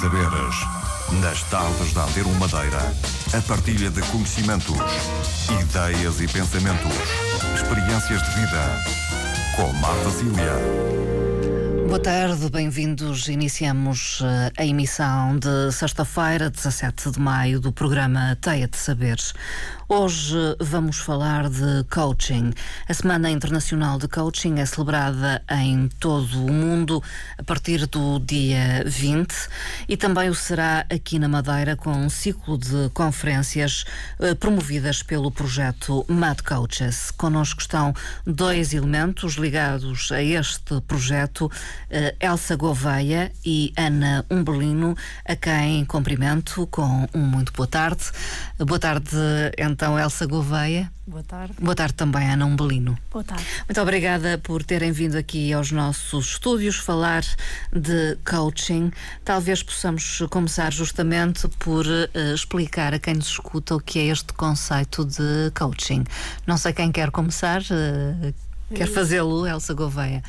saberes. 0.00 0.54
Nas 1.20 1.42
tardes 1.50 1.92
da 1.92 2.04
Antero 2.04 2.30
Madeira, 2.36 2.80
a 3.36 3.42
partilha 3.42 3.90
de 3.90 4.00
conhecimentos, 4.04 4.78
ideias 5.60 6.20
e 6.22 6.26
pensamentos, 6.26 6.94
experiências 7.54 8.22
de 8.22 8.30
vida. 8.40 8.82
Com 9.56 9.70
Marta 9.74 10.10
Cília. 10.10 10.90
Boa 11.86 12.00
tarde, 12.00 12.48
bem-vindos. 12.48 13.28
Iniciamos 13.28 14.22
eh, 14.22 14.52
a 14.56 14.64
emissão 14.64 15.36
de 15.38 15.70
sexta-feira, 15.70 16.48
17 16.48 17.10
de 17.10 17.20
maio, 17.20 17.60
do 17.60 17.70
programa 17.70 18.38
Teia 18.40 18.68
de 18.68 18.78
Saberes. 18.78 19.34
Hoje 19.92 20.36
vamos 20.60 20.98
falar 20.98 21.50
de 21.50 21.82
coaching. 21.90 22.52
A 22.88 22.94
Semana 22.94 23.28
Internacional 23.28 23.98
de 23.98 24.06
Coaching 24.06 24.60
é 24.60 24.64
celebrada 24.64 25.42
em 25.50 25.88
todo 25.98 26.46
o 26.46 26.52
mundo 26.52 27.02
a 27.36 27.42
partir 27.42 27.86
do 27.86 28.20
dia 28.20 28.84
20 28.86 29.34
e 29.88 29.96
também 29.96 30.28
o 30.28 30.34
será 30.34 30.86
aqui 30.88 31.18
na 31.18 31.26
Madeira 31.26 31.74
com 31.74 31.90
um 31.90 32.08
ciclo 32.08 32.56
de 32.56 32.88
conferências 32.94 33.84
eh, 34.20 34.32
promovidas 34.36 35.02
pelo 35.02 35.28
projeto 35.28 36.04
Mad 36.06 36.40
Coaches. 36.42 37.10
Connosco 37.10 37.60
estão 37.60 37.92
dois 38.24 38.72
elementos 38.72 39.34
ligados 39.34 40.12
a 40.12 40.22
este 40.22 40.80
projeto 40.82 41.46
uh, 41.46 41.50
Elsa 42.20 42.54
Gouveia 42.54 43.32
e 43.44 43.72
Ana 43.76 44.24
Umbelino, 44.30 44.96
a 45.24 45.34
quem 45.34 45.84
cumprimento 45.84 46.64
com 46.68 47.08
um 47.12 47.22
muito 47.22 47.52
boa 47.52 47.66
tarde. 47.66 48.04
Boa 48.56 48.78
tarde, 48.78 49.16
então, 49.80 49.98
Elsa 49.98 50.26
Gouveia. 50.26 50.92
Boa 51.06 51.22
tarde. 51.22 51.54
Boa 51.58 51.74
tarde 51.74 51.94
também, 51.94 52.30
Ana 52.30 52.44
Umbelino. 52.44 52.98
Boa 53.10 53.24
tarde. 53.24 53.42
Muito 53.66 53.80
obrigada 53.80 54.36
por 54.36 54.62
terem 54.62 54.92
vindo 54.92 55.16
aqui 55.16 55.54
aos 55.54 55.72
nossos 55.72 56.32
estúdios 56.32 56.76
falar 56.76 57.22
de 57.72 58.18
coaching. 58.22 58.92
Talvez 59.24 59.62
possamos 59.62 60.22
começar 60.28 60.70
justamente 60.70 61.48
por 61.58 61.86
uh, 61.86 62.34
explicar 62.34 62.92
a 62.92 62.98
quem 62.98 63.14
nos 63.14 63.28
escuta 63.28 63.74
o 63.74 63.80
que 63.80 64.00
é 64.00 64.04
este 64.08 64.34
conceito 64.34 65.02
de 65.02 65.50
coaching. 65.58 66.04
Não 66.46 66.58
sei 66.58 66.74
quem 66.74 66.92
quer 66.92 67.10
começar. 67.10 67.62
Uh, 67.62 68.34
quer 68.74 68.86
fazê-lo, 68.86 69.46
Elsa 69.46 69.72
Gouveia? 69.72 70.22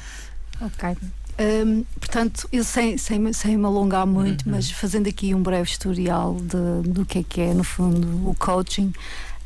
Ok. 0.61 0.95
Um, 1.41 1.83
portanto, 1.99 2.47
eu 2.53 2.63
sem, 2.63 2.97
sem, 2.97 3.33
sem 3.33 3.57
me 3.57 3.65
alongar 3.65 4.05
muito, 4.05 4.45
uhum. 4.45 4.53
mas 4.53 4.71
fazendo 4.71 5.09
aqui 5.09 5.33
um 5.33 5.41
breve 5.41 5.69
historial 5.69 6.35
de, 6.35 6.89
do 6.89 7.05
que 7.05 7.19
é 7.19 7.23
que 7.23 7.41
é, 7.41 7.53
no 7.53 7.65
fundo, 7.65 8.29
o 8.29 8.33
coaching. 8.35 8.93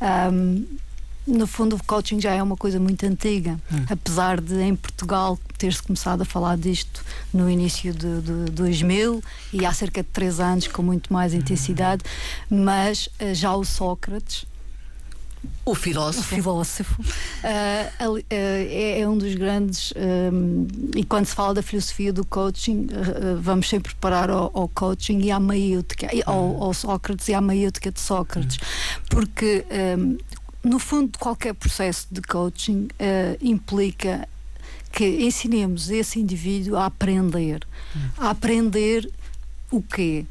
Um, 0.00 0.64
no 1.26 1.46
fundo, 1.46 1.74
o 1.74 1.84
coaching 1.84 2.20
já 2.20 2.32
é 2.32 2.42
uma 2.42 2.56
coisa 2.56 2.78
muito 2.78 3.04
antiga, 3.04 3.58
uhum. 3.72 3.86
apesar 3.90 4.40
de 4.40 4.60
em 4.62 4.76
Portugal 4.76 5.36
ter-se 5.58 5.82
começado 5.82 6.22
a 6.22 6.24
falar 6.24 6.56
disto 6.56 7.04
no 7.34 7.50
início 7.50 7.92
de, 7.92 8.20
de 8.20 8.52
2000 8.52 9.22
e 9.52 9.66
há 9.66 9.72
cerca 9.72 10.02
de 10.02 10.08
três 10.08 10.38
anos 10.38 10.68
com 10.68 10.82
muito 10.82 11.12
mais 11.12 11.34
intensidade, 11.34 12.04
mas 12.48 13.08
uh, 13.20 13.34
já 13.34 13.52
o 13.56 13.64
Sócrates 13.64 14.46
o 15.64 15.74
filósofo. 15.74 16.20
O 16.20 16.36
filósofo. 16.36 17.02
Uh, 17.02 18.18
uh, 18.18 18.24
é, 18.30 19.00
é, 19.00 19.08
um 19.08 19.16
dos 19.16 19.34
grandes. 19.34 19.92
Um, 19.96 20.66
e 20.94 21.04
quando 21.04 21.26
se 21.26 21.34
fala 21.34 21.54
da 21.54 21.62
filosofia 21.62 22.12
do 22.12 22.24
coaching, 22.24 22.86
uh, 22.86 23.40
vamos 23.40 23.68
sempre 23.68 23.94
parar 23.96 24.30
ao, 24.30 24.50
ao, 24.54 24.68
coaching 24.68 25.20
e 25.20 25.30
à 25.30 25.40
maíutica, 25.40 26.08
uhum. 26.12 26.22
ao, 26.26 26.62
ao, 26.64 26.74
Sócrates 26.74 27.28
e 27.28 27.34
à 27.34 27.40
maíutica 27.40 27.90
de 27.90 28.00
Sócrates. 28.00 28.56
Uhum. 28.56 29.02
Porque, 29.08 29.64
um, 29.98 30.18
no 30.62 30.78
fundo, 30.78 31.18
qualquer 31.18 31.54
processo 31.54 32.06
de 32.10 32.20
coaching 32.22 32.88
implica 33.40 34.28
que 34.92 35.04
ensinemos 35.24 35.90
esse 35.90 36.18
indivíduo 36.18 36.76
a 36.76 36.86
aprender. 36.86 37.66
Uhum. 37.94 38.10
A 38.18 38.30
aprender 38.30 39.08
o 39.70 39.82
quê? 39.82 40.24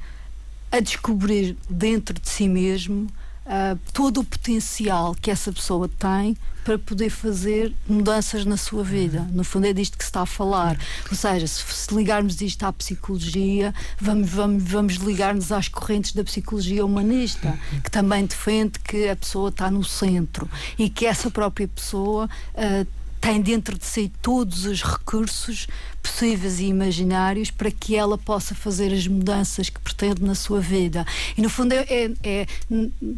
A 0.72 0.80
descobrir 0.80 1.56
dentro 1.70 2.20
de 2.20 2.28
si 2.28 2.48
mesmo 2.48 3.08
uh, 3.46 3.80
todo 3.94 4.22
o 4.22 4.24
potencial 4.24 5.16
que 5.16 5.32
essa 5.32 5.52
pessoa 5.52 5.88
tem 5.88 6.36
para 6.64 6.80
poder 6.80 7.12
fazer 7.12 7.72
mudanças 7.88 8.44
na 8.44 8.58
sua 8.58 8.84
vida. 8.84 9.22
No 9.32 9.44
fundo, 9.44 9.68
é 9.68 9.74
disto 9.74 9.98
que 9.98 10.04
se 10.04 10.10
está 10.10 10.22
a 10.22 10.26
falar. 10.26 10.78
Ou 11.10 11.16
seja, 11.16 11.46
se, 11.46 11.94
ligarmos 11.94 12.42
isto 12.42 12.64
à 12.64 12.74
psicologia, 12.74 13.74
vamos, 14.02 14.30
vamos, 14.32 14.64
vamos 14.64 14.94
ligar-nos 14.96 15.52
às 15.52 15.68
correntes 15.68 16.14
da 16.14 16.24
psicologia 16.24 16.84
humanista, 16.84 17.58
que 17.84 17.92
também 17.92 18.26
defende 18.26 18.80
que 18.80 19.08
a 19.08 19.16
pessoa 19.16 19.50
está 19.50 19.70
no 19.70 19.84
centro 19.84 20.50
e 20.78 20.90
que 20.90 21.06
essa 21.06 21.30
própria 21.30 21.68
pessoa. 21.68 22.28
Uh, 22.56 23.05
tem 23.26 23.42
dentro 23.42 23.76
de 23.76 23.84
si 23.84 24.12
todos 24.22 24.66
os 24.66 24.84
recursos 24.84 25.66
possíveis 26.00 26.60
e 26.60 26.66
imaginários 26.66 27.50
para 27.50 27.72
que 27.72 27.96
ela 27.96 28.20
possa 28.20 28.54
fazer 28.54 28.94
as 28.94 29.08
mudanças 29.08 29.68
que 29.68 29.80
pretende 29.80 30.24
na 30.24 30.36
sua 30.36 30.62
vida. 30.62 31.04
E 31.36 31.42
no 31.42 31.50
fundo 31.50 31.74
é, 31.74 31.88
é, 31.90 32.12
é 32.24 32.48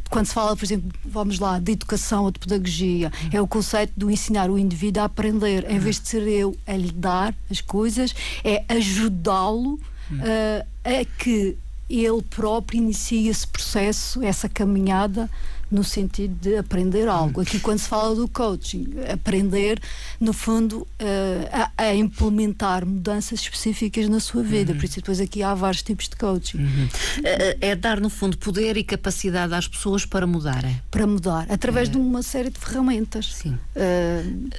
quando 0.09 0.25
se 0.25 0.33
fala, 0.33 0.55
por 0.55 0.63
exemplo, 0.63 0.89
vamos 1.03 1.39
lá, 1.39 1.59
de 1.59 1.73
educação 1.73 2.23
ou 2.23 2.31
de 2.31 2.39
pedagogia, 2.39 3.11
é 3.33 3.41
o 3.41 3.47
conceito 3.47 3.91
do 3.97 4.09
ensinar 4.09 4.49
o 4.49 4.57
indivíduo 4.57 5.03
a 5.03 5.07
aprender, 5.07 5.69
em 5.69 5.77
vez 5.77 5.99
de 5.99 6.07
ser 6.07 6.25
eu 6.25 6.55
a 6.65 6.77
lhe 6.77 6.93
dar 6.93 7.35
as 7.51 7.59
coisas, 7.59 8.15
é 8.45 8.63
ajudá-lo 8.69 9.73
uh, 9.73 10.67
a 10.85 11.05
que 11.21 11.57
ele 11.89 12.21
próprio 12.21 12.77
inicie 12.77 13.27
esse 13.27 13.45
processo, 13.45 14.23
essa 14.23 14.47
caminhada 14.47 15.29
no 15.69 15.83
sentido 15.83 16.35
de 16.39 16.57
aprender 16.57 17.07
algo. 17.07 17.41
Aqui, 17.41 17.59
quando 17.59 17.79
se 17.79 17.87
fala 17.87 18.15
do 18.15 18.27
coaching, 18.27 18.87
aprender, 19.11 19.79
no 20.19 20.33
fundo, 20.33 20.79
uh, 20.81 20.87
a, 21.51 21.83
a, 21.83 21.95
implementar 21.95 22.85
mudanças 22.85 23.41
específicas 23.41 24.07
na 24.07 24.19
sua 24.19 24.43
vida. 24.43 24.71
Uhum. 24.71 24.77
Por 24.77 24.85
isso, 24.85 24.95
depois 24.95 25.19
aqui 25.19 25.43
há 25.43 25.53
vários 25.53 25.81
tipos 25.83 26.07
de 26.07 26.15
coaching. 26.15 26.59
Uhum. 26.59 26.89
É, 27.23 27.57
é, 27.69 27.75
dar, 27.75 27.99
no 27.99 28.09
fundo, 28.09 28.37
poder 28.37 28.77
e 28.77 28.83
capacidade 28.83 29.53
às 29.53 29.67
pessoas 29.67 30.05
para 30.05 30.25
mudarem. 30.25 30.81
Para 30.89 31.05
mudar, 31.05 31.45
através 31.49 31.89
de 31.89 31.97
uma 31.97 32.23
série 32.23 32.49
de 32.49 32.59
ferramentas. 32.59 33.33
Sim. 33.33 33.57
Uh, 33.75 34.49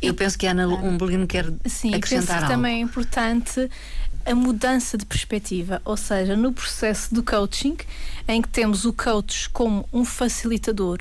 Eu 0.00 0.14
penso 0.14 0.38
que 0.38 0.46
a 0.46 0.52
Ana 0.52 0.68
Umbelino 0.68 1.26
quer 1.26 1.52
sim, 1.66 1.94
acrescentar 1.94 2.26
penso 2.26 2.32
algo. 2.32 2.48
também 2.48 2.76
é 2.76 2.80
importante 2.80 3.68
a 4.24 4.34
mudança 4.34 4.96
de 4.96 5.04
perspectiva, 5.04 5.80
ou 5.84 5.96
seja, 5.96 6.36
no 6.36 6.52
processo 6.52 7.14
do 7.14 7.22
coaching, 7.22 7.76
em 8.28 8.40
que 8.40 8.48
temos 8.48 8.84
o 8.84 8.92
coach 8.92 9.48
como 9.50 9.86
um 9.92 10.04
facilitador 10.04 10.98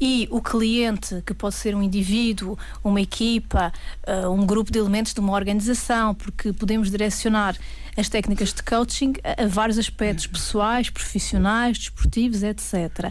e 0.00 0.28
o 0.30 0.42
cliente, 0.42 1.22
que 1.24 1.32
pode 1.32 1.54
ser 1.54 1.74
um 1.74 1.82
indivíduo, 1.82 2.58
uma 2.84 3.00
equipa, 3.00 3.72
uh, 4.06 4.30
um 4.30 4.44
grupo 4.44 4.70
de 4.70 4.78
elementos 4.78 5.14
de 5.14 5.20
uma 5.20 5.32
organização, 5.32 6.14
porque 6.14 6.52
podemos 6.52 6.90
direcionar 6.90 7.56
as 7.96 8.10
técnicas 8.10 8.52
de 8.52 8.62
coaching 8.62 9.14
a, 9.24 9.44
a 9.44 9.46
vários 9.46 9.78
aspectos 9.78 10.26
pessoais, 10.26 10.90
profissionais, 10.90 11.78
desportivos, 11.78 12.42
etc. 12.42 13.10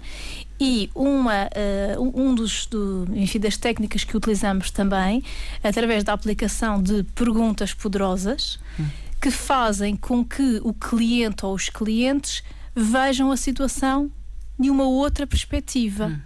E 0.60 0.90
uma, 0.94 1.50
uh, 1.98 2.22
um 2.22 2.36
dos 2.36 2.68
do, 2.68 3.08
enfim, 3.16 3.40
das 3.40 3.58
técnicas 3.58 4.04
que 4.04 4.16
utilizamos 4.16 4.70
também, 4.70 5.24
através 5.64 6.04
da 6.04 6.14
aplicação 6.14 6.82
de 6.82 7.04
perguntas 7.16 7.74
poderosas, 7.74 8.60
hum 8.80 9.05
que 9.26 9.32
fazem 9.32 9.96
com 9.96 10.24
que 10.24 10.62
o 10.64 10.72
cliente 10.72 11.48
ou 11.48 11.56
os 11.56 11.68
clientes 11.68 12.44
vejam 12.76 13.32
a 13.32 13.38
situação 13.38 14.12
de 14.60 14.70
uma 14.70 14.84
outra 14.84 15.26
perspectiva 15.26 16.10
hum. 16.10 16.20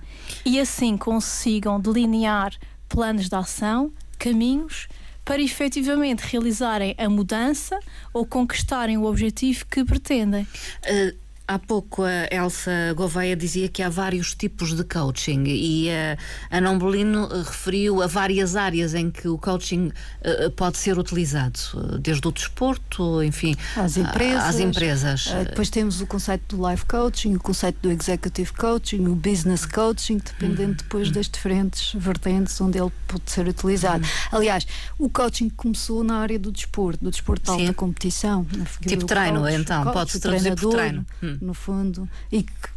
e 0.44 0.60
assim 0.60 0.98
consigam 0.98 1.80
delinear 1.80 2.52
planos 2.90 3.30
de 3.30 3.36
ação, 3.38 3.94
caminhos 4.18 4.90
para 5.24 5.42
efetivamente 5.42 6.26
realizarem 6.26 6.94
a 6.98 7.08
mudança 7.08 7.80
ou 8.14 8.26
conquistarem 8.26 8.98
o 8.98 9.06
objetivo 9.06 9.66
que 9.68 9.86
pretendem. 9.86 10.46
Uh 10.84 11.29
Há 11.50 11.58
pouco 11.58 12.04
a 12.04 12.28
Elsa 12.30 12.94
Gouveia 12.96 13.36
dizia 13.36 13.68
que 13.68 13.82
há 13.82 13.90
vários 13.90 14.36
tipos 14.36 14.76
de 14.76 14.84
coaching 14.84 15.46
e 15.48 15.90
a 15.90 16.16
Ana 16.56 16.70
Umbolino 16.70 17.28
referiu 17.28 18.04
a 18.04 18.06
várias 18.06 18.56
áreas 18.56 18.94
em 18.94 19.10
que 19.10 19.28
o 19.28 19.36
coaching 19.36 19.88
uh, 19.88 20.52
pode 20.52 20.78
ser 20.78 21.00
utilizado, 21.00 21.60
desde 22.00 22.28
o 22.28 22.32
desporto, 22.32 23.24
enfim, 23.24 23.56
às 23.76 23.98
empresas. 23.98 24.44
Às 24.44 24.60
empresas. 24.60 25.26
Depois 25.48 25.72
temos 25.72 26.00
o 26.02 26.06
conceito 26.06 26.56
do 26.56 26.70
life 26.70 26.86
coaching, 26.86 27.34
o 27.34 27.40
conceito 27.40 27.80
do 27.82 27.90
executive 27.90 28.54
coaching, 28.54 29.08
o 29.08 29.16
business 29.16 29.66
coaching, 29.66 30.20
dependendo 30.20 30.70
uhum. 30.70 30.78
depois 30.78 31.10
das 31.10 31.28
diferentes 31.28 31.94
vertentes 31.96 32.62
onde 32.62 32.78
ele 32.78 32.92
pode 33.08 33.24
ser 33.26 33.48
utilizado. 33.48 34.04
Uhum. 34.04 34.38
Aliás, 34.38 34.68
o 35.00 35.10
coaching 35.10 35.50
começou 35.50 36.04
na 36.04 36.18
área 36.18 36.38
do 36.38 36.52
desporto, 36.52 37.04
do 37.04 37.10
desporto 37.10 37.46
de 37.46 37.50
alta 37.50 37.66
Sim. 37.66 37.74
competição. 37.74 38.46
Tipo 38.86 39.08
treino, 39.08 39.42
coach, 39.42 39.56
então, 39.56 39.92
pode-se 39.92 40.20
traduzir 40.20 40.56
por 40.56 40.74
treino. 40.74 41.04
Hum 41.24 41.39
no 41.42 41.54
fundo, 41.54 42.08
e 42.32 42.44
que 42.44 42.70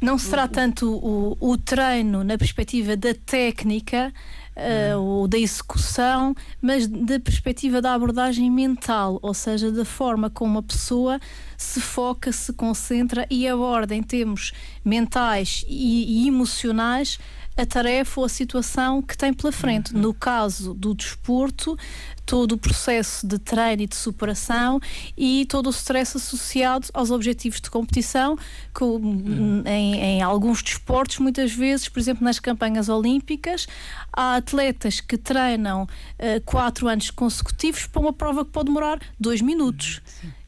não 0.00 0.16
será 0.16 0.48
tanto 0.48 0.94
o, 0.94 1.36
o 1.38 1.58
treino 1.58 2.24
na 2.24 2.38
perspectiva 2.38 2.96
da 2.96 3.14
técnica, 3.14 4.12
uh, 4.56 4.98
ou 4.98 5.28
da 5.28 5.38
execução, 5.38 6.34
mas 6.60 6.86
da 6.86 7.18
perspectiva 7.20 7.80
da 7.80 7.94
abordagem 7.94 8.50
mental, 8.50 9.18
ou 9.22 9.34
seja, 9.34 9.70
da 9.70 9.84
forma 9.84 10.30
como 10.30 10.58
a 10.58 10.62
pessoa 10.62 11.20
se 11.56 11.80
foca, 11.80 12.32
se 12.32 12.52
concentra 12.52 13.26
e 13.30 13.46
aborda 13.46 13.94
em 13.94 14.02
termos 14.02 14.52
mentais 14.84 15.64
e, 15.68 16.24
e 16.24 16.28
emocionais 16.28 17.18
a 17.60 17.66
tarefa 17.66 18.20
ou 18.20 18.26
a 18.26 18.28
situação 18.28 19.02
que 19.02 19.16
tem 19.16 19.32
pela 19.32 19.52
frente. 19.52 19.94
Uhum. 19.94 20.00
No 20.00 20.14
caso 20.14 20.74
do 20.74 20.94
desporto, 20.94 21.76
todo 22.24 22.52
o 22.52 22.58
processo 22.58 23.26
de 23.26 23.38
treino 23.38 23.82
e 23.82 23.86
de 23.86 23.96
superação 23.96 24.80
e 25.16 25.44
todo 25.46 25.66
o 25.66 25.70
stress 25.70 26.16
associado 26.16 26.86
aos 26.94 27.10
objetivos 27.10 27.60
de 27.60 27.68
competição, 27.70 28.36
que 28.74 28.84
uhum. 28.84 29.62
em, 29.66 29.94
em, 29.96 30.22
alguns 30.22 30.62
desportos, 30.62 31.18
muitas 31.18 31.52
vezes, 31.52 31.88
por 31.88 31.98
exemplo, 31.98 32.24
nas 32.24 32.38
campanhas 32.38 32.88
olímpicas, 32.88 33.66
há 34.12 34.36
atletas 34.36 35.00
que 35.00 35.18
treinam 35.18 35.82
uh, 35.82 36.40
quatro 36.44 36.88
anos 36.88 37.10
consecutivos 37.10 37.86
para 37.86 38.00
uma 38.00 38.12
prova 38.12 38.44
que 38.44 38.50
pode 38.50 38.66
demorar 38.66 39.00
dois 39.18 39.40
minutos. 39.40 40.00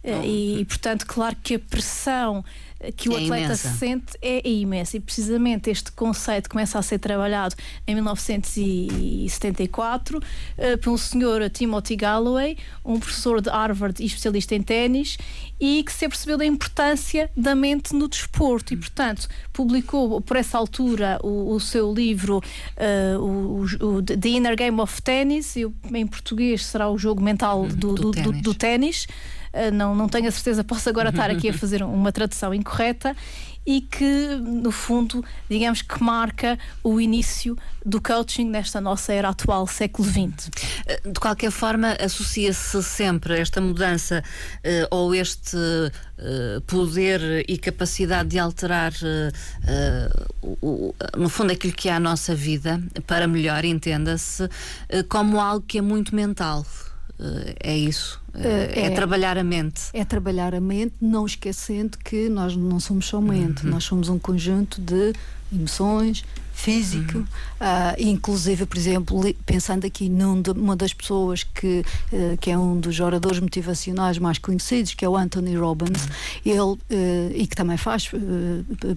Uh, 0.04 0.24
e, 0.24 0.64
portanto, 0.64 1.06
claro 1.06 1.36
que 1.42 1.54
a 1.54 1.58
pressão 1.58 2.44
que 2.90 3.08
o 3.08 3.12
é 3.12 3.22
atleta 3.22 3.44
imensa. 3.44 3.68
se 3.68 3.78
sente 3.78 4.18
é, 4.20 4.44
é 4.46 4.50
imenso. 4.50 4.96
E 4.96 5.00
precisamente 5.00 5.70
este 5.70 5.92
conceito 5.92 6.50
começa 6.50 6.78
a 6.78 6.82
ser 6.82 6.98
trabalhado 6.98 7.54
em 7.86 7.94
1974 7.94 10.18
uh, 10.18 10.22
por 10.78 10.90
um 10.90 10.96
senhor 10.96 11.48
Timothy 11.50 11.94
Galloway, 11.96 12.56
um 12.84 12.98
professor 12.98 13.40
de 13.40 13.48
Harvard 13.50 14.02
e 14.02 14.06
especialista 14.06 14.54
em 14.54 14.62
ténis, 14.62 15.18
e 15.60 15.82
que 15.84 15.92
se 15.92 16.06
apercebeu 16.06 16.36
da 16.36 16.44
importância 16.44 17.30
da 17.36 17.54
mente 17.54 17.94
no 17.94 18.08
desporto. 18.08 18.74
E, 18.74 18.76
portanto, 18.76 19.28
publicou 19.52 20.20
por 20.20 20.36
essa 20.36 20.58
altura 20.58 21.20
o, 21.22 21.54
o 21.54 21.60
seu 21.60 21.94
livro 21.94 22.38
uh, 22.38 23.20
o, 23.20 23.62
o, 23.86 24.02
The 24.02 24.28
Inner 24.28 24.56
Game 24.56 24.80
of 24.80 25.00
Tennis, 25.02 25.54
e, 25.56 25.70
em 25.92 26.06
português 26.06 26.64
será 26.64 26.90
o 26.90 26.98
jogo 26.98 27.22
mental 27.22 27.68
do, 27.68 27.94
do, 27.94 28.10
do, 28.10 28.32
do 28.32 28.52
ténis. 28.54 29.06
Ah, 29.52 29.70
não, 29.70 29.94
não 29.94 30.08
tenho 30.08 30.28
a 30.28 30.30
certeza, 30.30 30.64
posso 30.64 30.88
agora 30.88 31.10
estar 31.10 31.30
aqui 31.30 31.48
a 31.50 31.54
fazer 31.54 31.82
uma 31.82 32.10
tradução 32.10 32.54
incorreta 32.54 33.14
e 33.64 33.80
que, 33.80 34.36
no 34.40 34.72
fundo, 34.72 35.24
digamos 35.48 35.82
que 35.82 36.02
marca 36.02 36.58
o 36.82 37.00
início 37.00 37.56
do 37.86 38.00
coaching 38.00 38.48
nesta 38.48 38.80
nossa 38.80 39.12
era 39.12 39.28
atual, 39.28 39.68
século 39.68 40.08
XX. 40.08 40.50
Ah, 40.88 41.08
de 41.08 41.20
qualquer 41.20 41.50
forma, 41.50 41.96
associa-se 42.00 42.82
sempre 42.82 43.38
esta 43.38 43.60
mudança 43.60 44.24
uh, 44.58 44.86
ou 44.90 45.14
este 45.14 45.56
poder 46.68 47.44
e 47.48 47.58
capacidade 47.58 48.28
de 48.28 48.38
alterar, 48.38 48.92
no 51.16 51.28
fundo, 51.28 51.52
aquilo 51.52 51.72
que 51.72 51.88
é 51.88 51.92
a 51.92 51.98
nossa 51.98 52.32
vida 52.32 52.80
para 53.08 53.26
melhor, 53.26 53.64
entenda-se, 53.64 54.48
como 55.08 55.40
algo 55.40 55.66
que 55.66 55.78
é 55.78 55.82
muito 55.82 56.14
mental. 56.14 56.64
É 57.60 57.76
isso. 57.76 58.20
É, 58.34 58.86
é, 58.86 58.90
trabalhar 58.90 59.36
a 59.36 59.44
mente. 59.44 59.82
É 59.92 60.04
trabalhar 60.04 60.54
a 60.54 60.60
mente, 60.60 60.94
não 61.00 61.26
esquecendo 61.26 61.98
que 61.98 62.28
nós 62.28 62.56
não 62.56 62.80
somos 62.80 63.06
só 63.06 63.20
mente, 63.20 63.64
uhum. 63.64 63.70
nós 63.70 63.84
somos 63.84 64.08
um 64.08 64.18
conjunto 64.18 64.80
de 64.80 65.12
emoções, 65.52 66.24
físico, 66.52 67.18
uhum. 67.18 67.24
uh, 67.24 67.94
inclusive, 67.98 68.66
por 68.66 68.76
exemplo, 68.76 69.34
pensando 69.44 69.86
aqui 69.86 70.08
numa 70.08 70.76
das 70.76 70.92
pessoas 70.92 71.42
que, 71.42 71.84
uh, 72.12 72.36
que 72.38 72.50
é 72.50 72.58
um 72.58 72.78
dos 72.78 73.00
oradores 73.00 73.40
motivacionais 73.40 74.18
mais 74.18 74.38
conhecidos, 74.38 74.94
que 74.94 75.04
é 75.04 75.08
o 75.08 75.16
Anthony 75.16 75.56
Robbins, 75.56 76.04
uhum. 76.04 76.10
ele, 76.44 76.60
uh, 76.60 76.78
e 77.34 77.46
que 77.46 77.56
também 77.56 77.76
faz 77.76 78.10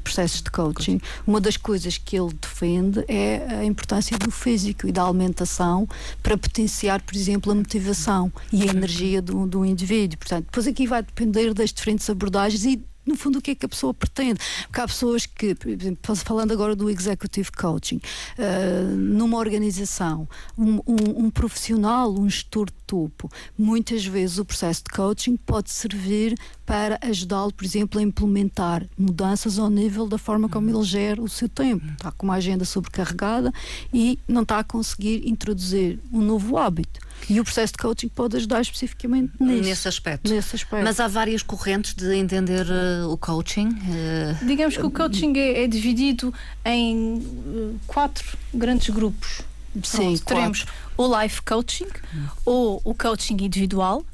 processos 0.03 0.41
de 0.41 0.51
coaching, 0.51 0.99
uma 1.25 1.39
das 1.39 1.57
coisas 1.57 1.97
que 1.97 2.17
ele 2.17 2.33
defende 2.33 3.03
é 3.07 3.59
a 3.59 3.65
importância 3.65 4.17
do 4.17 4.29
físico 4.29 4.87
e 4.87 4.91
da 4.91 5.03
alimentação 5.03 5.87
para 6.21 6.37
potenciar, 6.37 7.01
por 7.01 7.15
exemplo, 7.15 7.51
a 7.51 7.55
motivação 7.55 8.31
e 8.51 8.63
a 8.63 8.65
energia 8.65 9.21
do, 9.21 9.45
do 9.47 9.65
indivíduo. 9.65 10.17
Portanto, 10.17 10.45
depois 10.45 10.67
aqui 10.67 10.87
vai 10.87 11.01
depender 11.01 11.53
das 11.53 11.71
diferentes 11.71 12.09
abordagens 12.09 12.65
e 12.65 12.83
no 13.05 13.15
fundo, 13.15 13.39
o 13.39 13.41
que 13.41 13.51
é 13.51 13.55
que 13.55 13.65
a 13.65 13.69
pessoa 13.69 13.93
pretende. 13.93 14.39
Porque 14.63 14.81
há 14.81 14.87
pessoas 14.87 15.25
que, 15.25 15.53
por 15.55 15.69
exemplo, 15.69 16.15
falando 16.15 16.51
agora 16.51 16.75
do 16.75 16.89
executive 16.89 17.51
coaching, 17.51 17.97
uh, 18.37 18.95
numa 18.95 19.37
organização, 19.37 20.27
um, 20.57 20.75
um, 20.87 21.25
um, 21.25 21.29
profissional, 21.29 22.13
um 22.13 22.29
gestor 22.29 22.67
de 22.67 22.85
topo, 22.87 23.29
muitas 23.57 24.05
vezes 24.05 24.37
o 24.37 24.45
processo 24.45 24.83
de 24.83 24.95
coaching 24.95 25.37
pode 25.37 25.71
servir 25.71 26.35
para 26.65 26.97
ajudá-lo, 27.01 27.53
por 27.53 27.63
exemplo, 27.63 27.99
a 27.99 28.03
implementar 28.03 28.85
mudanças 28.97 29.59
ao 29.59 29.69
nível 29.69 30.07
da 30.07 30.17
forma 30.17 30.49
como 30.49 30.69
ele 30.69 30.83
gera 30.83 31.21
o 31.21 31.29
seu 31.29 31.47
tempo. 31.47 31.85
Está 31.93 32.11
com 32.11 32.25
uma 32.25 32.35
agenda 32.35 32.65
sobrecarregada 32.65 33.53
e 33.93 34.17
não 34.27 34.41
está 34.41 34.59
a 34.59 34.63
conseguir 34.63 35.27
introduzir 35.27 35.99
um 36.11 36.21
novo 36.21 36.57
hábito. 36.57 37.05
E 37.29 37.39
o 37.39 37.43
processo 37.43 37.73
de 37.73 37.79
coaching 37.79 38.07
pode 38.07 38.37
ajudar 38.37 38.61
especificamente 38.61 39.31
nisso, 39.39 39.63
nesse, 39.63 39.87
aspecto. 39.87 40.29
nesse 40.29 40.55
aspecto. 40.55 40.83
Mas 40.83 40.99
há 40.99 41.07
várias 41.07 41.41
correntes 41.41 41.93
de 41.93 42.13
entender 42.15 42.65
uh, 42.65 42.94
o 43.03 43.17
coaching? 43.17 43.69
Uh... 43.69 44.45
Digamos 44.45 44.77
que 44.77 44.85
o 44.85 44.91
coaching 44.91 45.33
é, 45.37 45.63
é 45.63 45.67
dividido 45.67 46.33
em 46.63 47.17
uh, 47.17 47.79
quatro 47.87 48.37
grandes 48.53 48.89
grupos. 48.89 49.41
Sim, 49.83 50.17
teremos 50.17 50.65
o 50.97 51.21
life 51.21 51.41
coaching 51.41 51.87
hum. 52.13 52.27
ou 52.45 52.81
o 52.83 52.93
coaching 52.93 53.37
individual, 53.41 54.05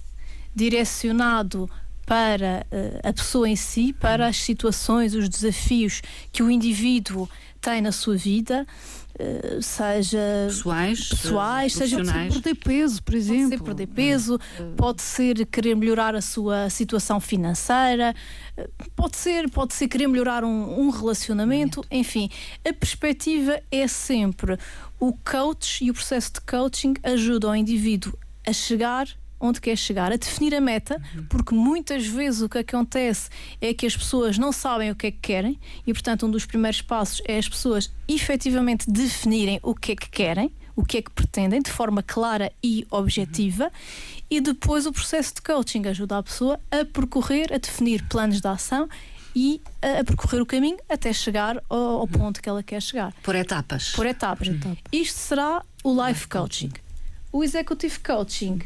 direcionado 0.56 1.70
para 2.06 2.66
uh, 2.72 3.08
a 3.08 3.14
pessoa 3.14 3.48
em 3.48 3.56
si, 3.56 3.94
para 3.94 4.28
as 4.28 4.38
situações, 4.38 5.14
os 5.14 5.30
desafios 5.30 6.02
que 6.32 6.42
o 6.42 6.50
indivíduo 6.50 7.30
tem 7.62 7.82
na 7.82 7.92
sua 7.92 8.18
vida. 8.18 8.66
Eh, 9.24 9.60
seja 9.62 10.18
pessoais, 10.48 11.10
pessoais 11.10 11.74
seja 11.74 11.98
perder 11.98 12.56
peso, 12.56 13.04
por 13.04 13.14
exemplo. 13.14 13.50
Pode 13.50 13.60
ser 13.60 13.64
perder 13.64 13.88
peso, 13.88 14.40
pode 14.76 15.02
ser 15.04 15.46
querer 15.46 15.76
melhorar 15.76 16.16
a 16.16 16.22
sua 16.22 16.72
situação 16.72 17.20
financeira, 17.20 18.16
eh, 18.58 18.68
pode 18.96 19.18
ser, 19.18 19.48
pode 19.52 19.76
ser 19.76 19.88
querer 19.88 20.08
melhorar 20.08 20.44
um, 20.44 20.80
um 20.80 20.90
relacionamento, 20.90 21.86
enfim, 21.92 22.32
a 22.68 22.74
perspectiva 22.74 23.62
é 23.70 23.88
sempre 23.88 24.58
o 25.00 25.14
coach 25.14 25.86
e 25.86 25.92
o 25.92 25.94
processo 25.94 26.34
de 26.34 26.42
coaching 26.42 26.96
ajuda 27.04 27.50
o 27.50 27.56
indivíduo 27.56 28.18
a 28.48 28.52
chegar 28.52 29.08
onde 29.42 29.60
quer 29.60 29.76
chegar, 29.76 30.12
a 30.12 30.16
definir 30.16 30.54
a 30.54 30.62
meta, 30.62 31.02
porque 31.28 31.54
muitas 31.54 32.06
vezes 32.06 32.42
o 32.42 32.48
que 32.48 32.60
acontece 32.60 33.30
é 33.60 33.74
que 33.74 33.86
as 33.86 33.98
pessoas 33.98 34.38
não 34.38 34.52
sabem 34.52 34.92
o 34.92 34.96
que 34.96 35.08
é 35.08 35.12
que 35.12 35.20
querem 35.20 35.60
e, 35.86 35.92
portanto, 35.92 36.26
um 36.26 36.32
dos 36.32 36.46
primeiros 36.46 36.82
passos 36.82 37.22
é 37.28 37.38
as 37.38 37.50
pessoas 37.50 37.92
efetivamente 38.08 38.90
definirem 38.90 39.60
o 39.64 39.74
que 39.74 39.94
é 39.94 39.96
que 39.96 40.10
querem, 40.10 40.54
o 40.76 40.86
que 40.86 40.98
é 40.98 41.02
que 41.02 41.12
pretendem, 41.12 41.62
de 41.62 41.72
forma 41.72 42.04
clara 42.04 42.52
e 42.64 42.86
objetiva, 42.90 43.72
e 44.30 44.40
depois 44.40 44.86
o 44.86 44.94
processo 44.94 45.36
de 45.36 45.42
coaching 45.42 45.86
ajuda 45.88 46.18
a 46.18 46.24
pessoa 46.24 46.60
a 46.70 46.86
percorrer, 46.86 47.52
a 47.54 47.58
definir 47.58 48.08
planos 48.08 48.40
de 48.40 48.48
ação 48.48 48.88
e 49.36 49.62
a, 49.82 50.04
percorrer 50.04 50.42
o 50.42 50.46
caminho 50.46 50.78
até 50.90 51.12
chegar 51.14 51.62
ao, 51.70 52.00
ao, 52.00 52.08
ponto 52.08 52.42
que 52.42 52.50
ela 52.50 52.62
quer 52.62 52.82
chegar. 52.82 53.14
Por 53.24 53.36
etapas. 53.36 53.92
Por 53.92 54.06
etapas. 54.06 54.48
Por 54.48 54.56
etapas. 54.56 54.78
Isto 54.92 55.18
será 55.18 55.64
o 55.84 56.08
life 56.08 56.28
coaching. 56.28 56.72
O 57.32 57.44
executive 57.44 58.00
coaching 58.00 58.60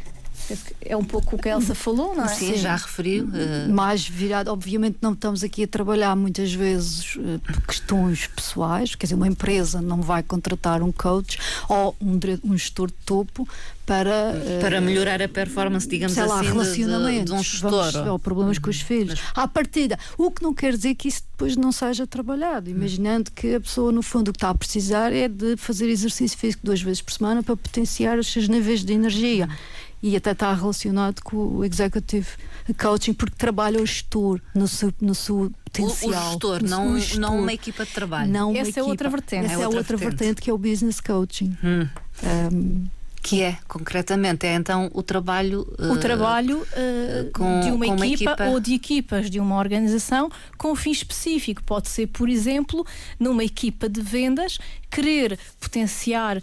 é 0.81 0.95
um 0.95 1.03
pouco 1.03 1.35
o 1.35 1.39
que 1.39 1.49
a 1.49 1.53
Elsa 1.53 1.73
falou, 1.73 2.15
não 2.15 2.25
é? 2.25 2.27
Sim, 2.27 2.55
já 2.55 2.75
referiu. 2.75 3.25
Uh... 3.25 3.73
Mais 3.73 4.07
virado, 4.07 4.51
obviamente 4.51 4.97
não 5.01 5.13
estamos 5.13 5.43
aqui 5.43 5.63
a 5.63 5.67
trabalhar 5.67 6.15
muitas 6.15 6.53
vezes 6.53 7.15
uh, 7.15 7.39
questões 7.67 8.27
pessoais, 8.27 8.95
quer 8.95 9.05
dizer, 9.05 9.15
uma 9.15 9.27
empresa 9.27 9.81
não 9.81 10.01
vai 10.01 10.23
contratar 10.23 10.81
um 10.81 10.91
coach 10.91 11.39
ou 11.67 11.95
um, 12.01 12.19
um 12.43 12.57
gestor 12.57 12.87
de 12.87 12.97
topo 13.05 13.47
para 13.85 14.33
uh, 14.33 14.61
para 14.61 14.81
melhorar 14.81 15.21
a 15.21 15.27
performance, 15.27 15.87
digamos 15.87 16.15
sei 16.15 16.25
lá, 16.25 16.39
assim, 16.39 16.49
relacionamentos, 16.49 17.19
de, 17.19 17.25
de 17.25 17.33
um 17.33 17.43
gestor. 17.43 17.91
Vamos, 17.91 18.09
ou 18.09 18.19
problemas 18.19 18.57
com 18.57 18.69
os 18.69 18.81
filhos. 18.81 19.19
Mas... 19.19 19.43
À 19.43 19.47
partida, 19.47 19.97
o 20.17 20.31
que 20.31 20.41
não 20.41 20.53
quer 20.53 20.73
dizer 20.73 20.95
que 20.95 21.07
isso 21.07 21.23
depois 21.31 21.55
não 21.55 21.71
seja 21.71 22.07
trabalhado, 22.07 22.69
imaginando 22.69 23.29
que 23.31 23.55
a 23.55 23.59
pessoa 23.61 23.91
no 23.91 24.01
fundo 24.01 24.29
o 24.29 24.31
que 24.31 24.37
está 24.37 24.49
a 24.49 24.55
precisar 24.55 25.13
é 25.13 25.27
de 25.27 25.55
fazer 25.57 25.87
exercício 25.87 26.37
físico 26.37 26.61
duas 26.63 26.81
vezes 26.81 27.01
por 27.01 27.13
semana 27.13 27.43
para 27.43 27.55
potenciar 27.55 28.17
os 28.17 28.27
seus 28.27 28.47
níveis 28.47 28.83
de 28.83 28.93
energia 28.93 29.47
e 30.05 30.15
até 30.15 30.33
está 30.33 30.53
relacionado 30.53 31.19
com 31.23 31.35
o 31.35 31.65
executive 31.65 32.27
coaching 32.79 33.11
porque 33.11 33.35
trabalha 33.35 33.81
o 33.81 33.85
gestor 33.85 34.39
no 34.53 34.67
seu, 34.67 34.93
no 35.01 35.15
seu 35.15 35.51
potencial. 35.63 36.11
O, 36.11 36.27
o 36.27 36.29
gestor, 36.29 36.63
não, 36.63 36.93
o 36.93 36.99
gestor, 36.99 37.19
não 37.19 37.39
uma 37.39 37.51
equipa 37.51 37.83
de 37.83 37.91
trabalho. 37.91 38.31
Não 38.31 38.51
Essa 38.51 38.69
equipa. 38.69 38.79
é 38.81 38.83
outra 38.83 39.09
vertente. 39.09 39.45
Essa 39.45 39.53
é, 39.55 39.65
outra, 39.65 39.79
outra 39.79 39.97
vertente. 39.97 40.19
vertente. 40.19 40.41
que 40.43 40.49
é 40.51 40.53
o 40.53 40.59
business 40.59 41.01
coaching. 41.01 41.57
Hum. 41.63 41.89
Um, 42.23 42.85
que 43.25 43.41
é, 43.41 43.57
concretamente, 43.67 44.45
é 44.45 44.53
então 44.53 44.87
o 44.93 45.01
trabalho. 45.01 45.61
Uh, 45.79 45.93
o 45.93 45.97
trabalho 45.97 46.59
uh, 46.59 47.31
com, 47.33 47.59
de 47.59 47.71
uma, 47.71 47.87
equipa, 47.87 47.95
uma 47.95 48.07
equipa, 48.07 48.43
ou 48.49 48.59
de 48.59 48.73
equipas 48.75 49.31
de 49.31 49.39
uma 49.39 49.57
organização 49.57 50.29
com 50.59 50.73
um 50.73 50.75
fim 50.75 50.91
específico. 50.91 51.63
Pode 51.63 51.89
ser, 51.89 52.05
por 52.05 52.29
exemplo, 52.29 52.85
numa 53.19 53.43
equipa 53.43 53.89
de 53.89 53.99
vendas, 53.99 54.59
querer 54.91 55.39
potenciar 55.59 56.37
uh, 56.37 56.41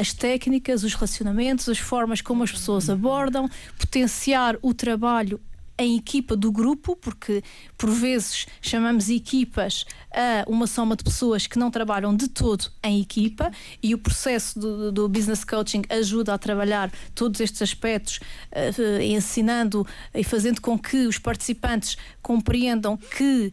as 0.00 0.12
técnicas, 0.12 0.84
os 0.84 0.94
relacionamentos, 0.94 1.68
as 1.68 1.78
formas 1.78 2.20
como 2.20 2.44
as 2.44 2.52
pessoas 2.52 2.88
abordam, 2.88 3.50
potenciar 3.76 4.56
o 4.62 4.72
trabalho 4.72 5.40
em 5.78 5.96
equipa 5.96 6.36
do 6.36 6.52
grupo, 6.52 6.96
porque 6.96 7.42
por 7.76 7.90
vezes 7.90 8.46
chamamos 8.60 9.10
equipas 9.10 9.84
a 10.12 10.48
uma 10.48 10.66
soma 10.66 10.96
de 10.96 11.02
pessoas 11.02 11.46
que 11.46 11.58
não 11.58 11.70
trabalham 11.70 12.14
de 12.14 12.28
todo 12.28 12.70
em 12.82 13.00
equipa 13.00 13.50
e 13.82 13.94
o 13.94 13.98
processo 13.98 14.58
do, 14.58 14.92
do 14.92 15.08
business 15.08 15.44
coaching 15.44 15.82
ajuda 15.88 16.34
a 16.34 16.38
trabalhar 16.38 16.92
todos 17.14 17.40
estes 17.40 17.62
aspectos, 17.62 18.20
uh, 18.52 19.02
ensinando 19.02 19.86
e 20.14 20.22
fazendo 20.22 20.60
com 20.60 20.78
que 20.78 21.06
os 21.06 21.18
participantes 21.18 21.96
compreendam 22.22 22.96
que 22.96 23.52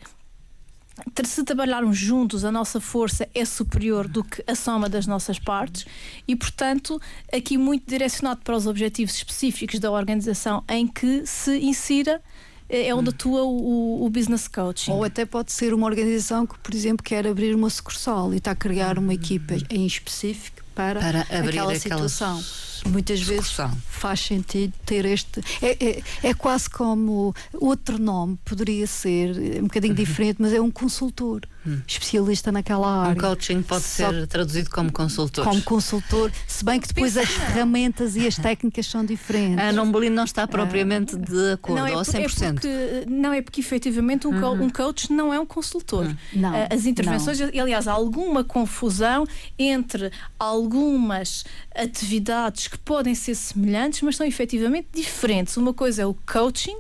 se 1.23 1.43
trabalharmos 1.43 1.97
juntos, 1.97 2.43
a 2.43 2.51
nossa 2.51 2.79
força 2.79 3.27
é 3.33 3.45
superior 3.45 4.07
do 4.07 4.23
que 4.23 4.43
a 4.45 4.55
soma 4.55 4.89
das 4.89 5.07
nossas 5.07 5.39
partes 5.39 5.85
e, 6.27 6.35
portanto, 6.35 7.01
aqui 7.31 7.57
muito 7.57 7.87
direcionado 7.87 8.41
para 8.43 8.55
os 8.55 8.67
objetivos 8.67 9.15
específicos 9.15 9.79
da 9.79 9.91
organização 9.91 10.63
em 10.69 10.87
que 10.87 11.25
se 11.25 11.57
insira 11.59 12.21
é, 12.69 12.87
é 12.87 12.95
onde 12.95 13.09
atua 13.09 13.43
o, 13.43 14.05
o, 14.05 14.09
business 14.09 14.47
coaching. 14.47 14.91
Ou 14.91 15.03
até 15.03 15.25
pode 15.25 15.51
ser 15.51 15.73
uma 15.73 15.85
organização 15.85 16.45
que, 16.45 16.57
por 16.59 16.73
exemplo, 16.73 17.03
quer 17.03 17.27
abrir 17.27 17.53
uma 17.53 17.69
sucursal 17.69 18.33
e 18.33 18.37
está 18.37 18.51
a 18.51 18.55
criar 18.55 18.97
uma 18.97 19.13
equipa 19.13 19.55
em 19.69 19.85
específico 19.85 20.61
para, 20.73 20.99
para 20.99 21.21
aquela 21.21 21.75
situação. 21.75 22.37
Aquelas 22.37 22.70
muitas 22.85 23.21
vezes 23.21 23.55
faz 23.89 24.19
sentido 24.19 24.73
ter 24.85 25.05
este. 25.05 25.41
É, 25.61 25.77
é, 25.83 26.03
é, 26.23 26.33
quase 26.33 26.69
como 26.69 27.33
outro 27.53 27.99
nome, 27.99 28.37
poderia 28.43 28.87
ser 28.87 29.59
um 29.59 29.63
bocadinho 29.63 29.93
diferente, 29.95 30.37
mas 30.39 30.53
é 30.53 30.61
um 30.61 30.71
consultor. 30.71 31.41
Hum. 31.65 31.79
especialista 31.85 32.51
naquela 32.51 33.03
área. 33.03 33.13
Um 33.13 33.15
coaching 33.15 33.61
pode 33.61 33.83
Só 33.83 34.09
ser 34.09 34.25
traduzido 34.25 34.67
como 34.71 34.91
consultor. 34.91 35.43
Como 35.43 35.61
consultor, 35.61 36.31
se 36.47 36.65
bem 36.65 36.79
que 36.79 36.87
depois 36.87 37.15
as 37.15 37.29
ferramentas 37.29 38.15
e 38.15 38.25
as 38.25 38.35
técnicas 38.35 38.87
são 38.87 39.05
diferentes. 39.05 39.59
A 39.59 39.69
Ana 39.69 39.85
não 40.09 40.23
está 40.23 40.47
propriamente 40.47 41.15
de 41.15 41.51
acordo, 41.51 41.81
não 41.81 41.85
é, 41.85 41.95
ou 41.95 42.01
100%. 42.01 42.41
É 42.41 42.53
porque, 42.53 43.05
não, 43.07 43.31
é 43.31 43.41
porque 43.43 43.61
efetivamente 43.61 44.25
um, 44.27 44.31
uhum. 44.31 44.63
um 44.63 44.69
coach 44.71 45.13
não 45.13 45.31
é 45.31 45.39
um 45.39 45.45
consultor. 45.45 46.05
Uhum. 46.05 46.15
Não, 46.33 46.51
As 46.67 46.87
intervenções, 46.87 47.39
não. 47.39 47.47
aliás, 47.61 47.87
há 47.87 47.91
alguma 47.91 48.43
confusão 48.43 49.27
entre 49.59 50.11
algumas 50.39 51.45
atividades 51.75 52.67
que 52.71 52.77
podem 52.79 53.13
ser 53.13 53.35
semelhantes, 53.35 54.01
mas 54.01 54.15
são 54.15 54.25
efetivamente 54.25 54.87
diferentes. 54.93 55.57
Uma 55.57 55.73
coisa 55.73 56.01
é 56.01 56.05
o 56.05 56.15
coaching 56.25 56.79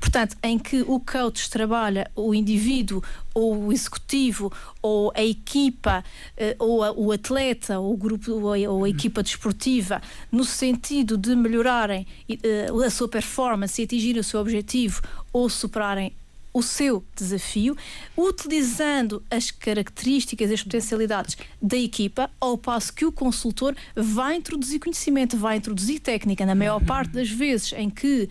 Portanto, 0.00 0.36
em 0.42 0.58
que 0.58 0.82
o 0.82 0.98
coach 0.98 1.48
trabalha 1.50 2.10
o 2.14 2.34
indivíduo 2.34 3.02
ou 3.32 3.66
o 3.66 3.72
executivo 3.72 4.52
ou 4.82 5.12
a 5.14 5.22
equipa 5.22 6.04
eh, 6.36 6.56
ou 6.58 6.82
a, 6.82 6.92
o 6.92 7.12
atleta 7.12 7.78
ou 7.78 7.94
o 7.94 7.96
grupo 7.96 8.32
ou 8.32 8.52
a, 8.52 8.58
ou 8.70 8.84
a 8.84 8.88
equipa 8.88 9.22
desportiva 9.22 10.02
no 10.32 10.44
sentido 10.44 11.16
de 11.16 11.36
melhorarem 11.36 12.06
uh, 12.28 12.82
a 12.82 12.90
sua 12.90 13.08
performance 13.08 13.80
e 13.80 13.84
atingir 13.84 14.16
o 14.16 14.24
seu 14.24 14.40
objetivo 14.40 15.00
ou 15.32 15.48
superarem 15.48 16.12
o 16.58 16.62
seu 16.62 17.04
desafio, 17.14 17.76
utilizando 18.16 19.22
as 19.30 19.52
características 19.52 20.50
e 20.50 20.54
as 20.54 20.62
potencialidades 20.62 21.36
da 21.62 21.76
equipa, 21.76 22.28
ao 22.40 22.58
passo 22.58 22.92
que 22.92 23.04
o 23.04 23.12
consultor 23.12 23.76
vai 23.94 24.34
introduzir 24.34 24.80
conhecimento, 24.80 25.36
vai 25.36 25.56
introduzir 25.56 26.00
técnica. 26.00 26.44
Na 26.44 26.56
maior 26.56 26.84
parte 26.84 27.12
das 27.12 27.30
vezes 27.30 27.72
em 27.74 27.88
que 27.88 28.28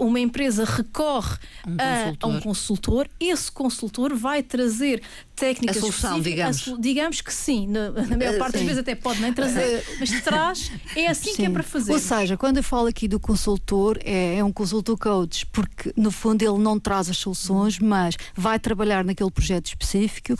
uma 0.00 0.18
empresa 0.18 0.64
recorre 0.64 1.36
um 1.66 1.76
a, 1.78 2.14
a, 2.20 2.26
um 2.26 2.40
consultor, 2.40 3.08
esse 3.20 3.50
consultor 3.52 4.12
vai 4.12 4.42
trazer 4.42 5.00
técnicas. 5.38 5.76
A 5.76 5.80
solução, 5.80 6.20
digamos. 6.20 6.68
A, 6.68 6.76
digamos 6.78 7.20
que 7.20 7.32
sim, 7.32 7.66
na, 7.66 7.90
na 7.90 8.16
maior 8.16 8.34
uh, 8.34 8.38
parte 8.38 8.52
sim. 8.52 8.58
das 8.58 8.66
vezes 8.66 8.78
até 8.78 8.94
pode 8.94 9.20
nem 9.20 9.32
trazer, 9.32 9.80
uh, 9.80 9.96
mas 10.00 10.20
traz, 10.22 10.72
é 10.96 11.06
assim 11.08 11.30
sim. 11.30 11.36
que 11.36 11.46
é 11.46 11.50
para 11.50 11.62
fazer. 11.62 11.92
Ou 11.92 11.98
seja, 11.98 12.36
quando 12.36 12.58
eu 12.58 12.62
falo 12.62 12.88
aqui 12.88 13.06
do 13.06 13.20
consultor, 13.20 13.98
é, 14.04 14.36
é 14.36 14.44
um 14.44 14.52
consultor 14.52 14.98
coach, 14.98 15.46
porque 15.46 15.92
no 15.96 16.10
fundo 16.10 16.42
ele 16.42 16.58
não 16.58 16.78
traz 16.78 17.08
as 17.08 17.16
soluções, 17.16 17.78
mas 17.78 18.16
vai 18.34 18.58
trabalhar 18.58 19.04
naquele 19.04 19.30
projeto 19.30 19.66
específico 19.66 20.36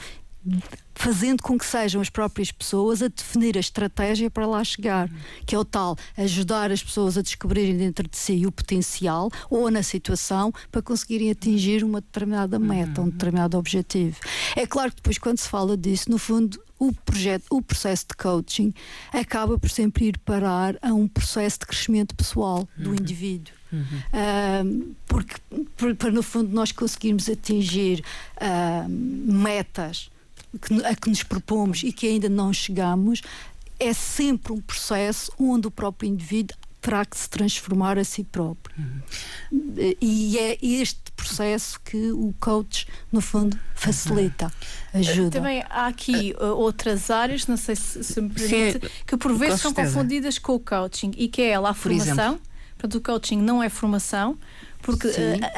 fazendo 0.98 1.42
com 1.44 1.56
que 1.56 1.64
sejam 1.64 2.00
as 2.00 2.10
próprias 2.10 2.50
pessoas 2.50 3.00
a 3.02 3.08
definir 3.08 3.56
a 3.56 3.60
estratégia 3.60 4.28
para 4.28 4.46
lá 4.46 4.64
chegar, 4.64 5.08
que 5.46 5.54
é 5.54 5.58
o 5.58 5.64
tal 5.64 5.96
ajudar 6.16 6.72
as 6.72 6.82
pessoas 6.82 7.16
a 7.16 7.22
descobrirem 7.22 7.76
dentro 7.76 8.08
de 8.08 8.16
si 8.16 8.44
o 8.44 8.50
potencial 8.50 9.30
ou 9.48 9.70
na 9.70 9.82
situação 9.82 10.52
para 10.72 10.82
conseguirem 10.82 11.30
atingir 11.30 11.84
uma 11.84 12.00
determinada 12.00 12.58
meta, 12.58 13.00
um 13.00 13.10
determinado 13.10 13.56
objetivo. 13.56 14.16
É 14.56 14.66
claro 14.66 14.90
que 14.90 14.96
depois 14.96 15.18
quando 15.18 15.38
se 15.38 15.48
fala 15.48 15.76
disso, 15.76 16.10
no 16.10 16.18
fundo 16.18 16.60
o 16.80 16.92
projeto, 16.92 17.44
o 17.50 17.62
processo 17.62 18.06
de 18.10 18.16
coaching 18.16 18.72
acaba 19.12 19.58
por 19.58 19.70
sempre 19.70 20.06
ir 20.06 20.18
parar 20.18 20.76
a 20.82 20.92
um 20.92 21.08
processo 21.08 21.60
de 21.60 21.66
crescimento 21.66 22.14
pessoal 22.14 22.68
do 22.76 22.90
uhum. 22.90 22.96
indivíduo. 22.96 23.54
Uhum. 23.72 23.82
Uh, 23.82 24.96
porque 25.06 25.34
para 25.96 26.10
no 26.10 26.22
fundo 26.22 26.52
nós 26.52 26.72
conseguirmos 26.72 27.28
atingir 27.28 28.02
metas 28.88 30.10
que, 30.60 30.84
a 30.84 30.94
que 30.94 31.08
nos 31.08 31.22
propomos 31.22 31.82
e 31.82 31.92
que 31.92 32.06
ainda 32.06 32.28
não 32.28 32.52
chegamos, 32.52 33.22
é 33.78 33.92
sempre 33.92 34.52
um 34.52 34.60
processo 34.60 35.32
onde 35.38 35.66
o 35.66 35.70
próprio 35.70 36.08
indivíduo 36.08 36.56
terá 36.80 37.04
que 37.04 37.18
se 37.18 37.28
transformar 37.28 37.98
a 37.98 38.04
si 38.04 38.24
próprio. 38.24 38.74
Uhum. 38.78 39.94
E 40.00 40.38
é 40.38 40.58
este 40.62 41.10
processo 41.16 41.80
que 41.84 42.12
o 42.12 42.32
coach, 42.38 42.86
no 43.10 43.20
fundo, 43.20 43.58
facilita, 43.74 44.52
ajuda. 44.94 45.30
Também 45.30 45.62
há 45.68 45.86
aqui 45.86 46.34
uh, 46.40 46.46
outras 46.46 47.10
áreas, 47.10 47.46
não 47.46 47.56
sei 47.56 47.74
se, 47.74 48.02
se 48.04 48.20
me 48.20 48.30
permite, 48.30 48.86
Sim, 48.86 48.92
que 49.06 49.16
por 49.16 49.34
vezes 49.34 49.60
são 49.60 49.72
confundidas 49.72 50.38
com 50.38 50.54
o 50.54 50.60
coaching 50.60 51.10
e 51.16 51.28
que 51.28 51.42
é 51.42 51.48
ela 51.50 51.70
a 51.70 51.74
formação. 51.74 52.38
Portanto, 52.78 52.94
o 52.94 53.00
coaching 53.00 53.38
não 53.38 53.60
é 53.60 53.68
formação, 53.68 54.38
porque 54.80 55.08
uh, 55.08 55.12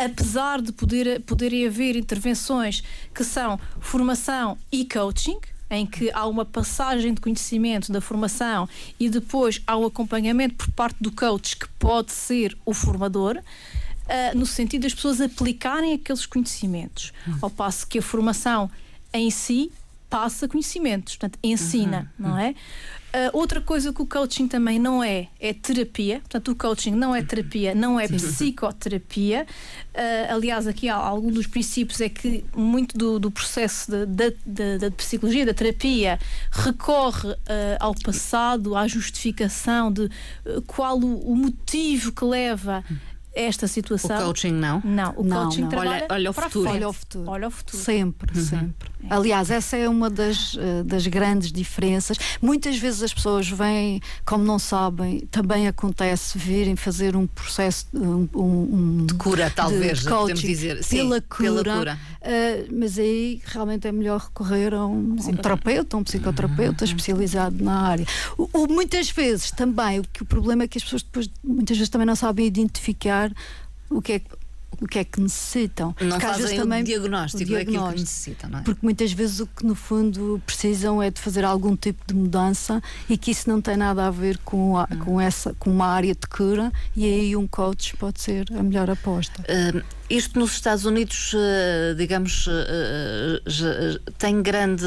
apesar 0.04 0.62
de 0.62 0.72
poder, 0.72 1.20
poderem 1.20 1.66
haver 1.66 1.94
intervenções 1.94 2.82
que 3.14 3.22
são 3.22 3.60
formação 3.78 4.56
e 4.72 4.86
coaching, 4.86 5.38
em 5.70 5.86
que 5.86 6.10
há 6.12 6.26
uma 6.26 6.44
passagem 6.44 7.14
de 7.14 7.20
conhecimento 7.20 7.92
da 7.92 8.00
formação 8.00 8.68
e 8.98 9.08
depois 9.08 9.62
há 9.66 9.76
o 9.76 9.84
acompanhamento 9.84 10.56
por 10.56 10.70
parte 10.72 10.96
do 11.00 11.12
coach, 11.12 11.56
que 11.56 11.68
pode 11.78 12.10
ser 12.10 12.56
o 12.64 12.74
formador, 12.74 13.36
uh, 13.36 14.36
no 14.36 14.46
sentido 14.46 14.82
das 14.82 14.94
pessoas 14.94 15.20
aplicarem 15.20 15.92
aqueles 15.92 16.26
conhecimentos. 16.26 17.12
Uhum. 17.26 17.38
Ao 17.42 17.50
passo 17.50 17.86
que 17.86 17.98
a 17.98 18.02
formação 18.02 18.70
em 19.12 19.30
si 19.30 19.70
passa 20.08 20.48
conhecimentos, 20.48 21.16
portanto, 21.16 21.38
ensina, 21.42 22.12
uhum. 22.18 22.30
não 22.30 22.38
é? 22.38 22.54
Uh, 23.10 23.36
outra 23.36 23.60
coisa 23.60 23.92
que 23.92 24.00
o 24.00 24.06
coaching 24.06 24.46
também 24.46 24.78
não 24.78 25.02
é, 25.02 25.26
é 25.40 25.52
terapia. 25.52 26.20
Portanto, 26.20 26.52
o 26.52 26.54
coaching 26.54 26.92
não 26.92 27.14
é 27.14 27.20
terapia, 27.22 27.74
não 27.74 27.98
é 27.98 28.06
psicoterapia. 28.06 29.46
Uh, 29.92 30.32
aliás, 30.32 30.68
aqui 30.68 30.88
há 30.88 30.94
algum 30.94 31.32
dos 31.32 31.48
princípios 31.48 32.00
é 32.00 32.08
que 32.08 32.44
muito 32.54 32.96
do, 32.96 33.18
do 33.18 33.28
processo 33.28 33.90
da 33.90 34.90
psicologia, 34.96 35.44
da 35.44 35.52
terapia, 35.52 36.20
recorre 36.52 37.30
uh, 37.30 37.36
ao 37.80 37.94
passado, 37.96 38.76
à 38.76 38.86
justificação 38.86 39.90
de 39.90 40.08
qual 40.68 40.96
o, 40.96 41.32
o 41.32 41.34
motivo 41.34 42.12
que 42.12 42.24
leva 42.24 42.84
esta 43.34 43.66
situação. 43.66 44.18
O 44.18 44.24
coaching 44.26 44.52
não? 44.52 44.80
Não, 44.84 45.14
o 45.16 45.24
não, 45.24 45.44
coaching 45.44 45.62
não. 45.62 45.78
Olha, 45.78 46.06
olha, 46.08 46.30
o 46.30 46.32
futuro. 46.32 46.70
Olha 46.70 46.88
o 46.88 46.92
futuro. 46.92 47.30
Olha 47.30 47.48
o 47.48 47.50
futuro. 47.50 47.82
Sempre, 47.82 48.38
uhum. 48.38 48.44
sempre. 48.44 48.90
É. 49.08 49.14
Aliás, 49.14 49.50
essa 49.50 49.76
é 49.76 49.88
uma 49.88 50.10
das, 50.10 50.56
eh, 50.58 50.82
das 50.82 51.06
grandes 51.06 51.50
diferenças. 51.50 52.18
Muitas 52.40 52.76
vezes 52.76 53.02
as 53.02 53.14
pessoas 53.14 53.48
vêm, 53.48 54.00
como 54.26 54.44
não 54.44 54.58
sabem, 54.58 55.20
também 55.30 55.66
acontece 55.66 56.36
virem 56.36 56.76
fazer 56.76 57.16
um 57.16 57.26
processo 57.26 57.86
um, 57.94 58.28
um, 58.34 59.06
de 59.06 59.14
cura, 59.14 59.50
talvez, 59.54 60.00
de 60.00 60.08
podemos 60.08 60.40
dizer. 60.40 60.82
Sim, 60.82 61.08
pela 61.08 61.20
cura. 61.20 61.62
Pela 61.62 61.78
cura. 61.78 61.98
Uh, 62.20 62.78
mas 62.78 62.98
aí 62.98 63.40
realmente 63.46 63.88
é 63.88 63.92
melhor 63.92 64.20
recorrer 64.20 64.74
a 64.74 64.84
um, 64.84 65.16
um 65.18 65.36
terapeuta, 65.36 65.96
um 65.96 66.04
psicoterapeuta 66.04 66.84
uhum. 66.84 66.90
especializado 66.90 67.64
na 67.64 67.80
área. 67.80 68.06
O, 68.36 68.48
o, 68.52 68.68
muitas 68.68 69.08
vezes 69.10 69.50
também, 69.50 70.00
o, 70.00 70.04
que, 70.04 70.22
o 70.22 70.26
problema 70.26 70.64
é 70.64 70.68
que 70.68 70.76
as 70.76 70.84
pessoas 70.84 71.02
depois 71.02 71.30
muitas 71.42 71.76
vezes 71.76 71.88
também 71.88 72.06
não 72.06 72.16
sabem 72.16 72.46
identificar 72.46 73.29
o 73.88 74.00
que 74.00 74.14
é 74.14 74.20
o 74.80 74.86
que 74.86 74.98
é 74.98 75.04
que 75.04 75.20
necessitam. 75.20 75.94
Não 76.00 76.18
porque 76.18 76.26
fazem 76.26 76.58
também, 76.58 76.82
o 76.82 76.84
diagnóstico, 76.84 77.42
o 77.42 77.46
diagnóstico 77.46 77.72
daquilo 77.72 77.94
que 77.94 78.00
necessitam, 78.00 78.50
não 78.50 78.58
é? 78.60 78.62
Porque 78.62 78.80
muitas 78.82 79.12
vezes 79.12 79.40
o 79.40 79.46
que 79.46 79.66
no 79.66 79.74
fundo 79.74 80.40
precisam 80.46 81.02
é 81.02 81.10
de 81.10 81.20
fazer 81.20 81.44
algum 81.44 81.76
tipo 81.76 82.02
de 82.06 82.14
mudança 82.14 82.82
e 83.08 83.18
que 83.18 83.30
isso 83.30 83.48
não 83.48 83.60
tem 83.60 83.76
nada 83.76 84.06
a 84.06 84.10
ver 84.10 84.38
com, 84.38 84.78
a, 84.78 84.84
hum. 84.84 84.98
com, 85.04 85.20
essa, 85.20 85.54
com 85.58 85.70
uma 85.70 85.86
área 85.86 86.14
de 86.14 86.26
cura 86.26 86.72
e 86.96 87.04
aí 87.04 87.36
um 87.36 87.46
coach 87.46 87.96
pode 87.96 88.20
ser 88.20 88.46
a 88.52 88.62
melhor 88.62 88.88
aposta. 88.88 89.42
Uh, 89.42 89.82
isto 90.08 90.38
nos 90.38 90.52
Estados 90.52 90.84
Unidos, 90.84 91.34
uh, 91.34 91.94
digamos, 91.96 92.46
uh, 92.46 94.10
tem 94.18 94.42
grande 94.42 94.84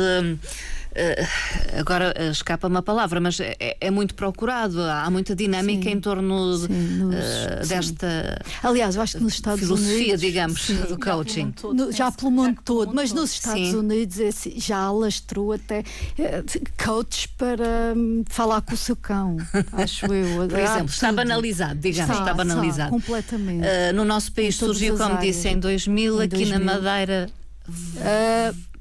Uh, 0.94 1.80
agora 1.80 2.14
uh, 2.16 2.32
escapa-me 2.32 2.78
a 2.78 2.82
palavra, 2.84 3.20
mas 3.20 3.40
é, 3.40 3.56
é, 3.82 3.90
muito 3.90 4.14
procurado, 4.14 4.80
há 4.80 5.10
muita 5.10 5.36
dinâmica 5.36 5.86
sim, 5.86 5.90
em 5.96 6.00
torno 6.00 6.56
sim, 6.56 6.68
nos, 6.68 7.16
uh, 7.16 7.68
desta. 7.68 8.40
Aliás, 8.62 8.96
eu 8.96 9.02
acho 9.02 9.18
que 9.18 9.24
nos 9.24 9.34
Estados 9.34 9.62
filosofia, 9.62 9.96
Unidos. 9.96 10.22
digamos, 10.22 10.62
sim, 10.62 10.76
do 10.76 11.00
coaching. 11.00 11.52
Todo, 11.52 11.74
no, 11.74 11.92
já 11.92 12.12
pelo 12.12 12.30
mundo 12.30 12.60
todo, 12.64 12.94
mas 12.94 13.12
nos 13.12 13.32
Estados 13.32 13.74
Unidos 13.74 14.20
é 14.20 14.28
assim, 14.28 14.54
já 14.60 14.78
alastrou 14.78 15.54
até 15.54 15.84
eh, 16.20 16.44
coaches 16.84 17.26
para 17.26 17.94
um, 17.96 18.24
falar 18.30 18.62
com 18.62 18.76
o 18.76 18.78
seu 18.78 18.96
cão, 18.96 19.38
acho 19.74 20.06
eu. 20.06 20.48
Por 20.48 20.60
exemplo, 20.60 20.90
está 20.90 21.12
banalizado, 21.12 21.80
digamos, 21.80 22.12
está, 22.12 22.22
está 22.22 22.34
banalizado. 22.36 22.96
Está, 22.96 23.08
completamente. 23.08 23.66
no 23.96 24.06
nosso 24.06 24.32
país 24.32 24.56
surgiu, 24.56 24.96
como 24.96 25.18
disse, 25.18 25.50
em 25.50 25.60
2000, 25.60 26.22
em 26.22 26.26
aqui 26.26 26.46
2000. 26.46 26.60
na 26.60 26.74
Madeira. 26.74 27.30
Uh, 27.68 28.73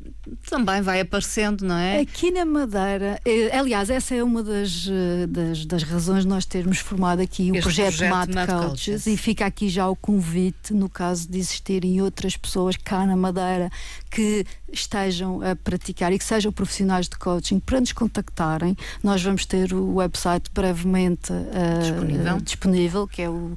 também 0.48 0.82
vai 0.82 1.00
aparecendo, 1.00 1.62
não 1.62 1.76
é? 1.76 2.00
Aqui 2.00 2.30
na 2.30 2.44
Madeira, 2.44 3.20
eh, 3.24 3.56
aliás, 3.56 3.90
essa 3.90 4.14
é 4.14 4.22
uma 4.22 4.42
das, 4.42 4.88
eh, 4.88 5.26
das, 5.26 5.66
das 5.66 5.82
razões 5.82 6.22
de 6.22 6.28
nós 6.28 6.44
termos 6.44 6.78
formado 6.78 7.20
aqui 7.20 7.48
este 7.48 7.58
o 7.58 7.62
projeto, 7.62 7.96
projeto 7.96 8.10
Mad, 8.10 8.34
Mad 8.34 8.48
Coaches, 8.48 8.68
Coaches, 8.68 9.06
e 9.06 9.16
fica 9.16 9.46
aqui 9.46 9.68
já 9.68 9.88
o 9.88 9.96
convite, 9.96 10.72
no 10.72 10.88
caso 10.88 11.28
de 11.28 11.38
existirem 11.38 12.00
outras 12.00 12.36
pessoas 12.36 12.76
cá 12.76 13.04
na 13.06 13.16
Madeira 13.16 13.70
que 14.10 14.44
estejam 14.72 15.42
a 15.42 15.56
praticar 15.56 16.12
e 16.12 16.18
que 16.18 16.24
sejam 16.24 16.52
profissionais 16.52 17.08
de 17.08 17.16
coaching 17.16 17.60
para 17.60 17.80
nos 17.80 17.92
contactarem. 17.92 18.76
Nós 19.02 19.22
vamos 19.22 19.46
ter 19.46 19.72
o 19.72 19.94
website 19.94 20.50
brevemente 20.52 21.32
uh, 21.32 21.80
disponível. 21.80 22.40
disponível. 22.40 23.08
que 23.08 23.22
é 23.22 23.28
o 23.28 23.54
uh, 23.54 23.56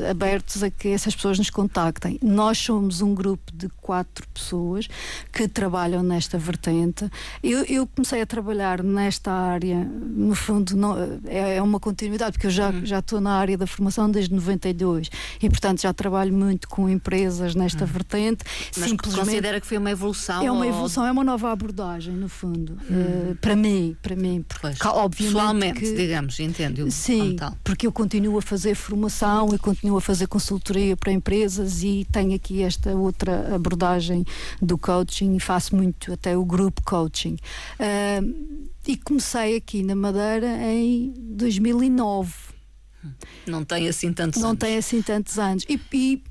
abertos 0.09 0.63
a 0.63 0.69
que 0.77 0.89
essas 0.89 1.15
pessoas 1.15 1.37
nos 1.37 1.49
contactem. 1.49 2.19
Nós 2.21 2.57
somos 2.57 3.01
um 3.01 3.13
grupo 3.13 3.51
de 3.53 3.69
quatro 3.81 4.27
pessoas 4.33 4.87
que 5.31 5.47
trabalham 5.47 6.01
nesta 6.01 6.37
vertente. 6.37 7.09
Eu, 7.43 7.63
eu 7.65 7.87
comecei 7.87 8.21
a 8.21 8.25
trabalhar 8.25 8.81
nesta 8.81 9.31
área, 9.31 9.83
no 9.83 10.35
fundo, 10.35 10.75
não, 10.75 10.95
é, 11.25 11.57
é 11.57 11.61
uma 11.61 11.79
continuidade, 11.79 12.33
porque 12.33 12.47
eu 12.47 12.51
já, 12.51 12.69
hum. 12.69 12.85
já 12.85 12.99
estou 12.99 13.21
na 13.21 13.33
área 13.33 13.57
da 13.57 13.67
formação 13.67 14.09
desde 14.09 14.33
90 14.33 14.63
92 14.63 15.09
e, 15.41 15.49
portanto, 15.49 15.81
já 15.81 15.93
trabalho 15.93 16.33
muito 16.33 16.67
com 16.67 16.89
empresas 16.89 17.55
nesta 17.55 17.83
hum. 17.83 17.87
vertente. 17.87 18.43
Mas 18.77 18.89
simplesmente 18.89 19.25
considera 19.25 19.59
que 19.59 19.67
foi 19.67 19.77
uma 19.77 19.91
evolução? 19.91 20.43
É 20.43 20.51
uma 20.51 20.67
evolução, 20.67 21.03
ou... 21.03 21.09
é 21.09 21.11
uma 21.11 21.23
nova 21.23 21.51
abordagem, 21.51 22.13
no 22.13 22.29
fundo. 22.29 22.77
Uh, 22.89 23.35
para 23.35 23.55
mim, 23.55 23.95
para 24.01 24.15
mim, 24.15 24.43
porque, 24.47 24.61
pois, 24.61 24.77
obviamente. 24.81 25.33
Pessoalmente, 25.33 25.79
que, 25.79 25.95
digamos, 25.95 26.39
entendo. 26.39 26.91
Sim, 26.91 27.35
porque 27.63 27.87
eu 27.87 27.91
continuo 27.91 28.37
a 28.37 28.41
fazer 28.41 28.75
formação 28.75 29.49
e 29.53 29.57
continuo 29.57 29.97
a 29.97 30.01
fazer 30.01 30.27
consultoria 30.63 30.95
para 30.95 31.11
empresas 31.11 31.83
e 31.83 32.07
tenho 32.09 32.33
aqui 32.33 32.63
esta 32.63 32.95
outra 32.95 33.53
abordagem 33.53 34.25
do 34.61 34.77
coaching 34.77 35.35
e 35.35 35.39
faço 35.39 35.75
muito 35.75 36.13
até 36.13 36.37
o 36.37 36.45
grupo 36.45 36.81
coaching. 36.83 37.37
Uh, 37.79 38.63
e 38.87 38.97
comecei 38.97 39.57
aqui 39.57 39.83
na 39.83 39.95
Madeira 39.95 40.47
em 40.47 41.13
2009 41.17 42.53
não 43.45 43.65
tem 43.65 43.89
assim 43.89 44.13
tantos 44.13 44.41
não 44.41 44.51
anos. 44.51 44.61
Não 44.61 44.67
tem 44.67 44.77
assim 44.77 45.01
tantos 45.01 45.37
anos. 45.37 45.65
E, 45.67 45.77
e 45.91 46.23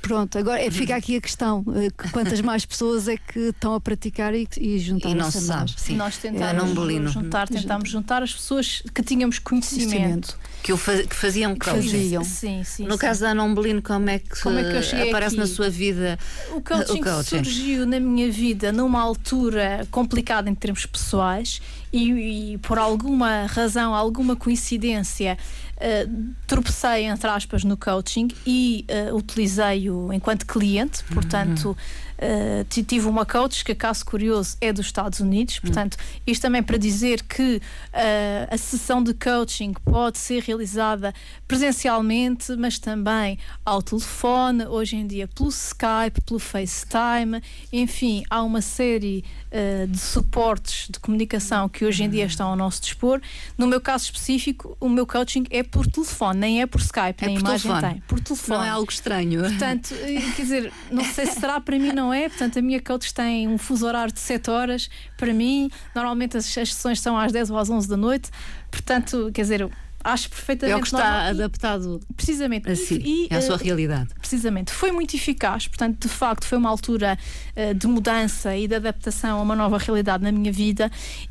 Pronto, 0.00 0.38
agora 0.38 0.62
é, 0.62 0.70
fica 0.70 0.94
aqui 0.94 1.16
a 1.16 1.20
questão: 1.20 1.64
eh, 1.74 1.90
quantas 2.12 2.40
mais 2.42 2.64
pessoas 2.64 3.08
é 3.08 3.16
que 3.16 3.38
estão 3.48 3.74
a 3.74 3.80
praticar 3.80 4.34
e, 4.34 4.46
e 4.58 4.78
juntar 4.78 5.08
E 5.08 5.14
não 5.14 5.30
se 5.30 5.40
sabe, 5.40 5.72
sim. 5.76 5.96
Nós 5.96 6.16
tentámos 6.18 7.12
juntar, 7.12 7.48
tentámos 7.48 7.88
juntar 7.88 8.22
as 8.22 8.32
pessoas 8.32 8.82
que 8.94 9.02
tínhamos 9.02 9.38
conhecimento. 9.38 10.38
Que, 10.62 10.72
o 10.72 10.76
faz, 10.76 11.06
que 11.06 11.14
faziam 11.14 11.54
que 11.54 11.66
faziam. 11.66 12.24
Sim, 12.24 12.62
sim, 12.64 12.84
no 12.84 12.92
sim. 12.92 12.98
caso 12.98 13.20
da 13.20 13.30
Ana 13.30 13.42
Umbelino, 13.42 13.82
como 13.82 14.08
é 14.08 14.18
que, 14.18 14.40
como 14.40 14.58
é 14.58 14.62
que 14.62 15.08
aparece 15.08 15.34
aqui? 15.34 15.36
na 15.36 15.46
sua 15.46 15.68
vida 15.68 16.18
o 16.52 16.60
coaching, 16.60 17.00
o 17.00 17.04
coaching 17.04 17.44
surgiu 17.44 17.86
na 17.86 18.00
minha 18.00 18.30
vida 18.30 18.72
numa 18.72 19.00
altura 19.00 19.86
complicada 19.90 20.48
em 20.48 20.54
termos 20.54 20.86
pessoais 20.86 21.60
e, 21.94 22.54
e 22.54 22.58
por 22.58 22.76
alguma 22.76 23.46
razão, 23.46 23.94
alguma 23.94 24.34
coincidência, 24.34 25.38
uh, 25.76 26.34
tropecei, 26.44 27.04
entre 27.04 27.28
aspas, 27.28 27.62
no 27.62 27.76
coaching 27.76 28.28
e 28.44 28.84
uh, 29.10 29.14
utilizei-o 29.14 30.12
enquanto 30.12 30.44
cliente, 30.44 31.04
portanto. 31.04 31.76
Uh, 32.16 32.64
tive 32.68 33.06
uma 33.06 33.26
coach 33.26 33.64
que, 33.64 33.74
caso 33.74 34.04
curioso, 34.04 34.56
é 34.60 34.72
dos 34.72 34.86
Estados 34.86 35.20
Unidos. 35.20 35.58
Portanto, 35.58 35.96
isto 36.26 36.42
também 36.42 36.62
para 36.62 36.76
dizer 36.76 37.22
que 37.22 37.56
uh, 37.56 38.54
a 38.54 38.56
sessão 38.56 39.02
de 39.02 39.12
coaching 39.14 39.74
pode 39.84 40.18
ser 40.18 40.42
realizada 40.42 41.12
presencialmente, 41.46 42.54
mas 42.56 42.78
também 42.78 43.38
ao 43.64 43.82
telefone, 43.82 44.66
hoje 44.66 44.96
em 44.96 45.06
dia 45.06 45.28
pelo 45.28 45.48
Skype, 45.48 46.20
pelo 46.24 46.38
FaceTime. 46.38 47.42
Enfim, 47.72 48.24
há 48.30 48.42
uma 48.42 48.60
série 48.60 49.24
uh, 49.50 49.86
de 49.86 49.98
suportes 49.98 50.88
de 50.88 50.98
comunicação 51.00 51.68
que 51.68 51.84
hoje 51.84 52.04
em 52.04 52.10
dia 52.10 52.24
estão 52.24 52.48
ao 52.48 52.56
nosso 52.56 52.80
dispor. 52.80 53.20
No 53.58 53.66
meu 53.66 53.80
caso 53.80 54.04
específico, 54.04 54.76
o 54.80 54.88
meu 54.88 55.06
coaching 55.06 55.44
é 55.50 55.62
por 55.62 55.86
telefone, 55.86 56.38
nem 56.38 56.62
é 56.62 56.66
por 56.66 56.80
Skype, 56.80 57.24
é 57.24 57.26
nem 57.26 57.34
por 57.34 57.40
imagem 57.40 57.70
telefone. 57.70 57.94
tem. 57.94 58.02
Por 58.06 58.20
telefone. 58.20 58.58
Não 58.58 58.64
é 58.64 58.68
algo 58.70 58.90
estranho. 58.90 59.40
Portanto, 59.40 59.94
quer 60.36 60.42
dizer, 60.42 60.72
não 60.90 61.04
sei 61.04 61.26
se 61.26 61.40
será 61.40 61.60
para 61.60 61.78
mim, 61.78 61.92
não 61.92 62.12
é? 62.12 62.13
Portanto, 62.28 62.58
a 62.58 62.62
minha 62.62 62.80
coach 62.80 63.12
tem 63.12 63.48
um 63.48 63.58
fuso 63.58 63.86
horário 63.86 64.12
de 64.12 64.20
7 64.20 64.50
horas. 64.50 64.90
Para 65.16 65.32
mim, 65.32 65.70
normalmente 65.94 66.36
as, 66.36 66.46
as 66.58 66.74
sessões 66.74 67.00
são 67.00 67.16
às 67.18 67.32
10 67.32 67.50
ou 67.50 67.58
às 67.58 67.70
11 67.70 67.88
da 67.88 67.96
noite. 67.96 68.30
Portanto, 68.70 69.30
quer 69.32 69.42
dizer, 69.42 69.70
acho 70.04 70.28
perfeitamente. 70.28 70.74
É 70.74 70.76
o 70.76 70.80
que 70.80 70.86
está 70.86 70.98
normal. 70.98 71.30
adaptado 71.30 72.00
precisamente 72.14 72.70
a 72.70 72.76
si, 72.76 73.00
e, 73.02 73.28
é 73.30 73.36
a 73.36 73.42
sua 73.42 73.56
uh, 73.56 73.58
realidade. 73.58 74.10
Precisamente. 74.18 74.70
Foi 74.70 74.92
muito 74.92 75.16
eficaz, 75.16 75.66
portanto, 75.66 75.98
de 76.00 76.08
facto, 76.08 76.46
foi 76.46 76.58
uma 76.58 76.68
altura 76.68 77.18
uh, 77.56 77.74
de 77.74 77.86
mudança 77.86 78.54
e 78.54 78.68
de 78.68 78.74
adaptação 78.74 79.38
a 79.38 79.42
uma 79.42 79.56
nova 79.56 79.78
realidade 79.78 80.22
na 80.22 80.30
minha 80.30 80.52
vida 80.52 80.90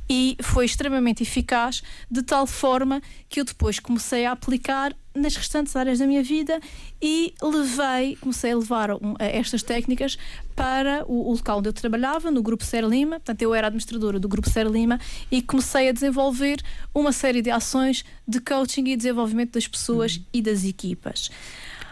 e 0.10 0.36
foi 0.42 0.66
extremamente 0.66 1.22
eficaz, 1.22 1.84
de 2.10 2.24
tal 2.24 2.48
forma 2.48 3.02
que 3.30 3.40
eu 3.40 3.46
depois 3.46 3.80
comecei 3.80 4.26
a 4.26 4.32
aplicar 4.32 4.94
nas 5.16 5.36
restantes 5.36 5.76
áreas 5.76 6.00
da 6.00 6.08
minha 6.08 6.24
vida 6.24 6.60
e 7.02 7.34
levei, 7.42 8.16
comecei 8.16 8.52
a 8.52 8.58
levar 8.58 8.92
um, 8.92 9.14
estas 9.20 9.62
técnicas 9.62 10.18
para 10.56 11.04
o, 11.06 11.30
o, 11.30 11.34
local 11.34 11.60
onde 11.60 11.70
eu 11.70 11.74
trabalhava, 11.74 12.32
no 12.32 12.42
Grupo 12.42 12.64
Ser 12.64 12.84
Lima. 12.84 13.18
Portanto, 13.20 13.42
eu 13.42 13.54
era 13.54 13.68
administradora 13.68 14.20
do 14.20 14.28
Grupo 14.28 14.50
Ser 14.50 14.68
Lima 14.68 15.00
e 15.32 15.42
comecei 15.42 15.90
a 15.90 15.92
desenvolver 15.92 16.60
uma 16.94 17.12
série 17.12 17.42
de 17.42 17.52
ações 17.52 18.04
de 18.28 18.40
coaching 18.40 18.86
e 18.90 18.98
desenvolvimento 18.98 19.54
das 19.54 19.68
pessoas 19.68 20.16
uhum. 20.16 20.24
e 20.34 20.42
das 20.42 20.64
equipas. 20.66 21.30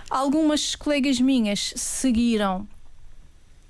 Algumas 0.10 0.76
colegas 0.76 1.20
minhas 1.20 1.74
seguiram 1.76 2.68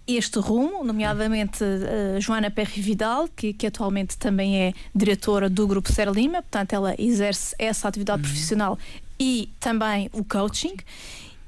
este 0.08 0.40
rumo, 0.40 0.84
nomeadamente 0.84 1.64
a 1.64 2.18
uh, 2.18 2.22
Joana 2.22 2.50
Perry 2.50 2.82
Vidal, 2.82 3.28
que, 3.28 3.54
que, 3.54 3.68
atualmente 3.68 4.18
também 4.18 4.60
é 4.60 4.74
diretora 4.94 5.50
do 5.50 5.68
Grupo 5.68 5.92
Ser 5.92 6.10
Lima, 6.10 6.42
portanto, 6.42 6.74
ela 6.74 6.96
exerce 6.98 7.56
essa 7.60 7.88
atividade 7.88 8.24
uhum. 8.24 8.28
profissional 8.28 8.80
e 9.22 9.54
também 9.60 10.10
o 10.12 10.24
coaching. 10.24 10.76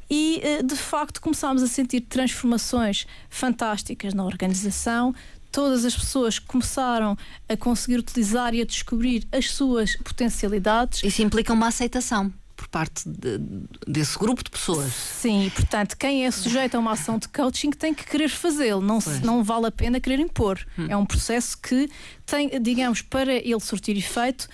E 0.08 0.40
eh, 0.44 0.62
de 0.62 0.76
facto 0.76 1.20
começámos 1.20 1.64
a 1.64 1.68
sentir 1.68 2.02
transformações 2.02 3.08
fantásticas 3.32 4.14
na 4.14 4.24
organização. 4.24 5.14
Todas 5.52 5.84
as 5.84 5.96
pessoas 5.96 6.38
começaram 6.38 7.18
a 7.50 7.58
conseguir 7.58 7.98
utilizar 7.98 8.54
e 8.54 8.62
a 8.62 8.66
descobrir 8.66 9.28
as 9.32 9.50
suas 9.50 9.96
potencialidades. 9.96 11.04
Isso 11.04 11.24
implica 11.24 11.52
uma 11.52 11.68
aceitação 11.68 12.32
por 12.56 12.68
parte 12.68 13.10
de, 13.10 13.40
desse 13.88 14.20
grupo 14.20 14.44
de 14.44 14.52
pessoas. 14.52 14.94
Sim, 14.94 15.52
portanto, 15.56 15.98
quem 15.98 16.26
é 16.28 16.32
sujeito 16.32 16.76
a 16.76 16.80
uma 16.80 16.92
ação 16.92 17.18
de 17.18 17.28
coaching 17.28 17.72
tem 17.72 17.92
que 17.92 18.06
querer 18.06 18.30
fazê-lo, 18.30 18.82
não, 18.82 19.00
não 19.24 19.44
vale 19.44 19.66
a 19.66 19.72
pena 19.72 20.00
querer 20.00 20.20
impor. 20.20 20.60
Hum. 20.78 20.86
É 20.90 20.96
um 20.96 21.06
processo 21.06 21.58
que 21.58 21.90
tem, 22.24 22.62
digamos, 22.62 23.02
para 23.02 23.34
ele 23.34 23.60
surtir 23.60 23.98
efeito, 23.98 24.48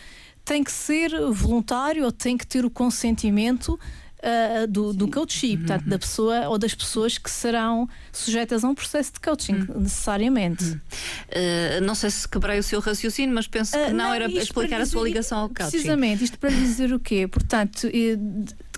tem 0.44 0.64
que 0.64 0.72
ser 0.72 1.12
voluntário 1.32 2.06
ou 2.06 2.12
tem 2.12 2.38
que 2.38 2.46
ter 2.46 2.66
o 2.66 2.70
consentimento 2.70 3.80
Uh, 4.22 4.68
do, 4.68 4.92
do 4.92 5.08
coaching, 5.10 5.56
portanto, 5.60 5.86
da 5.88 5.98
pessoa 5.98 6.50
ou 6.50 6.58
das 6.58 6.76
pessoas 6.76 7.18
que 7.18 7.32
serão 7.32 7.88
sujeitas 8.12 8.66
a 8.66 8.68
um 8.68 8.76
processo 8.76 9.14
de 9.14 9.22
coaching, 9.22 9.54
uhum. 9.54 9.80
necessariamente. 9.80 10.66
Uhum. 10.66 10.74
Uh, 10.74 11.82
não 11.86 11.96
sei 11.96 12.10
se 12.10 12.28
quebrei 12.28 12.60
o 12.60 12.64
seu 12.64 12.82
raciocínio, 12.82 13.34
mas 13.34 13.48
penso 13.48 13.72
que 13.72 13.78
uh, 13.78 13.92
não, 13.92 14.08
não, 14.08 14.14
era 14.14 14.30
explicar 14.30 14.82
a 14.82 14.86
sua 14.86 15.04
ligação 15.04 15.40
ao 15.40 15.48
coaching. 15.48 15.72
Precisamente, 15.72 16.26
isto 16.26 16.38
para 16.38 16.50
dizer 16.50 16.92
o 16.92 17.00
quê? 17.00 17.30
Portanto, 17.30 17.88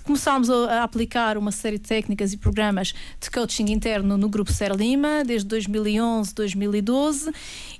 começámos 0.04 0.50
a, 0.50 0.82
aplicar 0.82 1.36
uma 1.36 1.50
série 1.50 1.78
de 1.78 1.88
técnicas 1.88 2.32
e 2.32 2.36
programas 2.36 2.94
de 3.20 3.30
coaching 3.30 3.72
interno 3.72 4.16
no 4.16 4.28
Grupo 4.28 4.52
Ser 4.52 4.72
Lima, 4.74 5.24
desde 5.24 5.48
2011, 5.48 6.34
2012, 6.34 7.32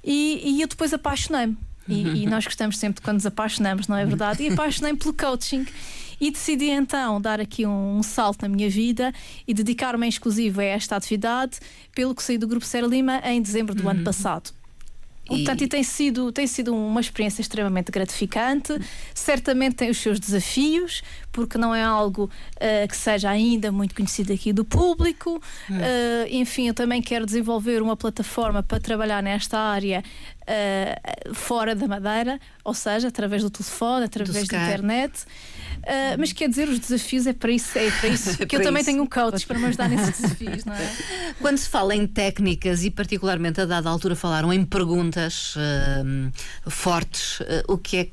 e, 0.03 0.57
e 0.57 0.63
eu 0.63 0.69
depois 0.69 0.93
apaixonei-me. 0.93 1.57
E, 1.89 2.23
e, 2.23 2.27
nós 2.31 2.45
gostamos 2.45 2.79
sempre 2.79 2.97
de 2.97 3.03
quando 3.03 3.17
nos 3.17 3.27
apaixonamos, 3.27 3.89
não 3.89 3.97
é 3.97 4.05
verdade? 4.05 4.43
E 4.43 4.53
apaixonei-me 4.53 4.99
pelo 4.99 5.15
coaching. 5.15 5.67
E 6.21 6.31
decidi 6.31 6.67
então 6.67 7.21
dar 7.21 7.41
aqui 7.41 7.67
um, 7.67 7.99
um 7.99 8.03
salto 8.03 8.43
na 8.43 8.49
minha 8.49 8.71
vida 8.71 9.13
e 9.47 9.53
dedicar-me 9.53 10.07
em 10.07 10.09
exclusivo 10.09 10.61
a 10.61 10.65
esta 10.65 10.95
atividade, 10.95 11.59
pelo 11.95 12.15
que 12.15 12.23
saí 12.23 12.39
do 12.39 12.47
Grupo 12.47 12.65
Ser 12.65 12.85
Lima 12.85 13.21
em 13.25 13.43
dezembro 13.43 13.75
do 13.75 13.83
uhum. 13.83 13.91
ano 13.91 14.05
passado. 14.05 14.53
Portanto, 15.27 15.63
e... 15.63 15.65
e 15.65 15.69
tem 15.69 15.83
sido, 15.83 16.31
tem 16.31 16.47
sido 16.47 16.75
uma 16.75 17.01
experiência 17.01 17.41
extremamente 17.41 17.91
gratificante. 17.91 18.73
Certamente 19.15 19.77
tem 19.77 19.91
os 19.91 19.99
seus 19.99 20.21
desafios, 20.21 21.03
porque 21.33 21.57
não 21.57 21.75
é 21.75 21.83
algo 21.83 22.25
uh, 22.57 22.89
que 22.89 22.97
seja 22.97 23.31
ainda 23.31 23.73
muito 23.73 23.95
conhecido 23.95 24.33
aqui 24.33 24.53
do 24.53 24.65
público. 24.65 25.43
Uh, 25.71 26.29
enfim, 26.31 26.69
eu 26.69 26.75
também 26.75 27.01
quero 27.01 27.25
desenvolver 27.25 27.83
uma 27.83 27.97
plataforma 27.97 28.63
para 28.63 28.79
trabalhar 28.79 29.23
nesta 29.23 29.59
área 29.59 30.05
uh, 30.43 31.35
fora 31.35 31.75
da 31.75 31.87
Madeira, 31.87 32.41
ou 32.65 32.75
seja, 32.75 33.09
através 33.09 33.43
do 33.43 33.51
telefone, 33.51 34.05
através 34.05 34.47
da 34.47 34.63
internet. 34.63 35.25
Uh, 35.79 36.15
mas 36.19 36.33
quer 36.33 36.49
dizer, 36.49 36.69
os 36.69 36.79
desafios 36.79 37.27
é 37.27 37.33
para 37.33 37.51
isso, 37.51 37.77
é 37.77 37.91
para 37.91 38.09
isso 38.09 38.39
que 38.47 38.55
eu 38.55 38.61
isso. 38.61 38.69
também 38.69 38.85
tenho 38.85 39.03
um 39.03 39.07
coach 39.07 39.45
para 39.47 39.59
me 39.59 39.67
ajudar 39.67 39.89
nesses 39.89 40.15
desafios, 40.21 40.65
não 40.65 40.75
é? 40.75 40.93
Quando 41.41 41.59
se 41.59 41.69
fala 41.69 41.95
em 41.95 42.07
técnicas 42.07 42.85
e 42.85 42.91
particularmente 42.91 43.61
a 43.61 43.65
dada 43.65 43.89
altura 43.89 44.15
falaram 44.15 44.53
em 44.53 44.65
perguntas 44.65 45.57
uh, 45.57 46.71
fortes, 46.71 47.41
o 47.67 47.77
que 47.77 47.97
é 47.97 48.05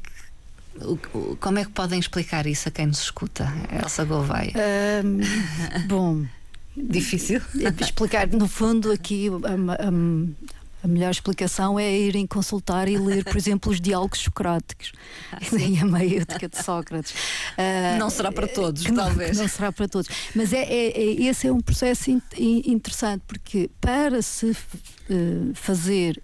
como 1.39 1.59
é 1.59 1.65
que 1.65 1.71
podem 1.71 1.99
explicar 1.99 2.45
isso 2.45 2.67
a 2.69 2.71
quem 2.71 2.87
nos 2.87 3.01
escuta, 3.01 3.51
Elsa 3.71 4.05
Gouveia? 4.05 4.53
bom, 5.87 6.25
difícil 6.75 7.41
explicar. 7.79 8.27
No 8.27 8.47
fundo, 8.47 8.91
aqui 8.91 9.29
um, 9.29 9.37
um, 9.91 10.35
a 10.83 10.87
melhor 10.87 11.11
explicação 11.11 11.77
é 11.77 11.91
irem 11.91 12.25
consultar 12.25 12.87
e 12.87 12.97
ler, 12.97 13.23
por 13.25 13.35
exemplo, 13.35 13.71
os 13.71 13.81
diálogos 13.81 14.19
socráticos 14.19 14.93
ah, 15.31 15.39
e 15.57 15.77
a 15.77 15.85
maêutica 15.85 16.47
de 16.47 16.63
Sócrates. 16.63 17.11
Uh, 17.11 17.99
não 17.99 18.09
será 18.09 18.31
para 18.31 18.47
todos, 18.47 18.83
talvez. 18.83 19.35
Não, 19.35 19.43
não, 19.43 19.49
será 19.49 19.71
para 19.71 19.87
todos. 19.87 20.09
Mas 20.33 20.53
é, 20.53 20.63
é, 20.63 20.87
é 20.97 21.21
esse 21.23 21.47
é 21.47 21.51
um 21.51 21.59
processo 21.59 22.09
in, 22.09 22.21
interessante, 22.65 23.23
porque 23.27 23.69
para 23.81 24.21
se 24.21 24.51
uh, 24.51 25.51
fazer 25.53 26.21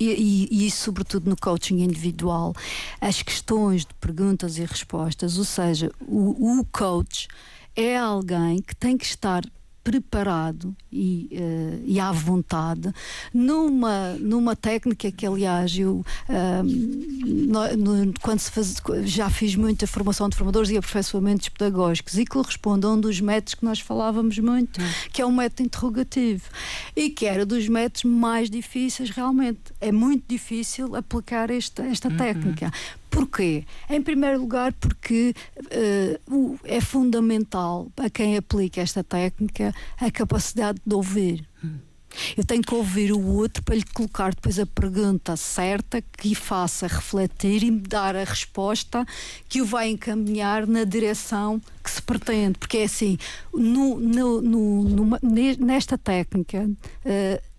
e, 0.00 0.48
e, 0.50 0.66
isso 0.66 0.84
sobretudo 0.84 1.28
no 1.28 1.36
coaching 1.36 1.82
individual, 1.82 2.54
as 3.00 3.22
questões 3.22 3.84
de 3.84 3.94
perguntas 3.94 4.58
e 4.58 4.64
respostas, 4.64 5.38
ou 5.38 5.44
seja, 5.44 5.90
o, 6.00 6.60
o 6.60 6.64
coach 6.66 7.28
é 7.74 7.96
alguém 7.96 8.60
que 8.62 8.74
tem 8.74 8.96
que 8.96 9.04
estar 9.04 9.42
preparado 9.86 10.74
e, 10.90 11.28
uh, 11.30 11.84
e 11.86 12.00
à 12.00 12.10
vontade 12.10 12.92
numa, 13.32 14.14
numa 14.14 14.56
técnica 14.56 15.12
que 15.12 15.24
aliás 15.24 15.78
eu 15.78 16.04
uh, 16.28 16.62
no, 16.64 17.76
no, 17.76 18.12
quando 18.20 18.40
se 18.40 18.50
faz, 18.50 18.82
já 19.04 19.30
fiz 19.30 19.54
muita 19.54 19.86
formação 19.86 20.28
de 20.28 20.36
formadores 20.36 20.70
e 20.70 20.76
aperfeiçoamentos 20.76 21.48
pedagógicos 21.50 22.18
e 22.18 22.26
corresponde 22.26 22.84
a 22.84 22.88
um 22.88 23.00
dos 23.00 23.20
métodos 23.20 23.54
que 23.54 23.64
nós 23.64 23.78
falávamos 23.78 24.40
muito, 24.40 24.82
hum. 24.82 24.84
que 25.12 25.22
é 25.22 25.24
o 25.24 25.30
método 25.30 25.62
interrogativo 25.62 26.42
e 26.96 27.08
que 27.08 27.24
era 27.24 27.46
dos 27.46 27.68
métodos 27.68 28.02
mais 28.02 28.50
difíceis 28.50 29.10
realmente. 29.10 29.60
É 29.80 29.92
muito 29.92 30.24
difícil 30.26 30.96
aplicar 30.96 31.48
esta, 31.48 31.84
esta 31.84 32.08
uhum. 32.08 32.16
técnica 32.16 32.72
Porquê? 33.16 33.64
Em 33.88 34.02
primeiro 34.02 34.38
lugar, 34.38 34.74
porque 34.74 35.34
uh, 35.58 36.58
é 36.64 36.82
fundamental 36.82 37.90
para 37.96 38.10
quem 38.10 38.36
aplica 38.36 38.82
esta 38.82 39.02
técnica 39.02 39.74
a 39.98 40.10
capacidade 40.10 40.78
de 40.84 40.94
ouvir. 40.94 41.48
Eu 42.36 42.44
tenho 42.44 42.62
que 42.62 42.74
ouvir 42.74 43.12
o 43.12 43.20
outro 43.20 43.62
para 43.62 43.74
lhe 43.74 43.84
colocar 43.84 44.34
depois 44.34 44.58
a 44.58 44.66
pergunta 44.66 45.34
certa 45.34 46.02
que 46.02 46.34
faça 46.34 46.86
refletir 46.86 47.62
e 47.62 47.70
me 47.70 47.80
dar 47.80 48.14
a 48.14 48.24
resposta 48.24 49.04
que 49.48 49.62
o 49.62 49.66
vai 49.66 49.88
encaminhar 49.88 50.66
na 50.66 50.84
direção 50.84 51.60
que 51.82 51.90
se 51.90 52.02
pretende. 52.02 52.58
Porque 52.58 52.78
é 52.78 52.84
assim, 52.84 53.16
no, 53.52 53.98
no, 53.98 54.42
no, 54.42 55.18
nesta 55.58 55.96
técnica. 55.96 56.68
Uh, 57.04 57.55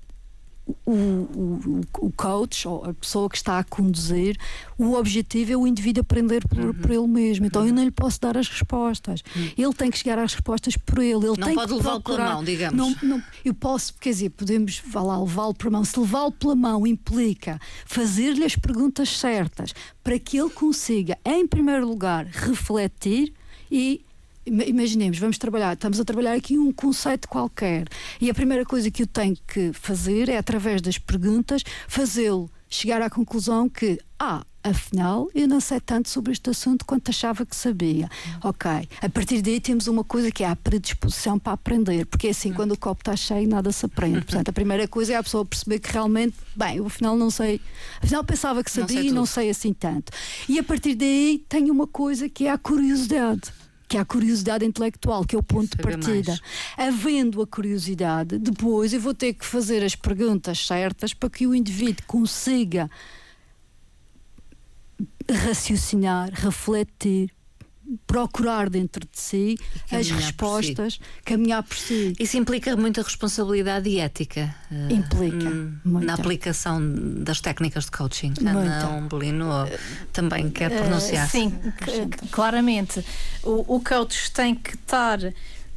o, 0.85 0.91
o, 0.91 1.81
o, 1.99 2.11
coach 2.11 2.67
ou 2.67 2.83
a 2.83 2.93
pessoa 2.93 3.29
que 3.29 3.37
está 3.37 3.59
a 3.59 3.63
conduzir, 3.63 4.37
o 4.77 4.93
objetivo 4.93 5.53
é 5.53 5.57
o 5.57 5.65
indivíduo 5.65 6.01
aprender 6.01 6.45
por, 6.47 6.59
uhum. 6.59 6.73
por 6.73 6.91
ele 6.91 7.07
mesmo. 7.07 7.45
Então 7.45 7.61
uhum. 7.61 7.69
eu 7.69 7.73
não 7.73 7.83
lhe 7.83 7.91
posso 7.91 8.19
dar 8.19 8.37
as 8.37 8.47
respostas. 8.47 9.23
Uhum. 9.35 9.51
Ele 9.57 9.73
tem 9.73 9.89
que 9.89 9.97
chegar 9.97 10.19
às 10.19 10.33
respostas 10.33 10.75
por 10.77 10.99
ele. 10.99 11.25
ele 11.25 11.37
não 11.37 11.55
pode 11.55 11.73
levá-lo 11.73 12.01
pela 12.01 12.33
mão, 12.33 12.43
digamos. 12.43 12.77
Não, 12.77 12.95
não, 13.01 13.23
eu 13.43 13.53
posso, 13.53 13.93
quer 13.99 14.09
dizer, 14.09 14.29
podemos 14.31 14.81
lá 14.93 15.19
levá-lo 15.19 15.53
pela 15.53 15.71
mão. 15.71 15.85
Se 15.85 15.99
levá-lo 15.99 16.31
pela 16.31 16.55
mão 16.55 16.85
implica 16.85 17.59
fazer-lhe 17.85 18.43
as 18.43 18.55
perguntas 18.55 19.09
certas 19.09 19.73
para 20.03 20.19
que 20.19 20.37
ele 20.37 20.49
consiga, 20.49 21.17
em 21.25 21.47
primeiro 21.47 21.87
lugar, 21.87 22.25
refletir 22.25 23.33
e 23.71 24.01
imaginemos, 24.47 25.19
vamos 25.19 25.37
trabalhar, 25.37 25.73
estamos 25.73 25.99
a 25.99 26.05
trabalhar 26.05 26.33
aqui 26.33 26.57
um 26.57 26.71
conceito 26.71 27.27
qualquer 27.27 27.87
e 28.19 28.29
a 28.29 28.33
primeira 28.33 28.65
coisa 28.65 28.89
que 28.89 29.03
eu 29.03 29.07
tenho 29.07 29.37
que 29.47 29.71
fazer 29.73 30.29
é, 30.29 30.37
através 30.37 30.81
das 30.81 30.97
perguntas, 30.97 31.63
fazê-lo 31.87 32.49
chegar 32.69 33.01
à 33.01 33.09
conclusão 33.09 33.69
que, 33.69 33.99
ah, 34.19 34.45
afinal, 34.63 35.29
eu 35.33 35.47
não 35.47 35.59
sei 35.59 35.79
tanto 35.79 36.09
sobre 36.09 36.33
este 36.33 36.49
assunto 36.49 36.85
quanto 36.85 37.09
achava 37.09 37.45
que 37.45 37.55
sabia. 37.55 38.09
Ok, 38.43 38.69
a 39.01 39.09
partir 39.09 39.41
daí 39.41 39.59
temos 39.59 39.87
uma 39.87 40.03
coisa 40.03 40.29
que 40.31 40.43
é 40.43 40.49
a 40.49 40.55
predisposição 40.55 41.39
para 41.39 41.53
aprender, 41.53 42.05
porque 42.05 42.27
é 42.27 42.29
assim, 42.31 42.51
quando 42.51 42.73
o 42.73 42.77
copo 42.77 43.01
está 43.01 43.15
cheio, 43.15 43.47
nada 43.47 43.71
se 43.71 43.85
aprende. 43.85 44.21
Portanto, 44.21 44.49
a 44.49 44.53
primeira 44.53 44.87
coisa 44.87 45.13
é 45.13 45.15
a 45.15 45.23
pessoa 45.23 45.45
perceber 45.45 45.79
que 45.79 45.91
realmente, 45.91 46.35
bem, 46.55 46.77
eu 46.77 46.85
afinal 46.85 47.15
não 47.15 47.29
sei, 47.29 47.61
afinal 48.01 48.23
pensava 48.23 48.63
que 48.63 48.71
sabia 48.71 49.01
não 49.01 49.07
e 49.07 49.11
não 49.11 49.25
sei 49.25 49.49
assim 49.49 49.73
tanto. 49.73 50.11
E 50.49 50.59
a 50.59 50.63
partir 50.63 50.95
daí 50.95 51.43
tem 51.47 51.71
uma 51.71 51.87
coisa 51.87 52.27
que 52.27 52.47
é 52.47 52.51
a 52.51 52.57
curiosidade 52.57 53.53
que 53.87 53.97
é 53.97 53.99
a 53.99 54.05
curiosidade 54.05 54.65
intelectual, 54.65 55.23
que 55.23 55.35
é 55.35 55.39
o 55.39 55.43
ponto 55.43 55.77
de 55.77 55.81
partida. 55.81 56.37
Mais. 56.77 56.89
Havendo 56.95 57.41
a 57.41 57.47
curiosidade, 57.47 58.37
depois 58.37 58.91
eu 58.91 58.99
vou 58.99 59.13
ter 59.13 59.33
que 59.33 59.45
fazer 59.45 59.83
as 59.83 59.95
perguntas 59.95 60.65
certas 60.65 61.13
para 61.13 61.29
que 61.29 61.47
o 61.47 61.55
indivíduo 61.55 62.03
consiga 62.05 62.89
raciocinar, 65.29 66.31
refletir, 66.33 67.31
procurar 68.05 68.69
dentro 68.69 69.01
de 69.01 69.19
si 69.19 69.57
as 69.91 70.09
respostas, 70.09 70.93
si. 70.93 70.99
caminhar 71.23 71.63
por 71.63 71.77
si. 71.77 72.13
Isso 72.19 72.37
implica 72.37 72.75
muita 72.75 73.01
responsabilidade 73.01 73.89
e 73.89 73.99
ética. 73.99 74.53
Eh, 74.71 74.93
implica. 74.93 75.49
Uh, 75.49 75.99
na 75.99 76.13
aplicação 76.13 76.81
das 77.23 77.41
técnicas 77.41 77.85
de 77.85 77.91
coaching. 77.91 78.33
Ana 78.41 78.89
Umbelino 78.89 79.47
também 80.11 80.49
quer 80.49 80.71
eh, 80.71 80.81
pronunciar. 80.81 81.27
Uh, 81.27 81.29
sim, 81.29 81.53
claramente. 82.31 83.03
O, 83.43 83.75
o 83.75 83.83
coach 83.83 84.31
tem 84.31 84.55
que 84.55 84.75
estar 84.75 85.19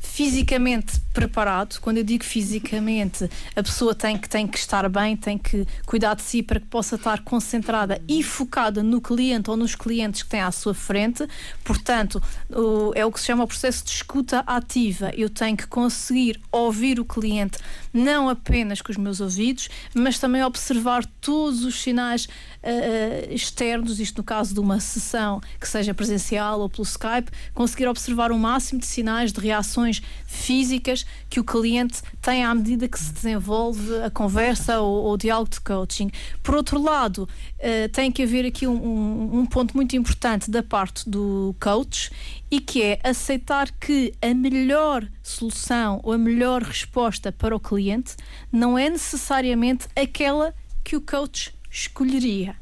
fisicamente 0.00 0.98
preparado. 1.12 1.78
Quando 1.80 1.98
eu 1.98 2.04
digo 2.04 2.24
fisicamente, 2.24 3.28
a 3.54 3.62
pessoa 3.62 3.94
tem 3.94 4.16
que, 4.16 4.28
tem 4.28 4.46
que 4.46 4.58
estar 4.58 4.88
bem, 4.88 5.16
tem 5.16 5.36
que 5.36 5.66
cuidar 5.84 6.14
de 6.14 6.22
si 6.22 6.42
para 6.42 6.58
que 6.58 6.66
possa 6.66 6.96
estar 6.96 7.22
concentrada 7.22 8.00
e 8.08 8.22
focada 8.22 8.82
no 8.82 9.00
cliente 9.00 9.50
ou 9.50 9.56
nos 9.56 9.74
clientes 9.74 10.22
que 10.22 10.30
tem 10.30 10.40
à 10.40 10.50
sua 10.50 10.74
frente. 10.74 11.26
Portanto, 11.62 12.22
o, 12.48 12.92
é 12.94 13.04
o 13.04 13.12
que 13.12 13.20
se 13.20 13.26
chama 13.26 13.44
o 13.44 13.46
processo 13.46 13.84
de 13.84 13.90
escuta 13.90 14.40
ativa. 14.46 15.12
Eu 15.14 15.28
tenho 15.28 15.56
que 15.56 15.66
conseguir 15.66 16.40
ouvir 16.50 16.98
o 16.98 17.04
cliente 17.04 17.58
não 17.92 18.28
apenas 18.28 18.80
com 18.80 18.92
os 18.92 18.96
meus 18.96 19.20
ouvidos, 19.20 19.68
mas 19.92 20.18
também 20.18 20.42
observar 20.42 21.04
todos 21.20 21.64
os 21.64 21.80
sinais 21.80 22.26
uh, 22.26 23.32
externos, 23.32 24.00
isto 24.00 24.18
no 24.18 24.24
caso 24.24 24.54
de 24.54 24.60
uma 24.60 24.78
sessão 24.80 25.40
que 25.58 25.68
seja 25.68 25.92
presencial 25.92 26.60
ou 26.60 26.68
pelo 26.68 26.84
Skype, 26.84 27.30
conseguir 27.52 27.88
observar 27.88 28.30
o 28.30 28.38
máximo 28.38 28.80
de 28.80 28.86
sinais 28.86 29.32
de 29.32 29.40
reações 29.40 29.89
físicas 29.98 31.04
que 31.28 31.40
o 31.40 31.44
cliente 31.44 32.02
tem 32.20 32.44
à 32.44 32.54
medida 32.54 32.88
que 32.88 32.98
se 32.98 33.12
desenvolve 33.12 34.02
a 34.02 34.10
conversa 34.10 34.80
ou, 34.80 35.04
ou 35.04 35.12
o 35.14 35.16
diálogo 35.16 35.50
de 35.50 35.60
coaching. 35.60 36.10
Por 36.42 36.54
outro 36.54 36.80
lado, 36.80 37.28
uh, 37.58 37.88
tem 37.92 38.12
que 38.12 38.22
haver 38.22 38.46
aqui 38.46 38.66
um, 38.66 38.74
um, 38.74 39.38
um 39.40 39.46
ponto 39.46 39.76
muito 39.76 39.96
importante 39.96 40.50
da 40.50 40.62
parte 40.62 41.08
do 41.08 41.54
coach 41.60 42.10
e 42.50 42.60
que 42.60 42.82
é 42.82 43.00
aceitar 43.02 43.70
que 43.72 44.12
a 44.20 44.34
melhor 44.34 45.06
solução 45.22 46.00
ou 46.02 46.12
a 46.12 46.18
melhor 46.18 46.62
resposta 46.62 47.30
para 47.32 47.54
o 47.54 47.60
cliente 47.60 48.16
não 48.52 48.78
é 48.78 48.90
necessariamente 48.90 49.86
aquela 49.96 50.54
que 50.82 50.96
o 50.96 51.00
coach 51.00 51.54
escolheria. 51.70 52.59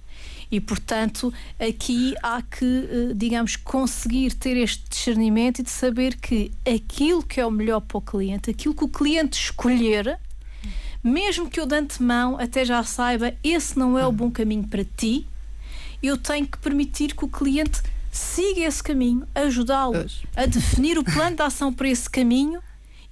E, 0.50 0.61
portanto, 0.61 1.32
aqui 1.61 2.14
há 2.22 2.40
que, 2.40 2.64
eh, 2.64 3.12
digamos, 3.14 3.56
conseguir 3.56 4.32
ter 4.32 4.56
este 4.56 4.88
discernimento 4.88 5.58
e 5.58 5.62
de 5.62 5.70
saber 5.70 6.16
que 6.16 6.50
aquilo 6.66 7.22
que 7.22 7.40
é 7.40 7.46
o 7.46 7.50
melhor 7.50 7.80
para 7.80 7.98
o 7.98 8.00
cliente, 8.00 8.50
aquilo 8.50 8.74
que 8.74 8.84
o 8.84 8.88
cliente 8.88 9.38
escolher, 9.38 10.18
mesmo 11.04 11.50
que 11.50 11.61
eu 11.61 11.66
de 11.66 11.74
antemão 11.74 12.38
até 12.38 12.64
já 12.64 12.82
saiba 12.82 13.34
esse 13.44 13.78
não 13.78 13.98
é 13.98 14.06
o 14.06 14.12
bom 14.12 14.30
caminho 14.30 14.66
para 14.66 14.84
ti, 14.84 15.26
eu 16.02 16.16
tenho 16.16 16.46
que 16.46 16.58
permitir 16.58 17.14
que 17.14 17.24
o 17.24 17.28
cliente 17.28 17.82
siga 18.11 18.62
esse 18.62 18.82
caminho, 18.82 19.26
ajudá-lo 19.34 20.06
a 20.34 20.46
definir 20.46 20.98
o 20.98 21.04
plano 21.04 21.37
de 21.37 21.42
ação 21.42 21.72
para 21.72 21.88
esse 21.88 22.08
caminho 22.08 22.61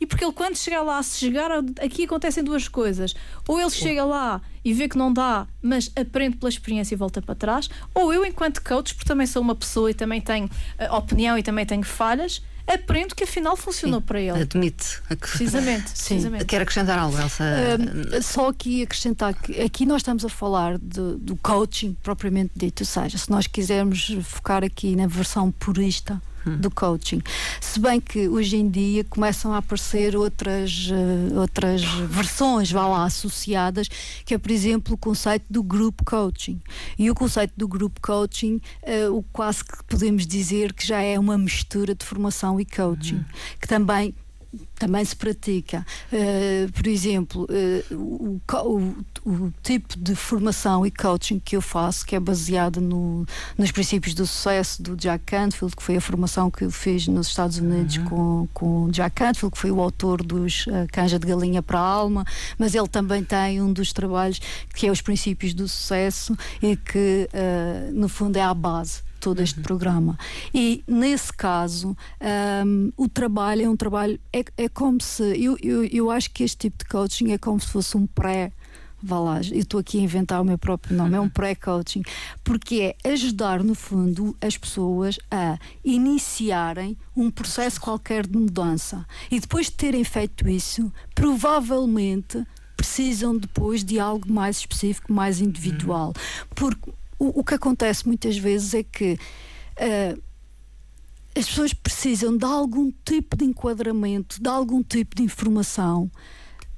e 0.00 0.06
porque 0.06 0.24
ele, 0.24 0.32
quando 0.32 0.56
chegar 0.56 0.82
lá, 0.82 1.02
se 1.02 1.18
chegar, 1.18 1.50
aqui 1.80 2.04
acontecem 2.04 2.44
duas 2.44 2.68
coisas. 2.68 3.14
Ou 3.48 3.60
ele 3.60 3.70
chega 3.70 4.04
lá 4.04 4.40
e 4.64 4.72
vê 4.72 4.88
que 4.88 4.98
não 4.98 5.12
dá, 5.12 5.46
mas 5.62 5.90
aprende 5.96 6.36
pela 6.36 6.50
experiência 6.50 6.94
e 6.94 6.98
volta 6.98 7.22
para 7.22 7.34
trás. 7.34 7.70
Ou 7.94 8.12
eu, 8.12 8.24
enquanto 8.24 8.62
coach, 8.62 8.94
porque 8.94 9.08
também 9.08 9.26
sou 9.26 9.40
uma 9.40 9.54
pessoa 9.54 9.90
e 9.90 9.94
também 9.94 10.20
tenho 10.20 10.46
uh, 10.46 10.94
opinião 10.94 11.38
e 11.38 11.42
também 11.42 11.64
tenho 11.64 11.82
falhas, 11.82 12.42
aprendo 12.66 13.14
que 13.14 13.24
afinal 13.24 13.56
funcionou 13.56 14.00
Sim, 14.00 14.06
para 14.06 14.20
ele. 14.20 14.42
Admite. 14.42 15.00
Precisamente, 15.18 15.90
precisamente. 15.90 16.44
Quer 16.44 16.60
acrescentar 16.60 16.98
algo, 16.98 17.16
Elsa? 17.18 17.44
Um, 17.78 18.22
só 18.22 18.48
aqui 18.48 18.82
acrescentar 18.82 19.32
que 19.34 19.60
aqui 19.62 19.86
nós 19.86 19.98
estamos 19.98 20.24
a 20.24 20.28
falar 20.28 20.76
de, 20.76 21.16
do 21.16 21.36
coaching 21.36 21.96
propriamente 22.02 22.52
dito, 22.54 22.80
ou 22.82 22.86
seja, 22.86 23.16
se 23.16 23.30
nós 23.30 23.46
quisermos 23.46 24.14
focar 24.24 24.62
aqui 24.62 24.94
na 24.94 25.06
versão 25.06 25.50
purista 25.50 26.20
do 26.50 26.70
coaching. 26.70 27.20
Se 27.60 27.80
bem 27.80 28.00
que 28.00 28.28
hoje 28.28 28.56
em 28.56 28.68
dia 28.68 29.04
começam 29.04 29.52
a 29.52 29.58
aparecer 29.58 30.16
outras, 30.16 30.88
uh, 30.90 31.40
outras 31.40 31.82
versões, 31.84 32.70
vá 32.70 32.86
lá, 32.86 33.04
associadas, 33.04 33.88
que 34.24 34.34
é, 34.34 34.38
por 34.38 34.50
exemplo, 34.50 34.94
o 34.94 34.98
conceito 34.98 35.44
do 35.50 35.62
group 35.62 36.00
coaching. 36.04 36.60
E 36.98 37.10
o 37.10 37.14
conceito 37.14 37.52
do 37.56 37.66
group 37.66 37.98
coaching, 38.00 38.60
uh, 38.82 39.16
o 39.16 39.22
quase 39.32 39.64
que 39.64 39.84
podemos 39.84 40.26
dizer 40.26 40.72
que 40.72 40.86
já 40.86 41.00
é 41.00 41.18
uma 41.18 41.36
mistura 41.36 41.94
de 41.94 42.04
formação 42.04 42.60
e 42.60 42.64
coaching, 42.64 43.16
hum. 43.16 43.24
que 43.60 43.66
também 43.66 44.14
também 44.78 45.04
se 45.04 45.16
pratica. 45.16 45.86
Uh, 46.12 46.70
por 46.72 46.86
exemplo, 46.86 47.46
uh, 47.50 47.94
o, 47.94 48.40
o, 49.24 49.30
o, 49.30 49.54
tipo 49.62 49.98
de 49.98 50.14
formação 50.14 50.84
e 50.86 50.90
coaching 50.90 51.38
que 51.38 51.56
eu 51.56 51.62
faço, 51.62 52.04
que 52.04 52.14
é 52.14 52.20
baseado 52.20 52.80
no, 52.80 53.26
nos 53.56 53.70
princípios 53.70 54.14
do 54.14 54.26
sucesso 54.26 54.82
do 54.82 54.96
Jack 54.96 55.24
Canfield, 55.24 55.74
que 55.74 55.82
foi 55.82 55.96
a 55.96 56.00
formação 56.00 56.50
que 56.50 56.64
eu 56.64 56.70
fiz 56.70 57.08
nos 57.08 57.28
Estados 57.28 57.58
Unidos 57.58 57.96
uhum. 57.96 58.04
com, 58.04 58.48
com 58.52 58.90
Jack 58.90 59.16
Canfield, 59.16 59.52
que 59.52 59.58
foi 59.58 59.70
o 59.70 59.80
autor 59.80 60.22
dos 60.22 60.66
uh, 60.66 60.86
Canja 60.92 61.18
de 61.18 61.26
Galinha 61.26 61.62
para 61.62 61.78
a 61.78 61.82
Alma, 61.82 62.24
mas 62.58 62.74
ele 62.74 62.88
também 62.88 63.24
tem 63.24 63.62
um 63.62 63.72
dos 63.72 63.92
trabalhos 63.92 64.40
que 64.74 64.86
é 64.86 64.90
os 64.90 65.00
princípios 65.00 65.54
do 65.54 65.66
sucesso 65.68 66.36
e 66.62 66.76
que, 66.76 67.28
no 67.92 68.08
fundo, 68.08 68.36
é 68.36 68.42
a 68.42 68.52
base 68.52 69.05
todo 69.20 69.40
este 69.40 69.58
uhum. 69.58 69.62
programa. 69.62 70.18
E 70.54 70.82
nesse 70.86 71.32
caso, 71.32 71.96
um, 72.66 72.92
o 72.96 73.08
trabalho 73.08 73.64
é 73.64 73.68
um 73.68 73.76
trabalho, 73.76 74.18
é, 74.32 74.44
é 74.56 74.68
como 74.68 75.00
se, 75.00 75.22
eu, 75.42 75.56
eu, 75.62 75.84
eu 75.84 76.10
acho 76.10 76.30
que 76.30 76.44
este 76.44 76.56
tipo 76.56 76.78
de 76.78 76.90
coaching 76.90 77.32
é 77.32 77.38
como 77.38 77.60
se 77.60 77.68
fosse 77.68 77.96
um 77.96 78.06
pré 78.06 78.52
vá 79.02 79.20
lá, 79.20 79.40
eu 79.52 79.60
estou 79.60 79.78
aqui 79.78 79.98
a 79.98 80.02
inventar 80.02 80.40
o 80.40 80.44
meu 80.44 80.58
próprio 80.58 80.96
nome, 80.96 81.14
é 81.14 81.20
um 81.20 81.24
uhum. 81.24 81.28
pré-coaching, 81.28 82.02
porque 82.42 82.94
é 83.04 83.10
ajudar, 83.10 83.62
no 83.62 83.74
fundo, 83.74 84.36
as 84.40 84.56
pessoas 84.56 85.18
a 85.30 85.58
iniciarem 85.84 86.96
um 87.16 87.30
processo 87.30 87.80
qualquer 87.80 88.26
de 88.26 88.36
mudança. 88.36 89.06
E 89.30 89.38
depois 89.38 89.66
de 89.66 89.72
terem 89.72 90.02
feito 90.02 90.48
isso, 90.48 90.92
provavelmente 91.14 92.44
precisam 92.76 93.36
depois 93.36 93.84
de 93.84 93.98
algo 93.98 94.30
mais 94.30 94.58
específico, 94.58 95.12
mais 95.12 95.40
individual. 95.40 96.08
Uhum. 96.08 96.46
Porque 96.54 96.90
o, 97.18 97.40
o 97.40 97.44
que 97.44 97.54
acontece 97.54 98.06
muitas 98.06 98.36
vezes 98.36 98.74
é 98.74 98.82
que 98.82 99.18
uh, 99.78 100.22
as 101.34 101.46
pessoas 101.46 101.74
precisam 101.74 102.36
de 102.36 102.44
algum 102.44 102.90
tipo 103.04 103.36
de 103.36 103.44
enquadramento, 103.44 104.42
de 104.42 104.48
algum 104.48 104.82
tipo 104.82 105.14
de 105.14 105.22
informação, 105.22 106.10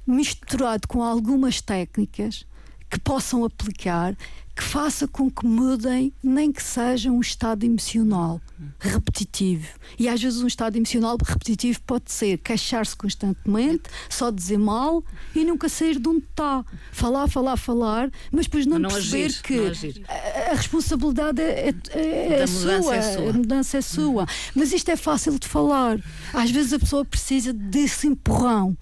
misturado 0.05 0.87
com 0.87 1.03
algumas 1.03 1.61
técnicas 1.61 2.45
que 2.89 2.99
possam 2.99 3.43
aplicar 3.45 4.15
que 4.59 4.65
faça 4.65 5.07
com 5.07 5.31
que 5.31 5.45
mudem, 5.45 6.11
nem 6.21 6.51
que 6.51 6.61
seja 6.61 7.09
um 7.09 7.21
estado 7.21 7.63
emocional 7.63 8.41
repetitivo. 8.77 9.65
E 9.97 10.09
às 10.09 10.21
vezes 10.21 10.41
um 10.41 10.47
estado 10.47 10.75
emocional 10.75 11.17
repetitivo 11.23 11.79
pode 11.87 12.11
ser 12.11 12.37
queixar-se 12.39 12.93
constantemente, 12.93 13.83
só 14.09 14.29
dizer 14.29 14.59
mal 14.59 15.01
e 15.33 15.45
nunca 15.45 15.69
sair 15.69 15.97
de 15.97 16.09
onde 16.09 16.25
está. 16.29 16.65
Falar, 16.91 17.29
falar, 17.29 17.55
falar, 17.55 18.11
mas 18.33 18.47
depois 18.47 18.65
não, 18.65 18.77
não 18.79 18.89
perceber 18.89 19.27
agir, 19.27 19.41
que 19.41 19.55
não 19.55 19.71
a, 20.09 20.51
a, 20.51 20.55
responsabilidade 20.55 21.41
é, 21.41 21.73
é, 21.91 22.41
é, 22.41 22.47
sua, 22.47 22.95
é 22.95 23.01
sua, 23.01 23.29
a 23.29 23.33
mudança 23.33 23.77
é 23.77 23.81
sua. 23.81 24.27
Mas 24.53 24.73
isto 24.73 24.91
é 24.91 24.97
fácil 24.97 25.39
de 25.39 25.47
falar. 25.47 25.97
Às 26.33 26.51
vezes 26.51 26.73
a 26.73 26.79
pessoa 26.79 27.05
precisa 27.05 27.53
desse 27.53 28.07
empurrão. 28.07 28.77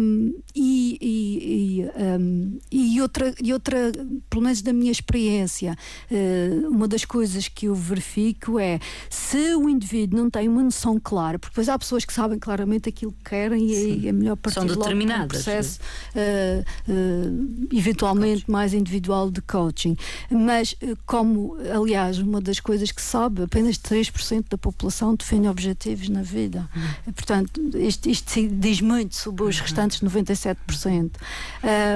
Um, 0.00 0.34
e, 0.54 0.98
e, 1.00 1.80
e, 1.80 2.18
um, 2.20 2.58
e, 2.70 3.00
outra, 3.00 3.34
e 3.42 3.52
outra, 3.52 3.92
pelo 4.28 4.42
menos 4.42 4.62
da 4.62 4.72
minha 4.72 4.92
experiência, 4.92 5.76
uh, 6.10 6.68
uma 6.68 6.88
das 6.88 7.04
coisas 7.04 7.48
que 7.48 7.66
eu 7.66 7.74
verifico 7.74 8.58
é 8.58 8.78
se 9.10 9.54
o 9.54 9.68
indivíduo 9.68 10.18
não 10.18 10.30
tem 10.30 10.48
uma 10.48 10.62
noção 10.62 10.98
clara, 11.00 11.38
porque 11.38 11.52
depois 11.52 11.68
há 11.68 11.78
pessoas 11.78 12.04
que 12.04 12.12
sabem 12.12 12.38
claramente 12.38 12.88
aquilo 12.88 13.12
que 13.12 13.30
querem 13.30 13.66
e 13.66 14.06
é, 14.06 14.08
é 14.08 14.12
melhor 14.12 14.36
partir 14.36 14.60
São 14.60 14.66
determinadas. 14.66 15.20
logo 15.20 15.28
processo 15.28 15.80
uh, 16.14 16.92
uh, 16.92 17.68
eventualmente 17.72 18.50
mais 18.50 18.74
individual 18.74 19.30
de 19.30 19.40
coaching. 19.42 19.96
Mas, 20.30 20.74
como, 21.06 21.56
aliás, 21.74 22.18
uma 22.18 22.40
das 22.40 22.60
coisas 22.60 22.90
que 22.90 23.02
sabe, 23.02 23.42
apenas 23.42 23.76
3% 23.76 24.46
da 24.48 24.58
população 24.58 25.14
defende 25.14 25.48
objetivos 25.48 26.08
na 26.08 26.22
vida. 26.22 26.68
Uhum. 26.74 27.12
Portanto, 27.12 27.60
isto, 27.76 28.08
isto 28.08 28.48
diz 28.48 28.80
muito 28.80 29.14
sobre 29.28 29.44
os 29.44 29.60
restantes 29.60 30.00
97%. 30.00 31.10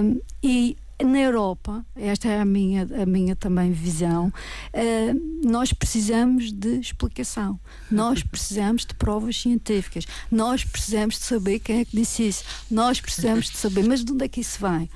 Um, 0.03 0.21
e 0.43 0.77
na 1.03 1.19
Europa, 1.19 1.85
esta 1.97 2.29
é 2.29 2.41
a 2.41 2.45
minha, 2.45 2.87
a 3.03 3.07
minha 3.07 3.35
também 3.35 3.73
visão, 3.73 4.29
uh, 4.29 5.49
nós 5.49 5.73
precisamos 5.73 6.53
de 6.53 6.79
explicação, 6.79 7.59
nós 7.91 8.23
precisamos 8.23 8.85
de 8.85 8.95
provas 8.95 9.41
científicas, 9.41 10.07
nós 10.31 10.63
precisamos 10.65 11.15
de 11.19 11.25
saber 11.25 11.59
quem 11.59 11.81
é 11.81 11.85
que 11.85 11.97
disse 11.97 12.29
isso, 12.29 12.45
nós 12.71 13.01
precisamos 13.01 13.51
de 13.51 13.57
saber, 13.57 13.85
mas 13.85 14.05
de 14.05 14.13
onde 14.13 14.25
é 14.25 14.29
que 14.29 14.41
isso 14.41 14.59
vem? 14.61 14.89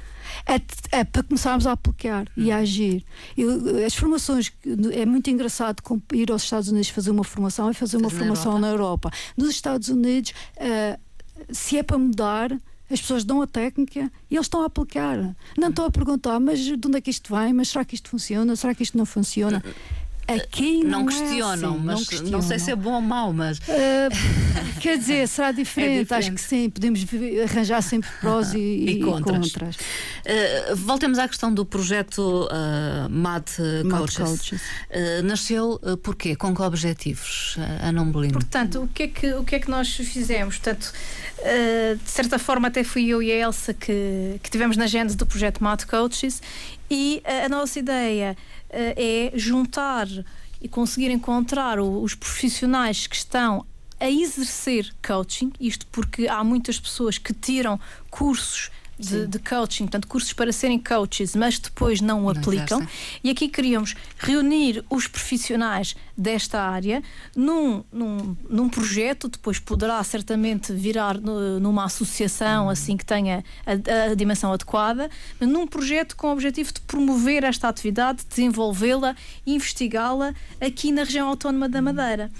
É, 0.44 0.98
é, 0.98 1.04
para 1.04 1.22
começarmos 1.22 1.66
a 1.66 1.72
aplicar 1.72 2.26
e 2.36 2.50
a 2.50 2.58
agir. 2.58 3.04
Eu, 3.36 3.84
as 3.84 3.94
formações, 3.94 4.52
é 4.92 5.06
muito 5.06 5.30
engraçado 5.30 5.82
ir 6.12 6.30
aos 6.30 6.42
Estados 6.42 6.68
Unidos 6.68 6.88
fazer 6.88 7.10
uma 7.10 7.24
formação 7.24 7.70
e 7.70 7.74
fazer 7.74 7.96
uma 7.96 8.10
formação 8.10 8.58
na 8.58 8.68
Europa. 8.68 9.10
Nos 9.36 9.50
Estados 9.50 9.88
Unidos, 9.88 10.32
uh, 10.56 11.05
se 11.50 11.78
é 11.78 11.82
para 11.82 11.98
mudar, 11.98 12.52
as 12.90 13.00
pessoas 13.00 13.24
dão 13.24 13.42
a 13.42 13.46
técnica 13.46 14.10
e 14.30 14.36
eles 14.36 14.46
estão 14.46 14.62
a 14.62 14.66
aplicar. 14.66 15.34
Não 15.58 15.68
estão 15.70 15.84
a 15.84 15.90
perguntar, 15.90 16.38
mas 16.38 16.60
de 16.60 16.72
onde 16.74 16.98
é 16.98 17.00
que 17.00 17.10
isto 17.10 17.34
vem? 17.34 17.52
Mas 17.52 17.68
será 17.68 17.84
que 17.84 17.94
isto 17.94 18.08
funciona? 18.08 18.54
Será 18.54 18.74
que 18.74 18.82
isto 18.82 18.96
não 18.96 19.06
funciona? 19.06 19.62
Aqui 20.28 20.82
não, 20.82 21.00
não 21.00 21.06
questionam, 21.06 21.46
é 21.46 21.74
assim, 21.74 21.84
mas 21.84 21.94
não, 21.94 22.04
questionam. 22.04 22.30
não, 22.32 22.42
sei 22.42 22.58
se 22.58 22.70
é 22.72 22.76
bom 22.76 22.94
ou 22.94 23.00
mau, 23.00 23.32
mas. 23.32 23.58
Uh, 23.58 24.80
quer 24.80 24.98
dizer, 24.98 25.28
será 25.28 25.52
diferente. 25.52 25.86
É 25.86 26.02
diferente. 26.02 26.14
Acho 26.14 26.32
que 26.32 26.40
sim, 26.40 26.68
podemos 26.68 27.04
arranjar 27.44 27.80
sempre 27.82 28.10
prós 28.20 28.52
e, 28.54 28.58
e, 28.98 29.00
contras. 29.00 29.52
contras. 29.52 29.76
Uh, 29.76 30.76
voltemos 30.76 31.18
à 31.18 31.28
questão 31.28 31.52
do 31.54 31.64
projeto 31.64 32.46
uh, 32.46 33.08
MAD 33.08 33.44
Coaches. 33.88 34.16
Coaches. 34.16 34.60
Uh, 34.60 35.22
nasceu 35.24 35.80
uh, 35.82 35.96
porquê? 35.96 36.34
Com 36.34 36.54
que 36.54 36.62
objetivos, 36.62 37.56
a 37.80 37.88
Ana 37.88 38.04
Bolino? 38.04 38.34
Portanto, 38.34 38.82
o 38.82 38.88
que, 38.88 39.04
é 39.04 39.08
que, 39.08 39.32
o 39.34 39.44
que 39.44 39.54
é 39.54 39.60
que 39.60 39.70
nós 39.70 39.94
fizemos? 39.94 40.58
Portanto, 40.58 40.92
de 42.02 42.10
certa 42.10 42.38
forma, 42.38 42.68
até 42.68 42.82
fui 42.82 43.06
eu 43.06 43.22
e 43.22 43.30
a 43.30 43.36
Elsa 43.36 43.72
que, 43.72 44.40
que 44.42 44.50
tivemos 44.50 44.76
na 44.76 44.86
gênese 44.86 45.16
do 45.16 45.24
projeto 45.24 45.62
MAD 45.62 45.86
Coaches 45.86 46.42
e 46.90 47.22
a 47.44 47.48
nossa 47.48 47.78
ideia 47.78 48.36
é 48.78 49.32
juntar 49.34 50.06
e 50.60 50.68
conseguir 50.68 51.10
encontrar 51.10 51.80
os 51.80 52.14
profissionais 52.14 53.06
que 53.06 53.16
estão 53.16 53.64
a 53.98 54.10
exercer 54.10 54.94
coaching, 55.06 55.52
isto 55.58 55.86
porque 55.86 56.28
há 56.28 56.44
muitas 56.44 56.78
pessoas 56.78 57.16
que 57.16 57.32
tiram 57.32 57.80
cursos 58.10 58.70
de, 58.98 59.26
de, 59.26 59.38
coaching, 59.38 59.84
portanto, 59.84 60.06
cursos 60.08 60.32
para 60.32 60.52
serem 60.52 60.78
coaches, 60.78 61.36
mas 61.36 61.58
depois 61.58 62.00
não 62.00 62.24
o 62.24 62.30
aplicam. 62.30 62.86
E 63.22 63.30
aqui 63.30 63.48
queríamos 63.48 63.94
reunir 64.18 64.84
os 64.88 65.06
profissionais 65.06 65.94
desta 66.16 66.60
área 66.60 67.02
num, 67.36 67.84
num, 67.92 68.36
num 68.48 68.68
projeto, 68.68 69.28
depois 69.28 69.58
poderá 69.58 70.02
certamente 70.02 70.72
virar 70.72 71.20
no, 71.20 71.60
numa 71.60 71.84
associação, 71.84 72.66
hum. 72.66 72.70
assim 72.70 72.96
que 72.96 73.04
tenha 73.04 73.44
a, 73.66 74.10
a, 74.10 74.14
dimensão 74.14 74.52
adequada, 74.52 75.10
mas 75.38 75.48
num 75.48 75.66
projeto 75.66 76.16
com 76.16 76.28
o 76.28 76.32
objetivo 76.32 76.72
de 76.72 76.80
promover 76.80 77.44
esta 77.44 77.68
atividade, 77.68 78.24
desenvolvê-la, 78.28 79.14
investigá-la 79.46 80.34
aqui 80.60 80.90
na 80.90 81.04
região 81.04 81.28
autónoma 81.28 81.68
da 81.68 81.82
Madeira. 81.82 82.30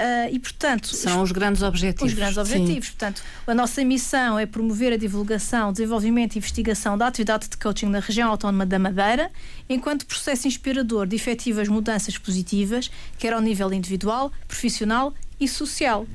Uh, 0.00 0.32
e, 0.32 0.38
portanto, 0.38 0.96
são 0.96 1.20
os 1.20 1.30
grandes 1.30 1.60
objetivos. 1.60 2.10
Os 2.10 2.18
grandes 2.18 2.38
objetivos. 2.38 2.86
Sim. 2.86 2.92
Portanto, 2.92 3.22
a 3.46 3.52
nossa 3.52 3.84
missão 3.84 4.38
é 4.38 4.46
promover 4.46 4.94
a 4.94 4.96
divulgação, 4.96 5.72
desenvolvimento 5.72 6.36
e 6.36 6.38
investigação 6.38 6.96
da 6.96 7.06
atividade 7.06 7.50
de 7.50 7.58
coaching 7.58 7.86
na 7.86 8.00
região 8.00 8.30
autónoma 8.30 8.64
da 8.64 8.78
Madeira, 8.78 9.30
enquanto 9.68 10.06
processo 10.06 10.48
inspirador 10.48 11.06
de 11.06 11.16
efetivas 11.16 11.68
mudanças 11.68 12.16
positivas, 12.16 12.90
quer 13.18 13.34
ao 13.34 13.42
nível 13.42 13.70
individual, 13.74 14.32
profissional 14.48 15.12
e 15.38 15.46
social. 15.46 16.06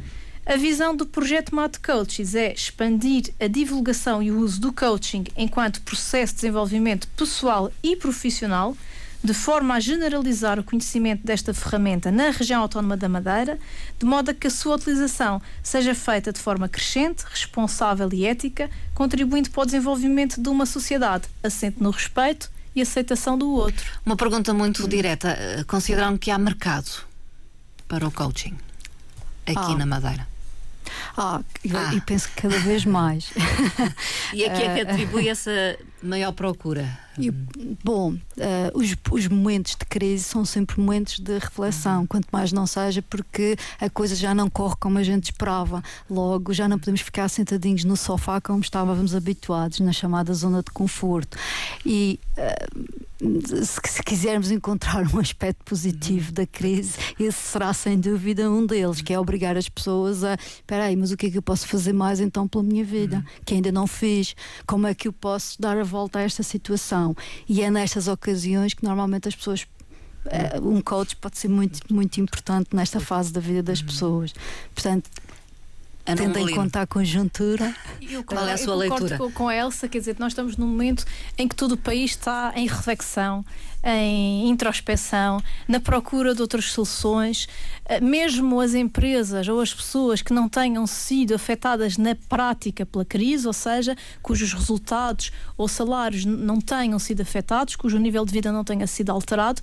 A 0.48 0.58
visão 0.58 0.95
do 0.95 1.06
projeto 1.06 1.54
Mate 1.54 1.80
Coaches 1.80 2.34
é 2.34 2.54
expandir 2.54 3.34
a 3.39 3.45
divulgação 3.45 4.21
e 4.21 4.32
o 4.32 4.39
uso 4.39 4.62
do 4.62 4.74
coaching 4.74 5.26
enquanto 5.38 5.82
processo 5.82 6.34
de 6.34 6.41
desenvolvimento 6.41 7.08
pessoal 7.10 7.71
e 7.84 7.95
profissional 7.95 8.76
de 9.25 9.33
forma 9.33 9.73
a 9.73 9.79
generalizar 9.79 10.59
o 10.59 10.63
conhecimento 10.63 11.25
desta 11.25 11.53
ferramenta 11.53 12.11
na 12.11 12.29
região 12.29 12.61
autónoma 12.61 12.95
da 12.95 13.09
Madeira, 13.09 13.59
de 13.99 14.05
modo 14.05 14.31
a 14.31 14.33
que 14.33 14.47
a 14.47 14.51
sua 14.51 14.75
utilização 14.75 15.41
seja 15.63 15.95
feita 15.95 16.31
de 16.31 16.39
forma 16.39 16.69
crescente, 16.69 17.25
responsável 17.29 18.09
e 18.13 18.25
ética, 18.25 18.69
contribuindo 18.93 19.49
para 19.49 19.63
o 19.63 19.65
desenvolvimento 19.65 20.39
de 20.39 20.49
uma 20.49 20.65
sociedade 20.65 21.27
assente 21.43 21.81
no 21.81 21.89
respeito 21.89 22.51
e 22.75 22.81
aceitação 22.81 23.38
do 23.38 23.49
outro. 23.49 23.85
Uma 24.05 24.15
pergunta 24.15 24.53
muito 24.53 24.88
direta. 24.88 25.38
Consideram 25.67 26.17
que 26.17 26.29
há 26.29 26.38
mercado 26.38 26.89
para 27.88 28.07
o 28.07 28.11
coaching? 28.11 28.55
aqui 29.45 29.73
ah. 29.73 29.77
na 29.77 29.85
Madeira? 29.85 30.27
Ah, 31.17 31.41
ah. 31.74 31.93
e 31.93 32.02
penso 32.02 32.30
que 32.30 32.41
cada 32.41 32.60
vez 32.60 32.86
mais. 32.86 33.32
e 34.34 34.45
a 34.45 34.50
que 34.52 34.62
é 34.62 34.76
que 34.76 34.82
atribui 34.82 35.28
essa 35.30 35.78
maior 36.02 36.32
procura? 36.32 37.06
E, 37.17 37.32
bom, 37.32 38.13
uh, 38.13 38.19
os, 38.74 38.93
os, 39.10 39.28
momentos 39.28 39.76
de 39.76 39.86
crise 39.86 40.24
são 40.26 40.43
sempre 40.43 40.80
momentos 40.80 41.19
de 41.19 41.38
reflexão, 41.38 42.02
uhum. 42.02 42.08
quanto 42.08 42.28
mais 42.32 42.52
não 42.52 42.67
seja, 42.67 43.02
porque 43.02 43.56
a 43.80 43.89
coisa 43.89 44.15
já 44.15 44.36
não 44.36 44.50
corre 44.50 44.76
como 44.80 44.98
a 44.98 45.04
gente 45.04 45.26
esperava. 45.26 45.82
Logo, 46.10 46.54
já 46.54 46.67
não 46.67 46.78
podemos 46.78 47.02
ficar 47.02 47.30
sentadinhos 47.30 47.86
no 47.86 47.95
sofá 47.95 48.41
como 48.41 48.60
estávamos 48.60 49.15
habituados, 49.15 49.80
na 49.80 49.93
chamada 49.93 50.34
zona 50.34 50.62
de 50.62 50.71
conforto. 50.71 51.38
E 51.86 52.19
uh, 52.38 52.94
se, 53.19 53.65
se, 53.65 54.04
quisermos 54.04 54.51
encontrar 54.51 55.08
um 55.13 55.19
aspecto 55.19 55.63
positivo 55.63 56.32
da 56.32 56.45
crise, 56.45 56.97
esse 57.19 57.38
será 57.38 57.73
sem 57.73 57.99
dúvida 57.99 58.49
um 58.49 58.65
deles, 58.65 59.01
que 59.01 59.13
é 59.13 59.19
obrigar 59.19 59.56
as 59.56 59.69
pessoas 59.69 60.23
a 60.23 60.34
espera 60.34 60.86
aí, 60.86 60.95
mas 60.95 61.12
o 61.12 61.17
que 61.17 61.28
é 61.28 61.32
que 61.32 61.38
eu 61.38 61.41
posso 61.41 61.67
fazer 61.67 61.93
mais 61.93 62.19
então 62.19 62.47
pela 62.47 62.63
minha 62.63 62.84
vida? 62.84 63.17
Uhum. 63.17 63.23
Que 63.45 63.54
ainda 63.56 63.71
não 63.71 63.88
fiz? 63.88 64.36
Como 64.67 64.86
é 64.86 64.93
que 64.93 65.08
eu 65.08 65.13
posso 65.13 65.62
dar 65.62 65.78
a 65.78 65.84
volta 65.84 66.19
a 66.19 66.23
esta 66.23 66.43
situação? 66.43 67.15
E 67.47 67.62
é 67.62 67.71
nestas 67.71 68.08
ocasiões 68.08 68.73
que 68.73 68.84
normalmente 68.84 69.28
as 69.28 69.36
pessoas 69.36 69.65
eh, 70.25 70.60
um 70.62 70.82
coach 70.82 71.15
pode 71.15 71.38
ser 71.38 71.47
muito, 71.47 71.82
muito 71.93 72.19
importante 72.19 72.75
nesta 72.75 72.99
fase 72.99 73.32
da 73.32 73.39
vida 73.39 73.62
das 73.62 73.82
pessoas. 73.82 74.34
Portanto, 74.73 75.10
tendo 76.13 76.37
em 76.37 76.53
conta 76.53 76.81
a 76.81 76.87
conjuntura. 76.87 77.73
Eu, 78.01 78.23
Qual 78.23 78.47
é 78.47 78.53
a 78.53 78.57
sua 78.57 78.75
leitura? 78.75 79.17
Com, 79.17 79.31
com 79.31 79.47
a 79.47 79.55
Elsa, 79.55 79.87
quer 79.87 79.99
dizer, 79.99 80.15
nós 80.19 80.33
estamos 80.33 80.55
num 80.57 80.67
momento 80.67 81.05
em 81.37 81.47
que 81.47 81.55
todo 81.55 81.71
o 81.71 81.77
país 81.77 82.11
está 82.11 82.53
em 82.55 82.67
reflexão, 82.67 83.43
em 83.83 84.49
introspeção, 84.49 85.41
na 85.67 85.79
procura 85.79 86.35
de 86.35 86.41
outras 86.41 86.65
soluções. 86.65 87.47
Eh, 87.85 87.99
mesmo 87.99 88.59
as 88.59 88.73
empresas 88.73 89.47
ou 89.47 89.59
as 89.59 89.73
pessoas 89.73 90.21
que 90.21 90.33
não 90.33 90.47
tenham 90.47 90.85
sido 90.85 91.33
afetadas 91.33 91.97
na 91.97 92.15
prática 92.15 92.85
pela 92.85 93.05
crise, 93.05 93.47
ou 93.47 93.53
seja, 93.53 93.95
cujos 94.21 94.53
resultados 94.53 95.31
ou 95.57 95.67
salários 95.67 96.25
não 96.25 96.61
tenham 96.61 96.99
sido 96.99 97.21
afetados, 97.21 97.75
cujo 97.75 97.97
nível 97.97 98.25
de 98.25 98.31
vida 98.31 98.51
não 98.51 98.63
tenha 98.63 98.85
sido 98.85 99.11
alterado, 99.11 99.61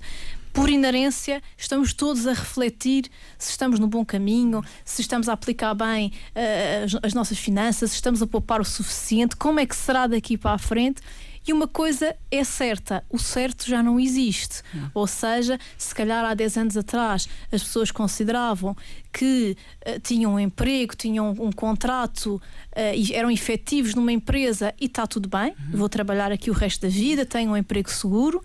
por 0.53 0.69
inerência, 0.69 1.41
estamos 1.57 1.93
todos 1.93 2.27
a 2.27 2.33
refletir 2.33 3.09
se 3.39 3.49
estamos 3.49 3.79
no 3.79 3.87
bom 3.87 4.05
caminho, 4.05 4.63
se 4.85 5.01
estamos 5.01 5.27
a 5.27 5.33
aplicar 5.33 5.73
bem 5.73 6.13
uh, 6.35 6.85
as, 6.85 7.05
as 7.07 7.13
nossas 7.15 7.39
finanças, 7.39 7.89
se 7.89 7.95
estamos 7.95 8.21
a 8.21 8.27
poupar 8.27 8.61
o 8.61 8.65
suficiente, 8.65 9.35
como 9.35 9.59
é 9.59 9.65
que 9.65 9.75
será 9.75 10.05
daqui 10.05 10.37
para 10.37 10.51
a 10.51 10.57
frente. 10.59 11.01
E 11.45 11.51
uma 11.51 11.67
coisa 11.67 12.15
é 12.31 12.43
certa: 12.43 13.03
o 13.09 13.19
certo 13.19 13.67
já 13.67 13.83
não 13.83 13.99
existe. 13.99 14.61
Não. 14.73 14.91
Ou 14.93 15.07
seja, 15.07 15.59
se 15.77 15.93
calhar 15.93 16.23
há 16.23 16.33
10 16.33 16.57
anos 16.57 16.77
atrás 16.77 17.27
as 17.51 17.61
pessoas 17.61 17.91
consideravam 17.91 18.75
que 19.11 19.57
uh, 19.85 19.99
tinham 19.99 20.35
um 20.35 20.39
emprego, 20.39 20.95
tinham 20.95 21.31
um 21.31 21.51
contrato 21.51 22.35
uh, 22.35 22.95
e 22.95 23.13
eram 23.13 23.29
efetivos 23.29 23.93
numa 23.93 24.11
empresa 24.11 24.73
e 24.79 24.85
está 24.85 25.05
tudo 25.05 25.27
bem, 25.27 25.49
uhum. 25.49 25.77
vou 25.77 25.89
trabalhar 25.89 26.31
aqui 26.31 26.49
o 26.49 26.53
resto 26.53 26.83
da 26.83 26.87
vida, 26.87 27.25
tenho 27.25 27.51
um 27.51 27.57
emprego 27.57 27.91
seguro. 27.91 28.41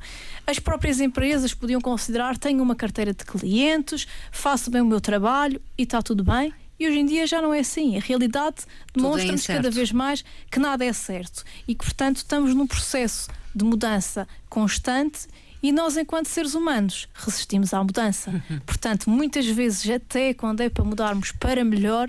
As 0.48 0.58
próprias 0.58 0.98
empresas 0.98 1.52
podiam 1.52 1.78
considerar: 1.78 2.38
tenho 2.38 2.62
uma 2.62 2.74
carteira 2.74 3.12
de 3.12 3.22
clientes, 3.22 4.08
faço 4.32 4.70
bem 4.70 4.80
o 4.80 4.86
meu 4.86 4.98
trabalho 4.98 5.60
e 5.76 5.82
está 5.82 6.00
tudo 6.00 6.24
bem. 6.24 6.54
E 6.80 6.88
hoje 6.88 6.98
em 7.00 7.04
dia 7.04 7.26
já 7.26 7.42
não 7.42 7.52
é 7.52 7.58
assim. 7.58 7.98
A 7.98 8.00
realidade 8.00 8.62
é 8.62 8.98
demonstra-nos 8.98 9.46
é 9.46 9.54
cada 9.54 9.70
vez 9.70 9.92
mais 9.92 10.24
que 10.50 10.58
nada 10.58 10.86
é 10.86 10.92
certo 10.94 11.44
e 11.66 11.74
que, 11.74 11.84
portanto, 11.84 12.16
estamos 12.16 12.54
num 12.54 12.66
processo 12.66 13.28
de 13.54 13.62
mudança 13.62 14.26
constante 14.48 15.28
e 15.62 15.70
nós, 15.70 15.98
enquanto 15.98 16.28
seres 16.28 16.54
humanos, 16.54 17.08
resistimos 17.12 17.74
à 17.74 17.84
mudança. 17.84 18.42
Portanto, 18.64 19.10
muitas 19.10 19.44
vezes, 19.44 19.90
até 19.90 20.32
quando 20.32 20.60
é 20.60 20.70
para 20.70 20.84
mudarmos 20.84 21.32
para 21.32 21.62
melhor, 21.62 22.08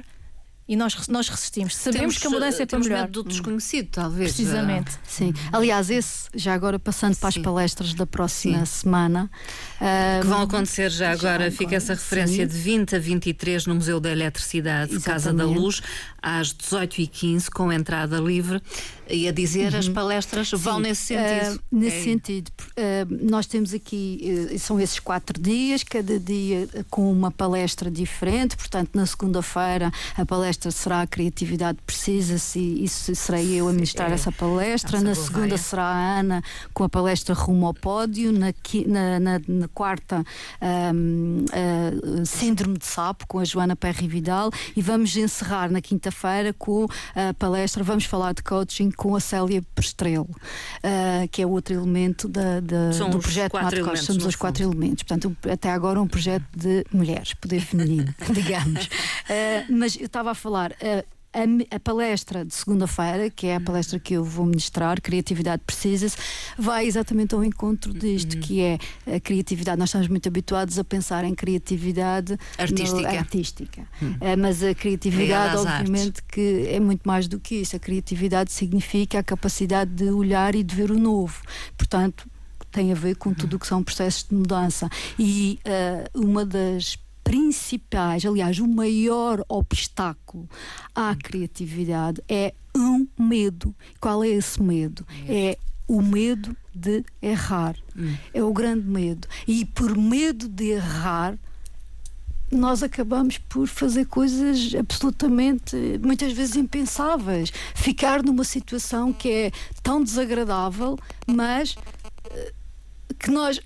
e 0.70 0.76
nós, 0.76 1.08
nós 1.08 1.28
resistimos. 1.28 1.76
Sabemos 1.76 2.00
temos, 2.00 2.18
que 2.20 2.28
a 2.28 2.30
mudança 2.30 2.62
é 2.62 2.66
para 2.68 2.78
melhor. 2.78 3.02
medo 3.02 3.24
do 3.24 3.30
desconhecido, 3.30 3.90
talvez. 3.92 4.36
Precisamente. 4.36 4.92
Ah. 4.94 5.00
Sim. 5.04 5.34
Aliás, 5.52 5.90
esse, 5.90 6.30
já 6.36 6.54
agora 6.54 6.78
passando 6.78 7.16
para 7.18 7.32
Sim. 7.32 7.40
as 7.40 7.44
palestras 7.44 7.94
da 7.96 8.06
próxima 8.06 8.60
Sim. 8.60 8.82
semana. 8.82 9.32
Que 10.22 10.28
vão 10.28 10.44
acontecer 10.44 10.92
já, 10.92 11.16
já 11.16 11.32
agora, 11.32 11.50
fica 11.50 11.76
essa 11.76 11.94
referência 11.96 12.48
Sim. 12.48 12.56
de 12.56 12.62
20 12.62 12.96
a 12.96 13.00
23 13.00 13.66
no 13.66 13.76
Museu 13.76 14.00
da 14.00 14.12
Eletricidade, 14.12 14.94
Exatamente. 14.94 15.06
Casa 15.06 15.34
da 15.34 15.46
Luz, 15.46 15.82
às 16.22 16.54
18h15, 16.54 17.50
com 17.50 17.74
entrada 17.74 18.20
livre. 18.20 18.62
E 19.10 19.28
a 19.28 19.32
dizer, 19.32 19.74
uhum. 19.74 19.80
as 19.80 19.90
palestras 19.90 20.52
vão 20.52 20.80
nesse 20.80 21.08
sentido. 21.08 21.56
Uh, 21.56 21.60
nesse 21.72 21.98
é. 21.98 22.04
sentido. 22.04 22.52
Uh, 22.60 23.28
nós 23.28 23.48
temos 23.48 23.74
aqui, 23.74 24.50
uh, 24.54 24.60
são 24.60 24.80
esses 24.80 25.00
quatro 25.00 25.42
dias, 25.42 25.84
cada 25.84 26.20
dia 26.20 26.68
com 26.92 27.12
uma 27.12 27.32
palestra 27.32 27.90
diferente. 27.90 28.56
Portanto, 28.56 28.92
na 28.94 29.06
segunda-feira, 29.08 29.92
a 30.16 30.26
palestra 30.26 30.59
será 30.72 31.02
a 31.02 31.08
criatividade 31.08 31.80
precisa-se, 31.86 32.60
e 32.60 32.84
isso 32.84 33.16
serei 33.16 33.54
eu 33.54 33.68
a 33.68 33.74
ministrar 33.74 34.12
é. 34.12 34.14
essa 34.14 34.32
palestra. 34.32 35.02
Na 35.02 35.16
segunda 35.16 35.58
será 35.58 35.84
a 35.84 36.20
Ana 36.20 36.44
com 36.74 36.84
a 36.84 36.90
palestra 36.90 37.34
Rumo 37.34 37.68
ao 37.68 37.74
Pódio. 37.74 38.32
Na, 38.32 38.54
na, 38.88 39.20
na, 39.20 39.42
na 39.48 39.68
quarta, 39.70 40.24
um, 40.94 41.46
Síndrome 42.26 42.78
de 42.78 42.86
Sapo, 42.86 43.26
com 43.28 43.40
a 43.40 43.46
Joana 43.46 43.76
Perry 43.76 44.08
Vidal. 44.08 44.52
E 44.76 44.82
vamos 44.82 45.16
encerrar 45.16 45.72
na 45.72 45.82
quinta-feira 45.82 46.54
com 46.54 46.88
a 47.16 47.34
palestra, 47.34 47.84
vamos 47.84 48.06
falar 48.06 48.34
de 48.34 48.44
coaching 48.44 48.92
com 48.92 49.16
a 49.16 49.20
Célia 49.20 49.62
Prestrelo, 49.76 50.30
uh, 50.30 51.28
que 51.32 51.42
é 51.42 51.48
outro 51.48 51.74
elemento 51.74 52.28
da, 52.28 52.60
da 52.60 52.90
do 52.90 53.20
projeto 53.20 53.54
Matcos. 53.54 54.02
Somos 54.02 54.26
os 54.26 54.36
quatro 54.36 54.64
fundo. 54.64 54.76
elementos. 54.76 55.04
Portanto, 55.04 55.36
até 55.50 55.72
agora 55.72 56.02
um 56.02 56.08
projeto 56.08 56.46
de 56.56 56.86
mulheres, 56.92 57.34
poder 57.34 57.62
feminino, 57.62 58.14
digamos. 58.34 58.86
Uh, 58.86 59.72
mas 59.72 59.96
eu 59.96 60.06
estava 60.06 60.32
a 60.32 60.36
falar. 60.36 60.49
Uh, 60.50 61.20
a, 61.32 61.76
a, 61.76 61.80
palestra 61.80 62.44
de 62.44 62.54
segunda-feira, 62.54 63.30
que 63.30 63.48
é 63.48 63.56
a 63.56 63.62
palestra 63.62 64.00
que 64.00 64.16
eu 64.16 64.24
vou 64.24 64.46
ministrar, 64.46 65.00
Criatividade 65.00 65.62
Precisa-se, 65.66 66.18
vai 66.58 66.88
exatamente 66.88 67.36
ao 67.36 67.44
encontro 67.44 67.94
disto, 67.94 68.34
uhum. 68.34 68.40
que 68.42 68.62
é 68.62 68.80
a 69.06 69.20
criatividade. 69.20 69.78
Nós 69.78 69.90
estamos 69.90 70.08
muito 70.08 70.28
habituados 70.28 70.80
a 70.80 70.84
pensar 70.84 71.24
em 71.24 71.36
criatividade 71.36 72.38
artística, 72.58 73.12
no, 73.12 73.18
artística. 73.18 73.88
Uhum. 74.02 74.14
Uh, 74.14 74.38
mas 74.40 74.64
a 74.64 74.74
criatividade, 74.74 75.58
obviamente, 75.58 76.24
que 76.24 76.66
é 76.68 76.80
muito 76.80 77.02
mais 77.04 77.28
do 77.28 77.40
que 77.40 77.56
isso. 77.56 77.76
A 77.76 77.80
criatividade 77.80 78.52
significa 78.52 79.20
a 79.20 79.24
capacidade 79.24 79.92
de 79.92 80.10
olhar 80.10 80.56
e 80.56 80.64
de 80.64 80.76
ver 80.76 80.90
o 80.90 80.98
novo. 80.98 81.42
Portanto, 81.78 82.28
tem 82.72 82.92
a 82.92 82.96
ver 82.96 83.16
com 83.16 83.34
tudo 83.34 83.56
o 83.56 83.60
que 83.60 83.68
são 83.68 83.84
processos 83.84 84.24
de 84.28 84.36
mudança. 84.36 84.90
E 85.18 85.60
uh, 85.66 86.20
uma 86.20 86.46
das 86.46 86.98
principais, 87.30 88.26
aliás, 88.26 88.58
o 88.58 88.68
maior 88.68 89.46
obstáculo 89.48 90.50
à 90.96 91.16
criatividade 91.16 92.24
é 92.28 92.56
um 92.76 93.08
medo. 93.20 93.76
Qual 94.02 94.24
é 94.24 94.30
esse 94.30 94.60
medo? 94.60 95.06
É 95.28 95.56
o 95.88 96.02
medo 96.02 96.58
de 96.74 97.06
errar. 97.22 97.76
Hum. 97.96 98.16
É 98.34 98.42
o 98.42 98.52
grande 98.52 98.88
medo. 98.88 99.28
E 99.48 99.64
por 99.64 99.96
medo 99.96 100.50
de 100.50 100.72
errar, 100.72 101.38
nós 102.52 102.82
acabamos 102.82 103.38
por 103.38 103.68
fazer 103.68 104.06
coisas 104.06 104.74
absolutamente, 104.74 105.76
muitas 106.02 106.34
vezes 106.34 106.56
impensáveis. 106.56 107.54
Ficar 107.76 108.24
numa 108.24 108.44
situação 108.44 109.14
que 109.14 109.30
é 109.30 109.52
tão 109.84 110.04
desagradável, 110.04 110.98
mas 111.28 111.76
eh, 112.32 112.54
que 113.20 113.30
nós 113.30 113.60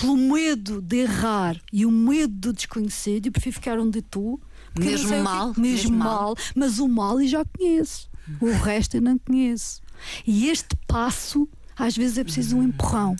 pelo 0.00 0.16
medo 0.16 0.80
de 0.80 0.98
errar 0.98 1.56
e 1.72 1.84
o 1.84 1.90
medo 1.90 2.34
do 2.34 2.52
desconhecido, 2.52 3.26
eu 3.26 3.32
prefiro 3.32 3.54
ficar 3.54 3.78
onde 3.78 3.98
estou. 3.98 4.40
Mesmo 4.78 5.22
mal. 5.22 5.52
Que, 5.52 5.60
mesmo, 5.60 5.90
mesmo 5.90 5.96
mal, 5.98 6.08
mal, 6.08 6.36
mas 6.54 6.78
o 6.78 6.88
mal 6.88 7.20
eu 7.20 7.26
já 7.26 7.44
conheço. 7.44 8.08
O 8.40 8.52
resto 8.52 8.96
eu 8.96 9.02
não 9.02 9.18
conheço. 9.18 9.80
E 10.26 10.48
este 10.48 10.76
passo, 10.86 11.48
às 11.76 11.96
vezes 11.96 12.18
é 12.18 12.24
preciso 12.24 12.56
um 12.58 12.62
empurrão 12.62 13.16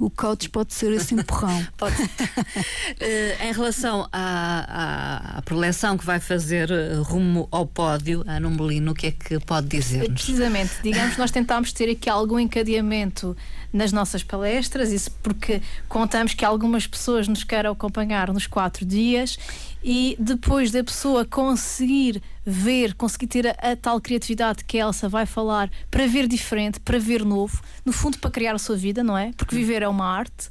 o 0.00 0.08
coach 0.08 0.48
pode 0.48 0.72
ser 0.72 0.90
esse 0.92 1.14
empurrão. 1.14 1.64
pode. 1.76 1.94
uh, 2.02 3.44
em 3.44 3.52
relação 3.52 4.08
à, 4.10 5.34
à, 5.34 5.38
à, 5.38 5.42
preleção 5.42 5.98
que 5.98 6.04
vai 6.04 6.18
fazer 6.18 6.70
eh, 6.70 6.94
rumo 7.02 7.46
ao 7.50 7.66
pódio, 7.66 8.24
a 8.26 8.40
Numbelino, 8.40 8.92
o 8.92 8.94
que 8.94 9.08
é 9.08 9.10
que 9.10 9.38
pode 9.40 9.68
dizer-nos? 9.68 10.24
Precisamente, 10.24 10.72
digamos, 10.82 11.18
nós 11.18 11.30
tentámos 11.30 11.72
ter 11.72 11.90
aqui 11.90 12.08
algum 12.08 12.38
encadeamento 12.38 13.36
nas 13.72 13.92
nossas 13.92 14.22
palestras, 14.22 14.90
isso 14.90 15.10
porque 15.22 15.60
contamos 15.88 16.34
que 16.34 16.44
algumas 16.44 16.86
pessoas 16.86 17.28
nos 17.28 17.44
querem 17.44 17.70
acompanhar 17.70 18.32
nos 18.32 18.46
quatro 18.46 18.84
dias 18.84 19.38
e 19.82 20.16
depois 20.18 20.70
da 20.70 20.84
pessoa 20.84 21.24
conseguir 21.24 22.22
ver, 22.44 22.94
conseguir 22.94 23.26
ter 23.26 23.46
a, 23.46 23.72
a, 23.72 23.76
tal 23.76 24.00
criatividade 24.00 24.64
que 24.64 24.78
a 24.78 24.86
Elsa 24.86 25.08
vai 25.08 25.26
falar 25.26 25.70
para 25.90 26.06
ver 26.06 26.26
diferente, 26.26 26.80
para 26.80 26.98
ver 26.98 27.24
novo, 27.24 27.60
no 27.84 27.92
fundo 27.92 28.18
para 28.18 28.30
criar 28.30 28.54
a 28.54 28.58
sua 28.58 28.76
vida, 28.76 29.02
não 29.02 29.16
é? 29.16 29.32
Porque 29.36 29.54
viver 29.54 29.82
é 29.82 29.88
uma 29.88 30.06
arte. 30.06 30.48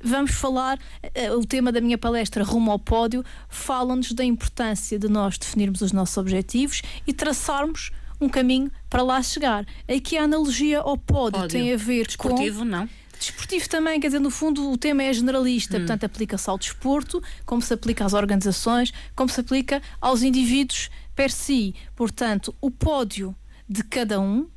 Vamos 0.00 0.30
falar, 0.30 0.78
uh, 0.78 1.38
o 1.38 1.44
tema 1.44 1.72
da 1.72 1.80
minha 1.80 1.98
palestra, 1.98 2.44
Rumo 2.44 2.70
ao 2.70 2.78
Pódio, 2.78 3.24
fala-nos 3.48 4.12
da 4.12 4.24
importância 4.24 4.98
de 4.98 5.08
nós 5.08 5.36
definirmos 5.36 5.80
os 5.80 5.90
nossos 5.90 6.16
objetivos 6.16 6.82
e 7.04 7.12
traçarmos 7.12 7.90
um 8.20 8.28
caminho 8.28 8.70
para 8.88 9.02
lá 9.02 9.22
chegar. 9.22 9.66
Aqui 9.88 10.16
a 10.16 10.24
analogia 10.24 10.80
ao 10.80 10.96
pódio, 10.96 11.40
pódio. 11.40 11.48
tem 11.48 11.72
a 11.72 11.76
ver 11.76 12.06
Desportivo, 12.06 12.60
com. 12.60 12.64
não? 12.64 12.88
Desportivo 13.18 13.68
também, 13.68 14.00
quer 14.00 14.08
dizer, 14.08 14.20
no 14.20 14.30
fundo 14.30 14.70
o 14.70 14.78
tema 14.78 15.02
é 15.02 15.12
generalista, 15.12 15.76
hum. 15.76 15.80
portanto 15.80 16.04
aplica-se 16.04 16.48
ao 16.48 16.58
desporto, 16.58 17.22
como 17.44 17.60
se 17.60 17.74
aplica 17.74 18.04
às 18.04 18.12
organizações, 18.12 18.92
como 19.14 19.28
se 19.28 19.40
aplica 19.40 19.82
aos 20.00 20.22
indivíduos 20.22 20.90
per 21.14 21.30
si. 21.30 21.74
Portanto, 21.96 22.54
o 22.60 22.70
pódio 22.70 23.34
de 23.68 23.82
cada 23.82 24.20
um, 24.20 24.48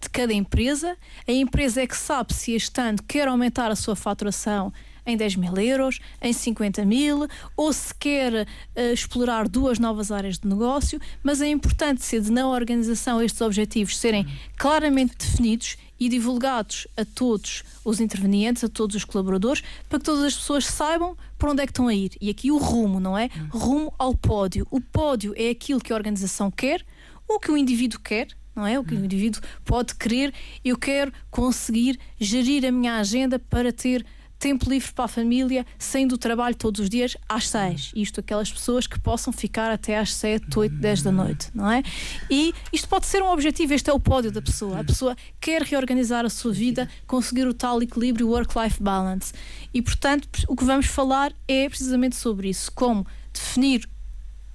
de 0.00 0.08
cada 0.10 0.32
empresa, 0.32 0.96
a 1.26 1.32
empresa 1.32 1.80
é 1.80 1.86
que 1.86 1.96
sabe 1.96 2.34
se 2.34 2.52
este 2.52 2.80
ano 2.80 2.98
quer 3.06 3.28
aumentar 3.28 3.70
a 3.70 3.76
sua 3.76 3.96
faturação 3.96 4.72
em 5.08 5.16
10 5.16 5.36
mil 5.36 5.56
euros, 5.56 6.00
em 6.20 6.32
50 6.32 6.84
mil, 6.84 7.26
ou 7.56 7.72
se 7.72 7.94
quer 7.94 8.42
uh, 8.42 8.92
explorar 8.92 9.48
duas 9.48 9.78
novas 9.78 10.12
áreas 10.12 10.38
de 10.38 10.46
negócio, 10.46 11.00
mas 11.22 11.40
é 11.40 11.48
importante 11.48 12.04
ser 12.04 12.22
na 12.30 12.46
organização 12.48 13.22
estes 13.22 13.40
objetivos 13.40 13.96
serem 13.96 14.26
claramente 14.56 15.16
definidos 15.16 15.76
e 15.98 16.08
divulgados 16.08 16.86
a 16.96 17.04
todos 17.04 17.64
os 17.84 18.00
intervenientes, 18.00 18.62
a 18.62 18.68
todos 18.68 18.94
os 18.94 19.04
colaboradores, 19.04 19.62
para 19.88 19.98
que 19.98 20.04
todas 20.04 20.24
as 20.24 20.36
pessoas 20.36 20.66
saibam 20.66 21.16
para 21.38 21.50
onde 21.50 21.62
é 21.62 21.66
que 21.66 21.72
estão 21.72 21.88
a 21.88 21.94
ir. 21.94 22.12
E 22.20 22.28
aqui 22.30 22.50
o 22.50 22.58
rumo, 22.58 23.00
não 23.00 23.16
é? 23.16 23.30
Rumo 23.50 23.92
ao 23.98 24.14
pódio. 24.14 24.66
O 24.70 24.80
pódio 24.80 25.34
é 25.36 25.50
aquilo 25.50 25.80
que 25.80 25.92
a 25.92 25.96
organização 25.96 26.50
quer, 26.50 26.84
o 27.26 27.40
que 27.40 27.50
o 27.50 27.56
indivíduo 27.56 27.98
quer, 28.00 28.28
não 28.54 28.66
é? 28.66 28.78
O 28.78 28.84
que 28.84 28.94
o 28.94 29.04
indivíduo 29.04 29.40
pode 29.64 29.94
querer. 29.94 30.32
Eu 30.64 30.76
quero 30.76 31.12
conseguir 31.30 31.98
gerir 32.18 32.64
a 32.64 32.72
minha 32.72 32.98
agenda 32.98 33.38
para 33.38 33.72
ter 33.72 34.04
tempo 34.38 34.68
livre 34.70 34.92
para 34.92 35.06
a 35.06 35.08
família, 35.08 35.66
saindo 35.78 36.10
do 36.10 36.18
trabalho 36.18 36.54
todos 36.54 36.80
os 36.80 36.88
dias 36.88 37.16
às 37.28 37.48
seis. 37.48 37.90
Isto 37.94 38.20
aquelas 38.20 38.50
pessoas 38.52 38.86
que 38.86 38.98
possam 38.98 39.32
ficar 39.32 39.70
até 39.70 39.98
às 39.98 40.14
sete, 40.14 40.58
oito, 40.58 40.76
dez 40.76 41.02
da 41.02 41.10
noite, 41.10 41.50
não 41.54 41.70
é? 41.70 41.82
E 42.30 42.54
isto 42.72 42.88
pode 42.88 43.06
ser 43.06 43.22
um 43.22 43.30
objetivo, 43.30 43.74
este 43.74 43.90
é 43.90 43.92
o 43.92 44.00
pódio 44.00 44.30
da 44.30 44.40
pessoa. 44.40 44.80
A 44.80 44.84
pessoa 44.84 45.16
quer 45.40 45.62
reorganizar 45.62 46.24
a 46.24 46.30
sua 46.30 46.52
vida, 46.52 46.88
conseguir 47.06 47.46
o 47.46 47.54
tal 47.54 47.82
equilíbrio 47.82 48.28
work-life 48.28 48.82
balance. 48.82 49.32
E, 49.74 49.82
portanto, 49.82 50.28
o 50.46 50.54
que 50.54 50.64
vamos 50.64 50.86
falar 50.86 51.32
é 51.46 51.68
precisamente 51.68 52.16
sobre 52.16 52.48
isso, 52.48 52.70
como 52.72 53.06
definir 53.32 53.88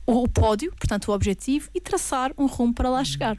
o 0.06 0.28
pódio, 0.28 0.74
portanto, 0.78 1.10
o 1.10 1.14
objetivo, 1.14 1.70
e 1.74 1.80
traçar 1.80 2.32
um 2.38 2.46
rumo 2.46 2.74
para 2.74 2.90
lá 2.90 3.04
chegar. 3.04 3.38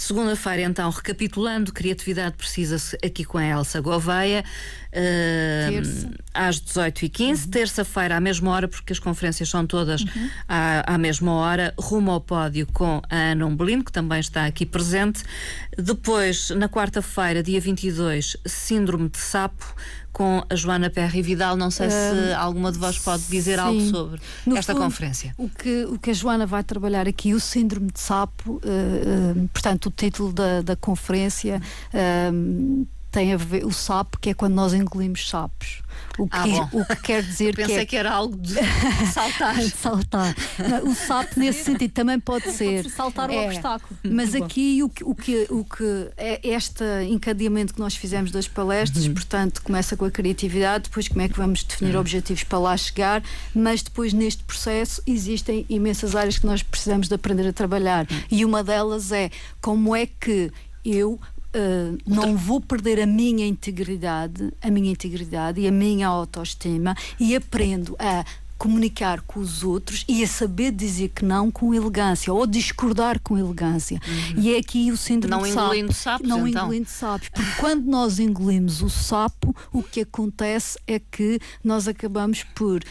Segunda-feira, 0.00 0.62
então, 0.62 0.88
recapitulando, 0.88 1.74
criatividade 1.74 2.34
precisa-se 2.34 2.96
aqui 3.04 3.22
com 3.22 3.36
a 3.36 3.44
Elsa 3.44 3.82
Gouveia, 3.82 4.42
uh, 4.94 6.16
às 6.32 6.58
18h15. 6.58 7.44
Uhum. 7.44 7.50
Terça-feira, 7.50 8.16
à 8.16 8.20
mesma 8.20 8.50
hora, 8.50 8.66
porque 8.66 8.94
as 8.94 8.98
conferências 8.98 9.50
são 9.50 9.66
todas 9.66 10.00
uhum. 10.00 10.30
à, 10.48 10.94
à, 10.94 10.96
mesma 10.96 11.32
hora, 11.32 11.74
rumo 11.78 12.10
ao 12.12 12.20
pódio 12.20 12.66
com 12.72 13.02
a 13.10 13.14
Ana 13.14 13.44
Umbelino, 13.44 13.84
que 13.84 13.92
também 13.92 14.20
está 14.20 14.46
aqui 14.46 14.64
presente. 14.64 15.22
Depois, 15.76 16.48
na 16.48 16.66
quarta-feira, 16.66 17.42
dia 17.42 17.60
22, 17.60 18.38
Síndrome 18.46 19.10
de 19.10 19.18
Sapo 19.18 19.74
com 20.12 20.42
a 20.48 20.54
Joana 20.54 20.90
Perry 20.90 21.22
Vidal. 21.22 21.56
Não 21.56 21.70
sei 21.70 21.88
se 21.90 22.32
alguma 22.36 22.70
de 22.72 22.78
vós 22.78 22.98
pode 22.98 23.24
dizer 23.24 23.58
sim. 23.58 23.64
algo 23.64 23.80
sobre 23.82 24.20
no 24.46 24.56
esta 24.56 24.72
fundo, 24.72 24.84
conferência. 24.84 25.34
O 25.38 25.48
que, 25.48 25.84
o 25.84 25.98
que 25.98 26.10
a 26.10 26.14
Joana 26.14 26.46
vai 26.46 26.62
trabalhar 26.62 27.08
aqui, 27.08 27.34
o 27.34 27.40
síndrome 27.40 27.90
de 27.90 28.00
sapo, 28.00 28.52
uh, 28.52 28.56
uh, 28.56 29.48
portanto, 29.52 29.86
o 29.86 29.90
título 29.90 30.32
da, 30.32 30.62
da 30.62 30.76
conferência. 30.76 31.60
Tem 33.10 33.32
a 33.32 33.36
ver 33.36 33.64
o 33.64 33.72
sapo, 33.72 34.18
que 34.18 34.30
é 34.30 34.34
quando 34.34 34.54
nós 34.54 34.72
engolimos 34.72 35.28
sapos. 35.28 35.82
O 36.18 36.28
que, 36.28 36.36
ah, 36.36 36.68
o 36.72 36.84
que 36.84 36.96
quer 36.96 37.22
dizer 37.22 37.54
que. 37.54 37.62
Pensei 37.62 37.78
é... 37.78 37.86
que 37.86 37.96
era 37.96 38.10
algo 38.10 38.36
de 38.36 38.54
saltar. 39.12 39.56
de 39.56 39.70
saltar. 39.70 40.34
O 40.84 40.94
sapo, 40.94 41.38
nesse 41.38 41.64
sentido, 41.64 41.92
também 41.92 42.20
pode 42.20 42.50
ser. 42.52 42.88
saltar 42.90 43.30
o 43.30 43.32
é, 43.32 43.46
obstáculo. 43.46 43.98
Mas 44.04 44.34
aqui 44.34 44.82
o 44.82 44.88
que, 44.88 45.04
o 45.04 45.14
que, 45.14 45.46
o 45.50 45.64
que 45.64 46.10
é 46.16 46.40
este 46.46 46.84
encadeamento 47.08 47.74
que 47.74 47.80
nós 47.80 47.96
fizemos 47.96 48.30
das 48.30 48.46
palestras, 48.46 49.06
uhum. 49.06 49.14
portanto, 49.14 49.62
começa 49.62 49.96
com 49.96 50.04
a 50.04 50.10
criatividade, 50.10 50.84
depois 50.84 51.08
como 51.08 51.22
é 51.22 51.28
que 51.28 51.36
vamos 51.36 51.62
definir 51.64 51.94
uhum. 51.94 52.00
objetivos 52.00 52.44
para 52.44 52.58
lá 52.58 52.76
chegar, 52.76 53.22
mas 53.54 53.82
depois 53.82 54.12
neste 54.12 54.44
processo 54.44 55.02
existem 55.06 55.64
imensas 55.68 56.14
áreas 56.14 56.38
que 56.38 56.46
nós 56.46 56.62
precisamos 56.62 57.08
de 57.08 57.14
aprender 57.14 57.48
a 57.48 57.52
trabalhar. 57.52 58.06
Uhum. 58.10 58.20
E 58.30 58.44
uma 58.44 58.62
delas 58.62 59.12
é 59.12 59.30
como 59.60 59.96
é 59.96 60.06
que 60.06 60.52
eu 60.84 61.18
Uh, 61.52 61.98
não 62.06 62.36
vou 62.36 62.60
perder 62.60 63.00
a 63.00 63.06
minha 63.06 63.44
integridade, 63.44 64.52
a 64.62 64.70
minha 64.70 64.92
integridade 64.92 65.60
e 65.60 65.66
a 65.66 65.72
minha 65.72 66.06
autoestima 66.06 66.94
e 67.18 67.34
aprendo 67.34 67.96
a 67.98 68.24
comunicar 68.60 69.22
com 69.22 69.40
os 69.40 69.64
outros 69.64 70.04
e 70.06 70.22
a 70.22 70.26
saber 70.28 70.70
dizer 70.70 71.08
que 71.08 71.24
não 71.24 71.50
com 71.50 71.72
elegância 71.72 72.30
ou 72.30 72.46
discordar 72.46 73.18
com 73.18 73.38
elegância. 73.38 73.98
Uhum. 74.06 74.42
E 74.42 74.54
é 74.54 74.58
aqui 74.58 74.92
o 74.92 74.98
síndrome 74.98 75.34
não 75.34 75.42
de 75.42 75.48
sapo. 75.48 75.64
Engolindo 75.64 75.92
sapos, 75.94 76.28
não 76.28 76.46
então. 76.46 76.64
engolindo 76.64 76.90
sapos. 76.90 77.30
Porque 77.30 77.50
quando 77.58 77.86
nós 77.86 78.18
engolimos 78.18 78.82
o 78.82 78.90
sapo, 78.90 79.56
o 79.72 79.82
que 79.82 80.02
acontece 80.02 80.78
é 80.86 80.98
que 80.98 81.40
nós 81.64 81.88
acabamos 81.88 82.44
por 82.54 82.82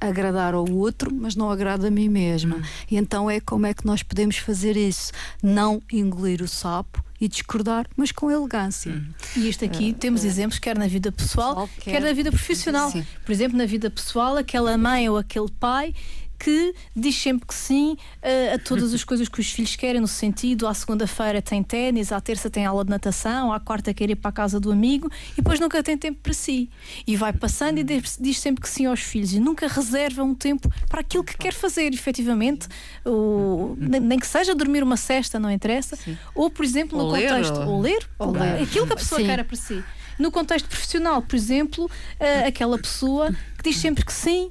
agradar 0.00 0.54
ao 0.54 0.66
outro, 0.66 1.14
mas 1.14 1.36
não 1.36 1.50
agrada 1.50 1.88
a 1.88 1.90
mim 1.90 2.08
mesma. 2.08 2.56
Uhum. 2.56 2.62
E 2.90 2.96
então 2.96 3.30
é 3.30 3.38
como 3.38 3.66
é 3.66 3.74
que 3.74 3.84
nós 3.84 4.02
podemos 4.02 4.38
fazer 4.38 4.78
isso? 4.78 5.12
Não 5.42 5.82
engolir 5.92 6.40
o 6.40 6.48
sapo 6.48 7.04
e 7.20 7.28
discordar, 7.28 7.86
mas 7.96 8.12
com 8.12 8.30
elegância. 8.30 8.92
Uhum. 8.92 9.06
E 9.36 9.48
isto 9.48 9.64
aqui 9.64 9.90
uh, 9.90 9.94
temos 9.94 10.22
uh, 10.22 10.26
exemplos, 10.26 10.58
quer 10.58 10.78
na 10.78 10.86
vida 10.86 11.10
pessoal, 11.10 11.68
quer, 11.80 11.92
quer 11.92 12.00
na 12.00 12.12
vida 12.12 12.30
profissional. 12.30 12.90
Sim. 12.90 13.06
Por 13.24 13.32
exemplo, 13.32 13.56
na 13.56 13.66
vida 13.66 13.90
pessoal, 13.90 14.36
aquela 14.36 14.76
mãe 14.76 15.08
ou 15.08 15.16
aquele 15.16 15.50
pai 15.58 15.94
que 16.38 16.74
diz 16.94 17.16
sempre 17.16 17.46
que 17.46 17.54
sim 17.54 17.92
uh, 18.22 18.54
a 18.54 18.58
todas 18.58 18.92
as 18.92 19.04
coisas 19.04 19.28
que 19.28 19.40
os 19.40 19.50
filhos 19.50 19.76
querem, 19.76 20.00
no 20.00 20.08
sentido, 20.08 20.66
à 20.66 20.74
segunda-feira 20.74 21.40
tem 21.40 21.62
ténis, 21.62 22.12
à 22.12 22.20
terça 22.20 22.50
tem 22.50 22.64
aula 22.64 22.84
de 22.84 22.90
natação, 22.90 23.52
à 23.52 23.60
quarta 23.60 23.92
quer 23.92 24.10
ir 24.10 24.16
para 24.16 24.30
a 24.30 24.32
casa 24.32 24.60
do 24.60 24.70
amigo 24.70 25.10
e 25.32 25.36
depois 25.36 25.58
nunca 25.60 25.82
tem 25.82 25.96
tempo 25.96 26.18
para 26.22 26.32
si. 26.32 26.70
E 27.06 27.16
vai 27.16 27.32
passando 27.32 27.78
e 27.78 27.84
diz, 27.84 28.18
diz 28.20 28.38
sempre 28.38 28.62
que 28.62 28.68
sim 28.68 28.86
aos 28.86 29.00
filhos 29.00 29.32
e 29.32 29.40
nunca 29.40 29.66
reserva 29.66 30.22
um 30.22 30.34
tempo 30.34 30.70
para 30.88 31.00
aquilo 31.00 31.24
que 31.24 31.36
quer 31.36 31.52
fazer, 31.52 31.92
efetivamente, 31.92 32.68
ou, 33.04 33.76
nem 33.78 34.18
que 34.18 34.26
seja 34.26 34.54
dormir 34.54 34.82
uma 34.82 34.96
cesta, 34.96 35.38
não 35.38 35.50
interessa, 35.50 35.96
sim. 35.96 36.16
ou, 36.34 36.50
por 36.50 36.64
exemplo, 36.64 36.98
no 36.98 37.04
ou 37.04 37.10
contexto, 37.10 37.58
ler, 37.58 37.66
ou, 37.66 37.74
ou 37.74 37.80
ler, 37.80 38.08
ou 38.18 38.30
ler. 38.32 38.62
aquilo 38.62 38.86
que 38.86 38.92
a 38.92 38.96
pessoa 38.96 39.20
sim. 39.20 39.26
quer 39.26 39.44
para 39.44 39.56
si. 39.56 39.82
No 40.18 40.30
contexto 40.30 40.68
profissional, 40.68 41.20
por 41.20 41.36
exemplo, 41.36 41.84
uh, 41.84 42.46
aquela 42.46 42.78
pessoa 42.78 43.30
que 43.58 43.70
diz 43.70 43.76
sempre 43.76 44.04
que 44.04 44.12
sim 44.12 44.50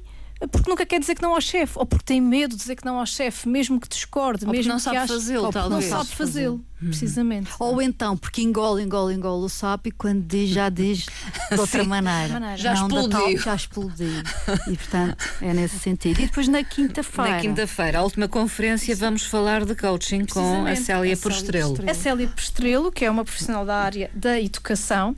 porque 0.50 0.68
nunca 0.68 0.84
quer 0.84 1.00
dizer 1.00 1.14
que 1.14 1.22
não 1.22 1.34
ao 1.34 1.40
chefe, 1.40 1.78
ou 1.78 1.86
porque 1.86 2.04
tem 2.04 2.20
medo 2.20 2.50
de 2.50 2.56
dizer 2.56 2.76
que 2.76 2.84
não 2.84 2.98
ao 2.98 3.06
chefe, 3.06 3.48
mesmo 3.48 3.80
que 3.80 3.88
discorde, 3.88 4.44
ou 4.44 4.52
mesmo 4.52 4.68
não 4.68 4.76
que 4.76 4.82
sabe 4.82 5.08
fazê-lo, 5.08 5.50
não 5.70 5.80
sabe 5.80 6.10
fazê-lo, 6.10 6.56
uhum. 6.82 6.88
precisamente. 6.88 7.50
Ou 7.58 7.80
então, 7.80 8.18
porque 8.18 8.42
engole, 8.42 8.82
engole, 8.82 9.14
engole 9.14 9.44
o 9.44 9.48
sapo 9.48 9.88
e 9.88 9.90
quando 9.90 10.22
diz, 10.22 10.50
já 10.50 10.68
diz 10.68 11.06
de 11.50 11.58
outra 11.58 11.84
maneira. 11.88 12.56
Já 12.56 12.74
não 12.74 12.86
explodiu. 12.86 13.18
Tal, 13.18 13.36
já 13.38 13.54
explodiu. 13.54 14.06
E 14.66 14.76
portanto, 14.76 15.24
é 15.40 15.54
nesse 15.54 15.78
sentido. 15.78 16.20
E 16.20 16.26
depois 16.26 16.48
na 16.48 16.62
quinta-feira. 16.62 17.30
Na 17.30 17.40
quinta-feira, 17.40 17.98
a 17.98 18.02
última 18.02 18.28
conferência, 18.28 18.94
vamos 18.96 19.22
falar 19.22 19.64
de 19.64 19.74
coaching 19.74 20.26
com 20.26 20.66
a 20.66 20.76
Célia 20.76 21.16
Postrelo. 21.16 21.78
A 21.88 21.94
Célia 21.94 22.28
Postrelo, 22.28 22.92
que 22.92 23.04
é 23.04 23.10
uma 23.10 23.24
profissional 23.24 23.64
da 23.64 23.76
área 23.76 24.10
da 24.14 24.40
educação 24.40 25.16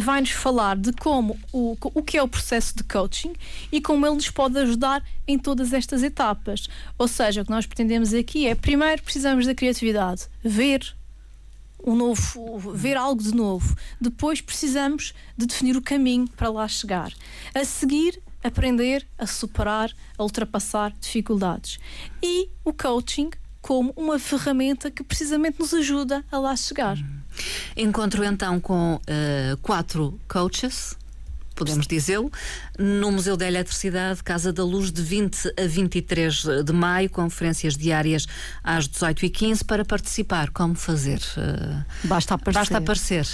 vai-nos 0.00 0.30
falar 0.30 0.76
de 0.76 0.92
como 0.92 1.38
o, 1.52 1.76
o 1.82 2.02
que 2.02 2.16
é 2.16 2.22
o 2.22 2.28
processo 2.28 2.76
de 2.76 2.84
coaching 2.84 3.32
e 3.70 3.80
como 3.80 4.06
ele 4.06 4.16
nos 4.16 4.30
pode 4.30 4.58
ajudar 4.58 5.04
em 5.26 5.38
todas 5.38 5.72
estas 5.72 6.02
etapas. 6.02 6.68
Ou 6.98 7.06
seja, 7.06 7.42
o 7.42 7.44
que 7.44 7.50
nós 7.50 7.66
pretendemos 7.66 8.14
aqui 8.14 8.46
é 8.46 8.54
primeiro 8.54 9.02
precisamos 9.02 9.46
da 9.46 9.54
criatividade, 9.54 10.26
ver 10.42 10.94
um 11.84 11.94
novo, 11.96 12.58
ver 12.74 12.96
algo 12.96 13.22
de 13.22 13.34
novo. 13.34 13.76
Depois 14.00 14.40
precisamos 14.40 15.12
de 15.36 15.46
definir 15.46 15.76
o 15.76 15.82
caminho 15.82 16.28
para 16.28 16.48
lá 16.48 16.66
chegar. 16.68 17.12
A 17.54 17.64
seguir, 17.64 18.20
aprender 18.42 19.06
a 19.18 19.26
superar, 19.26 19.92
a 20.16 20.22
ultrapassar 20.22 20.92
dificuldades. 21.00 21.78
E 22.22 22.48
o 22.64 22.72
coaching 22.72 23.30
como 23.60 23.92
uma 23.96 24.18
ferramenta 24.18 24.90
que 24.90 25.04
precisamente 25.04 25.60
nos 25.60 25.72
ajuda 25.72 26.24
a 26.30 26.38
lá 26.38 26.54
chegar. 26.56 26.98
Encontro 27.76 28.24
então 28.24 28.60
com 28.60 28.94
uh, 28.96 29.56
quatro 29.62 30.18
coaches 30.28 30.96
podemos 31.54 31.86
dizê-lo, 31.86 32.30
no 32.78 33.12
Museu 33.12 33.36
da 33.36 33.46
Eletricidade, 33.46 34.22
Casa 34.22 34.52
da 34.52 34.64
Luz, 34.64 34.90
de 34.90 35.02
20 35.02 35.54
a 35.58 35.66
23 35.66 36.44
de 36.64 36.72
maio, 36.72 37.10
conferências 37.10 37.76
diárias 37.76 38.26
às 38.62 38.88
18h15 38.88 39.64
para 39.64 39.84
participar. 39.84 40.50
Como 40.50 40.74
fazer? 40.74 41.20
Eh, 41.36 41.84
basta 42.04 42.34
aparecer. 42.34 42.60
Basta 42.60 42.78
aparecer. 42.78 43.26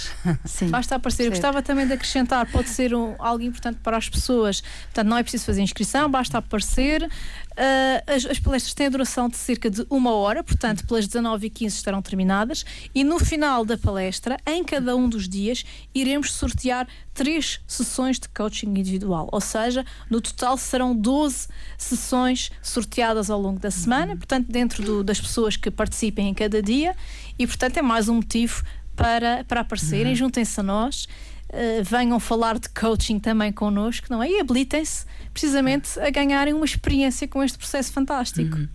Sim. 0.45 0.69
Basta 0.79 0.95
aparecer. 0.95 1.25
Eu 1.25 1.31
gostava 1.31 1.61
também 1.61 1.87
de 1.87 1.93
acrescentar, 1.93 2.49
pode 2.51 2.69
ser 2.69 2.93
um, 2.93 3.15
algo 3.19 3.43
importante 3.43 3.79
para 3.81 3.97
as 3.97 4.07
pessoas. 4.07 4.61
Portanto, 4.61 5.07
não 5.07 5.17
é 5.17 5.23
preciso 5.23 5.45
fazer 5.45 5.61
inscrição, 5.61 6.09
basta 6.09 6.37
aparecer. 6.37 7.03
Uh, 7.03 8.15
as, 8.15 8.25
as, 8.25 8.39
palestras 8.39 8.73
têm 8.73 8.87
a 8.87 8.89
duração 8.89 9.27
de 9.27 9.35
cerca 9.35 9.69
de 9.69 9.85
uma 9.89 10.13
hora, 10.13 10.41
portanto, 10.43 10.85
pelas 10.87 11.05
19h15 11.07 11.67
estarão 11.67 12.01
terminadas. 12.01 12.63
E 12.95 13.03
no 13.03 13.19
final 13.19 13.65
da 13.65 13.77
palestra, 13.77 14.37
em 14.47 14.63
cada 14.63 14.95
um 14.95 15.09
dos 15.09 15.27
dias, 15.27 15.65
iremos 15.93 16.31
sortear 16.31 16.87
três 17.13 17.59
sessões 17.67 18.17
de 18.17 18.29
coaching 18.29 18.67
individual. 18.67 19.28
Ou 19.31 19.41
seja, 19.41 19.85
no 20.09 20.21
total 20.21 20.57
serão 20.57 20.95
12 20.95 21.47
sessões 21.77 22.51
sorteadas 22.61 23.29
ao 23.29 23.39
longo 23.39 23.59
da 23.59 23.71
semana, 23.71 24.15
portanto, 24.15 24.47
dentro 24.49 24.83
do, 24.83 25.03
das 25.03 25.19
pessoas 25.19 25.55
que 25.55 25.69
participem 25.69 26.29
em 26.29 26.33
cada 26.33 26.61
dia. 26.61 26.95
E, 27.37 27.45
portanto, 27.45 27.77
é 27.77 27.81
mais 27.81 28.09
um 28.09 28.15
motivo 28.15 28.63
para, 28.95 29.43
para 29.45 29.61
aparecerem. 29.61 30.11
Uhum. 30.11 30.15
Juntem-se 30.15 30.59
a 30.59 30.63
nós 30.63 31.07
uh, 31.49 31.83
venham 31.83 32.19
falar 32.19 32.59
de 32.59 32.69
coaching 32.69 33.19
também 33.19 33.51
connosco, 33.51 34.07
não 34.09 34.21
é? 34.21 34.29
E 34.29 34.39
habilitem-se 34.39 35.05
precisamente 35.33 35.99
a 35.99 36.09
ganharem 36.09 36.53
uma 36.53 36.65
experiência 36.65 37.27
com 37.27 37.43
este 37.43 37.57
processo 37.57 37.91
fantástico. 37.91 38.57
Uhum. 38.57 38.67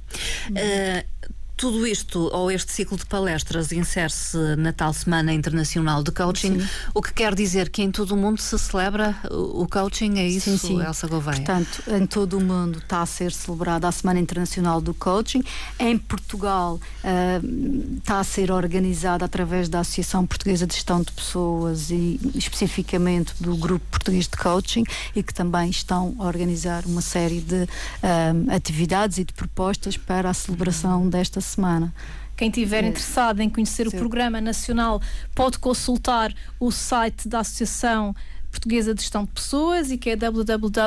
Uh, 0.50 1.23
tudo 1.56 1.86
isto, 1.86 2.28
ou 2.32 2.50
este 2.50 2.72
ciclo 2.72 2.96
de 2.96 3.06
palestras, 3.06 3.70
insere-se 3.70 4.56
na 4.56 4.72
tal 4.72 4.92
Semana 4.92 5.32
Internacional 5.32 6.02
de 6.02 6.10
Coaching, 6.10 6.60
sim. 6.60 6.68
o 6.92 7.00
que 7.00 7.12
quer 7.12 7.34
dizer 7.34 7.70
que 7.70 7.80
em 7.82 7.90
todo 7.90 8.12
o 8.12 8.16
mundo 8.16 8.40
se 8.40 8.58
celebra 8.58 9.16
o 9.30 9.66
coaching, 9.68 10.18
é 10.18 10.26
isso, 10.26 10.50
sim, 10.50 10.58
sim. 10.58 10.82
Elsa 10.82 11.06
Gouveia? 11.06 11.36
Portanto, 11.36 11.82
em 11.88 12.06
todo 12.06 12.38
o 12.38 12.40
mundo 12.40 12.78
está 12.78 13.02
a 13.02 13.06
ser 13.06 13.30
celebrada 13.32 13.86
a 13.86 13.92
Semana 13.92 14.18
Internacional 14.18 14.80
do 14.80 14.92
Coaching. 14.92 15.44
Em 15.78 15.96
Portugal 15.96 16.74
uh, 16.74 17.98
está 17.98 18.18
a 18.18 18.24
ser 18.24 18.50
organizada 18.50 19.24
através 19.24 19.68
da 19.68 19.80
Associação 19.80 20.26
Portuguesa 20.26 20.66
de 20.66 20.74
Gestão 20.74 21.02
de 21.02 21.12
Pessoas 21.12 21.90
e 21.90 22.18
especificamente 22.34 23.32
do 23.40 23.56
Grupo 23.56 23.84
Português 23.90 24.26
de 24.26 24.36
Coaching 24.36 24.84
e 25.14 25.22
que 25.22 25.32
também 25.32 25.70
estão 25.70 26.16
a 26.18 26.24
organizar 26.24 26.84
uma 26.84 27.00
série 27.00 27.40
de 27.40 27.62
uh, 27.62 28.54
atividades 28.54 29.18
e 29.18 29.24
de 29.24 29.32
propostas 29.32 29.96
para 29.96 30.30
a 30.30 30.34
celebração 30.34 31.08
desta 31.08 31.43
semana. 31.44 31.94
Quem 32.36 32.48
estiver 32.48 32.82
é. 32.84 32.88
interessado 32.88 33.40
em 33.40 33.48
conhecer 33.48 33.88
Sim. 33.88 33.96
o 33.96 34.00
Programa 34.00 34.40
Nacional 34.40 35.00
pode 35.34 35.58
consultar 35.58 36.34
o 36.58 36.70
site 36.70 37.28
da 37.28 37.40
Associação 37.40 38.14
Portuguesa 38.54 38.94
de 38.94 39.02
Gestão 39.02 39.24
de 39.24 39.32
Pessoas 39.32 39.90
e 39.90 39.98
que 39.98 40.10
é 40.10 40.16
www.apg.pt, 40.16 40.78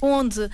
onde 0.00 0.40
uh, 0.40 0.50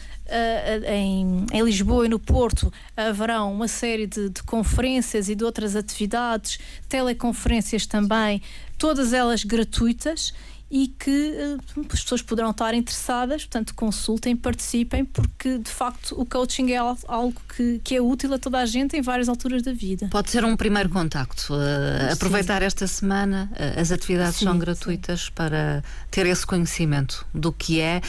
em, 0.87 1.45
em, 1.53 1.62
Lisboa 1.62 2.07
e 2.07 2.09
no 2.09 2.18
Porto 2.18 2.72
haverão 2.97 3.53
uma 3.53 3.68
série 3.68 4.07
de, 4.07 4.31
de 4.31 4.43
conferências 4.43 5.29
e 5.29 5.35
de 5.35 5.45
outras 5.45 5.76
atividades, 5.76 6.59
teleconferências 6.89 7.85
também, 7.85 8.41
todas 8.79 9.12
elas 9.12 9.45
gratuitas 9.45 10.33
e 10.71 10.89
que 10.89 11.11
uh, 11.11 11.87
as 11.93 12.03
pessoas 12.03 12.21
poderão 12.21 12.51
estar 12.51 12.75
interessadas, 12.75 13.45
portanto, 13.45 13.75
consultem, 13.75 14.37
participem, 14.37 15.05
porque 15.05 15.59
de 15.59 15.71
facto 15.71 16.14
o 16.21 16.27
coaching 16.27 16.73
é 16.73 16.77
algo 16.77 17.41
que, 17.57 17.81
que 17.83 17.97
é 17.97 18.03
útil 18.03 18.35
a 18.35 18.39
toda 18.39 18.59
a 18.59 18.66
gente 18.66 18.97
em 18.97 19.01
várias 19.01 19.29
alturas 19.29 19.62
da 19.62 19.73
vida. 19.73 20.09
Pode 20.11 20.31
ser 20.31 20.45
um 20.45 20.57
primeiro 20.57 20.91
contacto. 20.91 21.55
Uh, 21.55 22.12
aproveitar 22.12 22.61
esta 22.61 22.87
semana, 22.87 23.51
uh, 23.53 23.81
as 23.81 23.91
atividades 23.91 24.37
sim, 24.37 24.45
são 24.45 24.59
gratuitas 24.59 25.23
sim. 25.23 25.31
para 25.35 25.83
ter 26.11 26.27
esse 26.27 26.47
conhecimento 26.47 27.27
do 27.35 27.51
que 27.51 27.81
é 27.81 28.03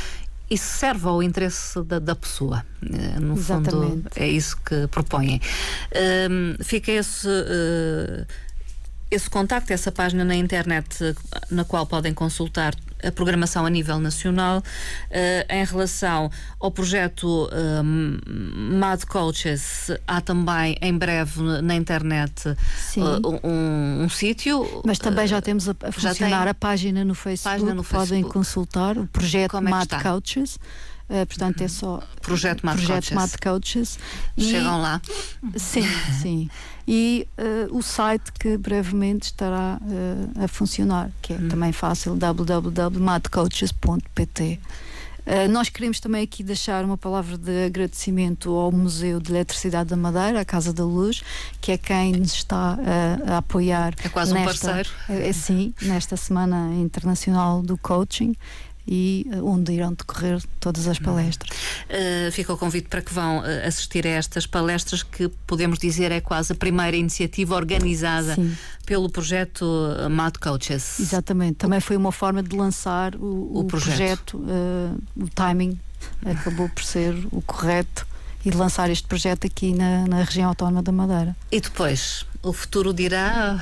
e 0.49 0.57
serve 0.57 1.07
ao 1.07 1.21
interesse 1.23 1.81
da, 1.83 1.99
da 1.99 2.15
pessoa. 2.15 2.65
No 3.21 3.37
Exatamente. 3.37 3.71
fundo, 3.71 4.09
é 4.15 4.27
isso 4.27 4.57
que 4.57 4.87
propõem. 4.87 5.39
fica 6.63 6.91
esse 6.91 7.27
esse 9.11 9.29
contacto, 9.29 9.73
essa 9.73 9.91
página 9.91 10.23
na 10.23 10.35
internet 10.35 11.15
na 11.49 11.63
qual 11.63 11.85
podem 11.85 12.13
consultar 12.13 12.75
a 13.03 13.11
programação 13.11 13.65
a 13.65 13.69
nível 13.69 13.99
nacional 13.99 14.59
uh, 14.59 15.53
em 15.53 15.63
relação 15.63 16.29
ao 16.59 16.69
projeto 16.69 17.45
uh, 17.45 17.83
Mad 17.83 19.03
Coaches 19.05 19.91
há 20.05 20.21
também 20.21 20.77
em 20.81 20.97
breve 20.97 21.41
na 21.61 21.75
internet 21.75 22.49
uh, 22.49 23.47
um, 23.47 24.03
um 24.03 24.09
sítio 24.09 24.81
mas 24.85 24.99
também 24.99 25.27
já 25.27 25.41
temos 25.41 25.69
a, 25.69 25.75
a 25.81 25.91
funcionar 25.91 26.47
a 26.47 26.53
página 26.53 27.05
no 27.05 27.15
Facebook, 27.15 27.55
página 27.55 27.73
no 27.73 27.83
Facebook. 27.83 28.09
podem 28.09 28.23
consultar 28.23 28.97
o 28.97 29.07
projeto 29.07 29.57
é 29.57 29.61
Mad 29.61 29.89
Coaches 30.01 30.59
Uh, 31.09 31.25
portanto, 31.25 31.59
é 31.63 31.67
só 31.67 32.03
Projeto 32.21 32.63
Mad 32.63 32.75
Projeto 32.75 32.93
Coaches. 32.93 33.15
Mad 33.15 33.31
Coaches. 33.41 33.99
Chegam 34.37 34.77
e, 34.77 34.81
lá. 34.81 35.01
Sim, 35.55 35.87
sim. 36.21 36.49
E 36.91 37.27
uh, 37.37 37.77
o 37.77 37.83
site 37.83 38.31
que 38.31 38.57
brevemente 38.57 39.25
estará 39.25 39.79
uh, 39.79 40.43
a 40.43 40.47
funcionar, 40.47 41.11
que 41.21 41.33
é 41.33 41.35
hum. 41.35 41.47
também 41.47 41.71
fácil, 41.71 42.15
www.madcoaches.pt. 42.15 44.59
nós 45.51 45.69
queremos 45.69 45.99
também 45.99 46.23
aqui 46.23 46.41
deixar 46.41 46.83
uma 46.83 46.97
palavra 46.97 47.37
de 47.37 47.65
agradecimento 47.65 48.49
ao 48.49 48.71
Museu 48.71 49.19
de 49.19 49.31
Eletricidade 49.31 49.91
da 49.91 49.95
Madeira, 49.95 50.41
a 50.41 50.45
Casa 50.45 50.73
da 50.73 50.83
Luz, 50.83 51.21
que 51.61 51.71
é 51.71 51.77
quem 51.77 52.13
nos 52.13 52.33
está 52.33 52.79
a 53.27 53.37
apoiar. 53.37 53.93
É 54.03 54.09
quase 54.09 54.33
nesta, 54.33 54.41
um 54.41 54.45
parceiro. 54.73 54.89
É, 55.07 55.31
sim, 55.31 55.71
nesta 55.83 56.17
Semana 56.17 56.73
Internacional 56.73 57.61
do 57.61 57.77
Coaching 57.77 58.35
e 58.91 59.27
eh, 59.31 59.41
onde 59.41 59.71
irão 59.71 59.93
decorrer 59.93 60.41
todas 60.59 60.87
as 60.87 60.97
palestras. 60.97 61.55
Uh, 61.89 62.31
fica 62.31 62.51
o 62.51 62.57
convite 62.57 62.87
para 62.87 63.01
que 63.03 63.13
vão 63.13 63.39
uh, 63.39 63.43
assistir 63.67 64.07
a 64.07 64.09
estas 64.09 64.47
palestras 64.47 65.03
que 65.03 65.29
podemos 65.45 65.77
dizer 65.77 66.11
é 66.11 66.19
quase 66.19 66.53
a 66.53 66.55
primeira 66.55 66.97
iniciativa 66.97 67.55
organizada 67.55 68.33
Sim. 68.33 68.57
pelo 68.87 69.07
projeto 69.07 69.65
Mad 70.09 70.37
Coaches. 70.37 70.99
Exatamente, 70.99 71.57
também 71.57 71.79
foi 71.79 71.95
uma 71.95 72.11
forma 72.11 72.41
de 72.41 72.55
lançar 72.55 73.15
o, 73.15 73.19
o, 73.19 73.59
o 73.59 73.63
projeto, 73.65 74.39
projeto 74.39 74.97
uh, 75.17 75.23
o 75.23 75.29
timing 75.29 75.79
acabou 76.25 76.67
por 76.69 76.83
ser 76.83 77.13
o 77.31 77.41
correto 77.41 78.07
e 78.43 78.49
de 78.49 78.57
lançar 78.57 78.89
este 78.89 79.07
projeto 79.07 79.45
aqui 79.45 79.73
na, 79.73 80.07
na 80.07 80.23
região 80.23 80.49
autónoma 80.49 80.81
da 80.81 80.91
Madeira. 80.91 81.35
E 81.51 81.59
depois, 81.59 82.25
o 82.41 82.53
futuro 82.53 82.93
dirá? 82.93 83.59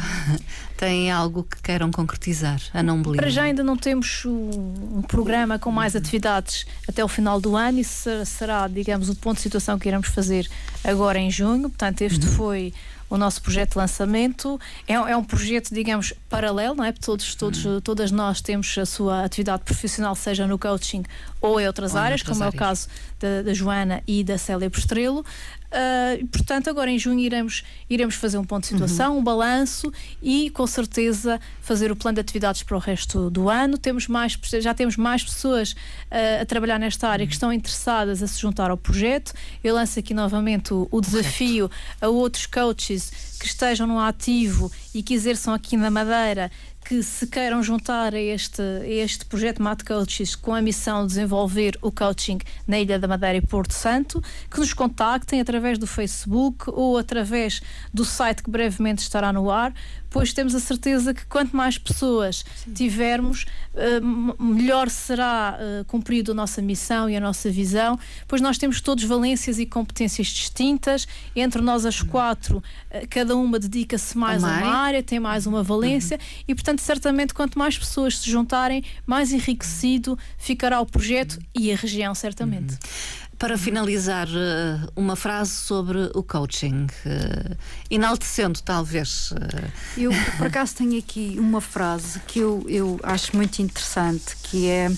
Tem 0.78 1.12
algo 1.12 1.44
que 1.44 1.60
queiram 1.62 1.90
concretizar? 1.92 2.62
A 2.72 2.84
não 2.84 3.02
Belina? 3.02 3.18
Para 3.18 3.30
já 3.32 3.44
ainda 3.44 3.64
não 3.64 3.76
temos 3.76 4.24
um, 4.26 4.98
um 4.98 5.02
programa 5.02 5.58
com 5.58 5.72
mais 5.72 5.96
atividades 5.96 6.68
até 6.88 7.04
o 7.04 7.08
final 7.08 7.42
do 7.42 7.56
ano. 7.56 7.80
Isso 7.80 8.10
será, 8.26 8.68
digamos, 8.68 9.10
o 9.10 9.16
ponto 9.16 9.38
de 9.38 9.42
situação 9.42 9.80
que 9.80 9.90
iremos 9.90 10.08
fazer 10.08 10.48
agora 10.84 11.18
em 11.18 11.32
junho. 11.32 11.64
Portanto, 11.64 12.02
este 12.04 12.26
uhum. 12.28 12.32
foi 12.32 12.74
o 13.10 13.18
nosso 13.18 13.42
projeto 13.42 13.72
de 13.72 13.78
lançamento. 13.78 14.60
É, 14.88 14.94
é 14.94 15.18
um 15.18 15.24
projeto, 15.24 15.74
digamos, 15.74 16.14
paralelo, 16.30 16.76
não 16.76 16.84
é? 16.84 16.92
Todos, 16.92 17.36
todos, 17.36 17.64
uhum. 17.66 17.82
Todas 17.82 18.12
nós 18.12 18.42
temos 18.42 18.78
a 18.78 18.86
sua 18.86 19.24
atividade 19.24 19.64
profissional, 19.64 20.16
seja 20.16 20.46
no 20.46 20.58
coaching 20.58 21.04
ou 21.40 21.60
em 21.60 21.68
outras 21.68 21.94
ou 21.94 22.00
áreas, 22.00 22.22
outras 22.22 22.38
como 22.38 22.44
áreas. 22.44 22.54
é 22.54 22.58
o 22.58 22.60
caso 22.60 22.88
da, 23.20 23.42
da, 23.44 23.54
Joana 23.54 24.04
e 24.08 24.24
da 24.24 24.38
Célia 24.38 24.70
Postrelo. 24.70 25.24
Uh, 25.68 26.26
portanto, 26.28 26.70
agora 26.70 26.90
em 26.90 26.98
junho 26.98 27.20
iremos, 27.20 27.64
iremos 27.90 28.16
fazer 28.16 28.38
um 28.38 28.44
ponto 28.46 28.62
de 28.64 28.70
situação, 28.70 29.14
uhum. 29.14 29.20
um 29.20 29.24
balanço 29.24 29.92
e 30.24 30.50
com 30.52 30.66
certeza 30.66 31.42
fazer 31.62 31.92
o 31.92 31.96
plano 31.96 32.16
de 32.16 32.22
atividades 32.22 32.64
para 32.64 32.78
o 32.78 32.80
resto 32.80 33.30
do 33.30 33.50
ano. 33.50 33.78
Temos 33.78 34.08
mais, 34.08 34.40
já 34.62 34.74
temos 34.74 34.96
mais 34.96 35.24
pessoas 35.24 35.74
uh, 35.74 36.42
a 36.42 36.46
trabalhar 36.46 36.80
nesta 36.80 37.10
área 37.10 37.28
que 37.28 37.34
estão 37.34 37.52
interessadas 37.52 38.24
a 38.24 38.28
se 38.28 38.40
juntar 38.40 38.72
ao 38.72 38.78
projeto. 38.78 39.34
Eu 39.62 39.76
lanço 39.76 40.00
aqui 40.00 40.14
novamente 40.14 40.74
o, 40.74 40.88
o 40.90 41.02
desafio 41.02 41.70
a 42.00 42.08
outros 42.08 42.46
coaches 42.46 42.97
que 43.40 43.46
estejam 43.46 43.88
no 43.88 44.00
ativo 44.00 44.72
e 44.94 45.04
que 45.04 45.14
exerçam 45.14 45.54
aqui 45.54 45.78
na 45.78 45.92
Madeira 45.92 46.52
que 46.88 47.04
se 47.04 47.28
queiram 47.28 47.62
juntar 47.62 48.16
a 48.16 48.20
este, 48.20 48.62
a 48.62 48.88
este 48.88 49.26
projeto 49.26 49.62
Mat 49.62 49.84
Coaches 49.84 50.36
com 50.36 50.56
a 50.56 50.62
missão 50.62 51.02
de 51.02 51.08
desenvolver 51.10 51.78
o 51.82 51.92
coaching 51.92 52.40
na 52.66 52.80
Ilha 52.80 52.98
da 52.98 53.10
Madeira 53.10 53.38
e 53.38 53.42
Porto 53.42 53.74
Santo, 53.74 54.24
que 54.50 54.58
nos 54.58 54.74
contactem 54.74 55.42
através 55.42 55.78
do 55.78 55.86
Facebook 55.86 56.70
ou 56.70 56.98
através 56.98 57.62
do 57.94 58.06
site 58.06 58.42
que 58.42 58.50
brevemente 58.50 59.02
estará 59.02 59.34
no 59.34 59.52
ar, 59.52 59.74
pois 60.10 60.34
temos 60.34 60.56
a 60.56 60.60
certeza 60.60 61.14
que 61.14 61.26
quanto 61.26 61.56
mais 61.56 61.78
pessoas 61.78 62.46
Sim. 62.56 62.74
tivermos, 62.74 63.46
uh, 63.74 64.44
melhor 64.44 64.90
será 64.90 65.58
uh, 65.60 65.86
cumprido 65.86 66.32
a 66.32 66.36
nossa 66.36 66.62
missão 66.62 67.10
e 67.10 67.16
a 67.16 67.20
nossa 67.20 67.50
visão, 67.50 68.00
pois 68.28 68.42
nós 68.42 68.58
temos 68.58 68.82
todos 68.82 69.04
valências 69.04 69.60
e 69.60 69.66
competências 69.66 70.28
distintas, 70.28 71.08
entre 71.36 71.62
nós 71.62 71.86
as 71.86 72.02
quatro, 72.02 72.58
uh, 72.58 73.08
cada 73.10 73.36
uma 73.36 73.60
dedica-se 73.60 74.18
mais 74.18 74.44
a 74.44 74.48
uma 74.48 74.78
área, 74.78 75.04
tem 75.04 75.20
mais 75.20 75.46
uma 75.46 75.64
valência 75.64 76.18
uhum. 76.18 76.44
e, 76.48 76.56
portanto, 76.56 76.80
certamente 76.80 77.34
quanto 77.34 77.58
mais 77.58 77.78
pessoas 77.78 78.18
se 78.18 78.30
juntarem, 78.30 78.84
mais 79.06 79.32
enriquecido 79.32 80.18
ficará 80.38 80.80
o 80.80 80.86
projeto 80.86 81.40
e 81.54 81.72
a 81.72 81.76
região, 81.76 82.14
certamente. 82.16 82.74
Uhum. 82.74 83.27
Para 83.38 83.56
finalizar, 83.56 84.28
eh, 84.30 84.80
uma 84.96 85.16
frase 85.16 85.52
sobre 85.52 86.10
o 86.16 86.24
coaching, 86.24 86.88
eh, 87.06 87.56
enaltecendo 87.90 88.60
talvez. 88.64 89.32
Eh, 89.32 89.70
eu, 89.96 90.12
por 90.38 90.48
acaso, 90.48 90.76
tenho 90.76 90.98
aqui 90.98 91.36
uma 91.38 91.62
frase 91.62 92.20
que 92.22 92.40
eu, 92.40 92.66
eu 92.68 93.00
acho 93.04 93.36
muito 93.36 93.62
interessante, 93.62 94.36
que 94.42 94.68
é. 94.68 94.90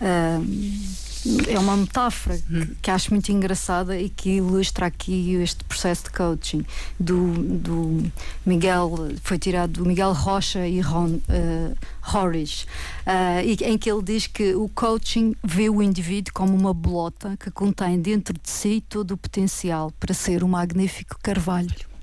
Uh, 0.00 1.03
é 1.48 1.58
uma 1.58 1.76
metáfora 1.76 2.38
que, 2.38 2.66
que, 2.82 2.90
acho 2.90 3.10
muito 3.10 3.30
engraçada 3.30 3.98
e 3.98 4.08
que 4.08 4.36
ilustra 4.36 4.86
aqui 4.86 5.34
este 5.34 5.64
processo 5.64 6.04
de 6.04 6.10
coaching. 6.10 6.64
Do, 6.98 7.32
do 7.32 8.12
Miguel, 8.44 9.08
foi 9.22 9.38
tirado 9.38 9.72
do 9.72 9.86
Miguel 9.86 10.12
Rocha 10.12 10.66
e 10.66 10.80
Ron 10.80 11.16
uh, 11.16 11.76
Horridge, 12.14 12.66
uh, 13.06 13.64
em 13.64 13.78
que 13.78 13.90
ele 13.90 14.02
diz 14.02 14.26
que 14.26 14.54
o 14.54 14.68
coaching 14.68 15.34
vê 15.42 15.68
o 15.70 15.82
indivíduo 15.82 16.32
como 16.34 16.54
uma 16.54 16.74
bolota 16.74 17.36
que 17.38 17.50
contém 17.50 18.00
dentro 18.00 18.34
de 18.34 18.50
si 18.50 18.84
todo 18.88 19.12
o 19.12 19.16
potencial 19.16 19.90
para 19.98 20.12
ser 20.12 20.44
um 20.44 20.48
magnífico 20.48 21.16
carvalho. 21.22 21.93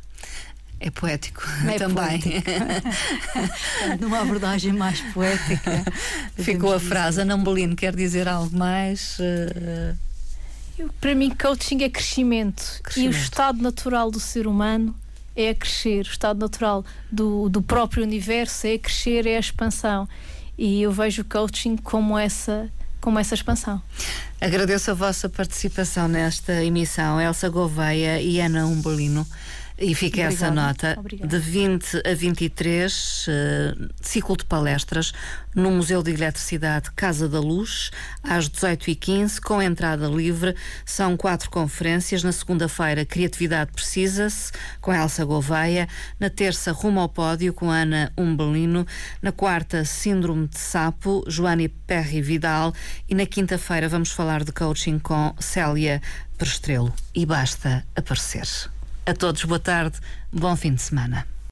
É 0.83 0.89
poético 0.89 1.43
é 1.69 1.77
também. 1.79 2.19
Poético. 2.19 2.51
Numa 4.01 4.21
abordagem 4.21 4.73
mais 4.73 4.99
poética. 5.13 5.85
Ficou 6.35 6.73
a 6.73 6.79
frase, 6.79 7.21
Ana 7.21 7.37
Belino 7.37 7.75
quer 7.75 7.95
dizer 7.95 8.27
algo 8.27 8.57
mais? 8.57 9.19
Uh... 9.19 9.95
Eu, 10.79 10.89
para 10.99 11.13
mim, 11.13 11.29
coaching 11.29 11.83
é 11.83 11.89
crescimento. 11.89 12.79
crescimento. 12.81 13.13
E 13.13 13.15
o 13.15 13.21
estado 13.21 13.61
natural 13.61 14.09
do 14.09 14.19
ser 14.19 14.47
humano 14.47 14.95
é 15.35 15.49
a 15.49 15.55
crescer, 15.55 15.99
o 16.07 16.09
estado 16.09 16.39
natural 16.39 16.83
do, 17.11 17.47
do 17.47 17.61
próprio 17.61 18.03
universo 18.03 18.65
é 18.65 18.73
a 18.73 18.79
crescer, 18.79 19.27
é 19.27 19.37
a 19.37 19.39
expansão. 19.39 20.09
E 20.57 20.81
eu 20.81 20.91
vejo 20.91 21.21
o 21.21 21.25
coaching 21.25 21.77
como 21.77 22.17
essa 22.17 22.67
como 22.99 23.17
essa 23.17 23.33
expansão. 23.33 23.81
Agradeço 24.39 24.91
a 24.91 24.93
vossa 24.93 25.27
participação 25.27 26.07
nesta 26.07 26.63
emissão, 26.63 27.19
Elsa 27.19 27.49
Gouveia 27.49 28.21
e 28.21 28.39
Ana 28.39 28.67
Umbelino. 28.67 29.25
E 29.81 29.95
fica 29.95 30.21
Obrigada. 30.21 30.33
essa 30.33 30.51
nota 30.51 30.95
Obrigada. 30.99 31.39
de 31.39 31.43
20 31.43 32.03
a 32.05 32.13
23, 32.13 33.27
uh, 33.27 33.31
eh, 33.31 33.75
ciclo 33.99 34.37
de 34.37 34.45
palestras 34.45 35.11
no 35.55 35.71
Museu 35.71 36.03
de 36.03 36.11
Eletricidade 36.11 36.91
Casa 36.91 37.27
da 37.27 37.39
Luz, 37.39 37.89
às 38.21 38.47
18h15, 38.47 39.41
com 39.41 39.59
entrada 39.59 40.07
livre. 40.07 40.55
São 40.85 41.17
quatro 41.17 41.49
conferências. 41.49 42.23
Na 42.23 42.31
segunda-feira, 42.31 43.03
Criatividade 43.05 43.71
Precisa-se, 43.71 44.51
com 44.79 44.93
Elsa 44.93 45.25
Gouveia. 45.25 45.89
Na 46.19 46.29
terça, 46.29 46.71
Rumo 46.71 46.99
ao 46.99 47.09
Pódio, 47.09 47.51
com 47.51 47.71
Ana 47.71 48.13
Umbelino. 48.15 48.85
Na 49.19 49.31
quarta, 49.31 49.83
Síndrome 49.83 50.47
de 50.47 50.59
Sapo, 50.59 51.23
Joane 51.27 51.67
Perry 51.67 52.21
Vidal. 52.21 52.71
E 53.09 53.15
na 53.15 53.25
quinta-feira, 53.25 53.89
vamos 53.89 54.11
falar 54.11 54.43
de 54.43 54.51
coaching 54.51 54.99
com 54.99 55.33
Célia 55.39 56.01
Prestrelo. 56.37 56.93
E 57.15 57.25
basta 57.25 57.83
aparecer. 57.95 58.70
A 59.03 59.15
todos, 59.15 59.43
boa 59.45 59.59
tarde, 59.59 59.97
bom 60.31 60.55
fim 60.55 60.75
de 60.75 60.81
semana. 60.81 61.25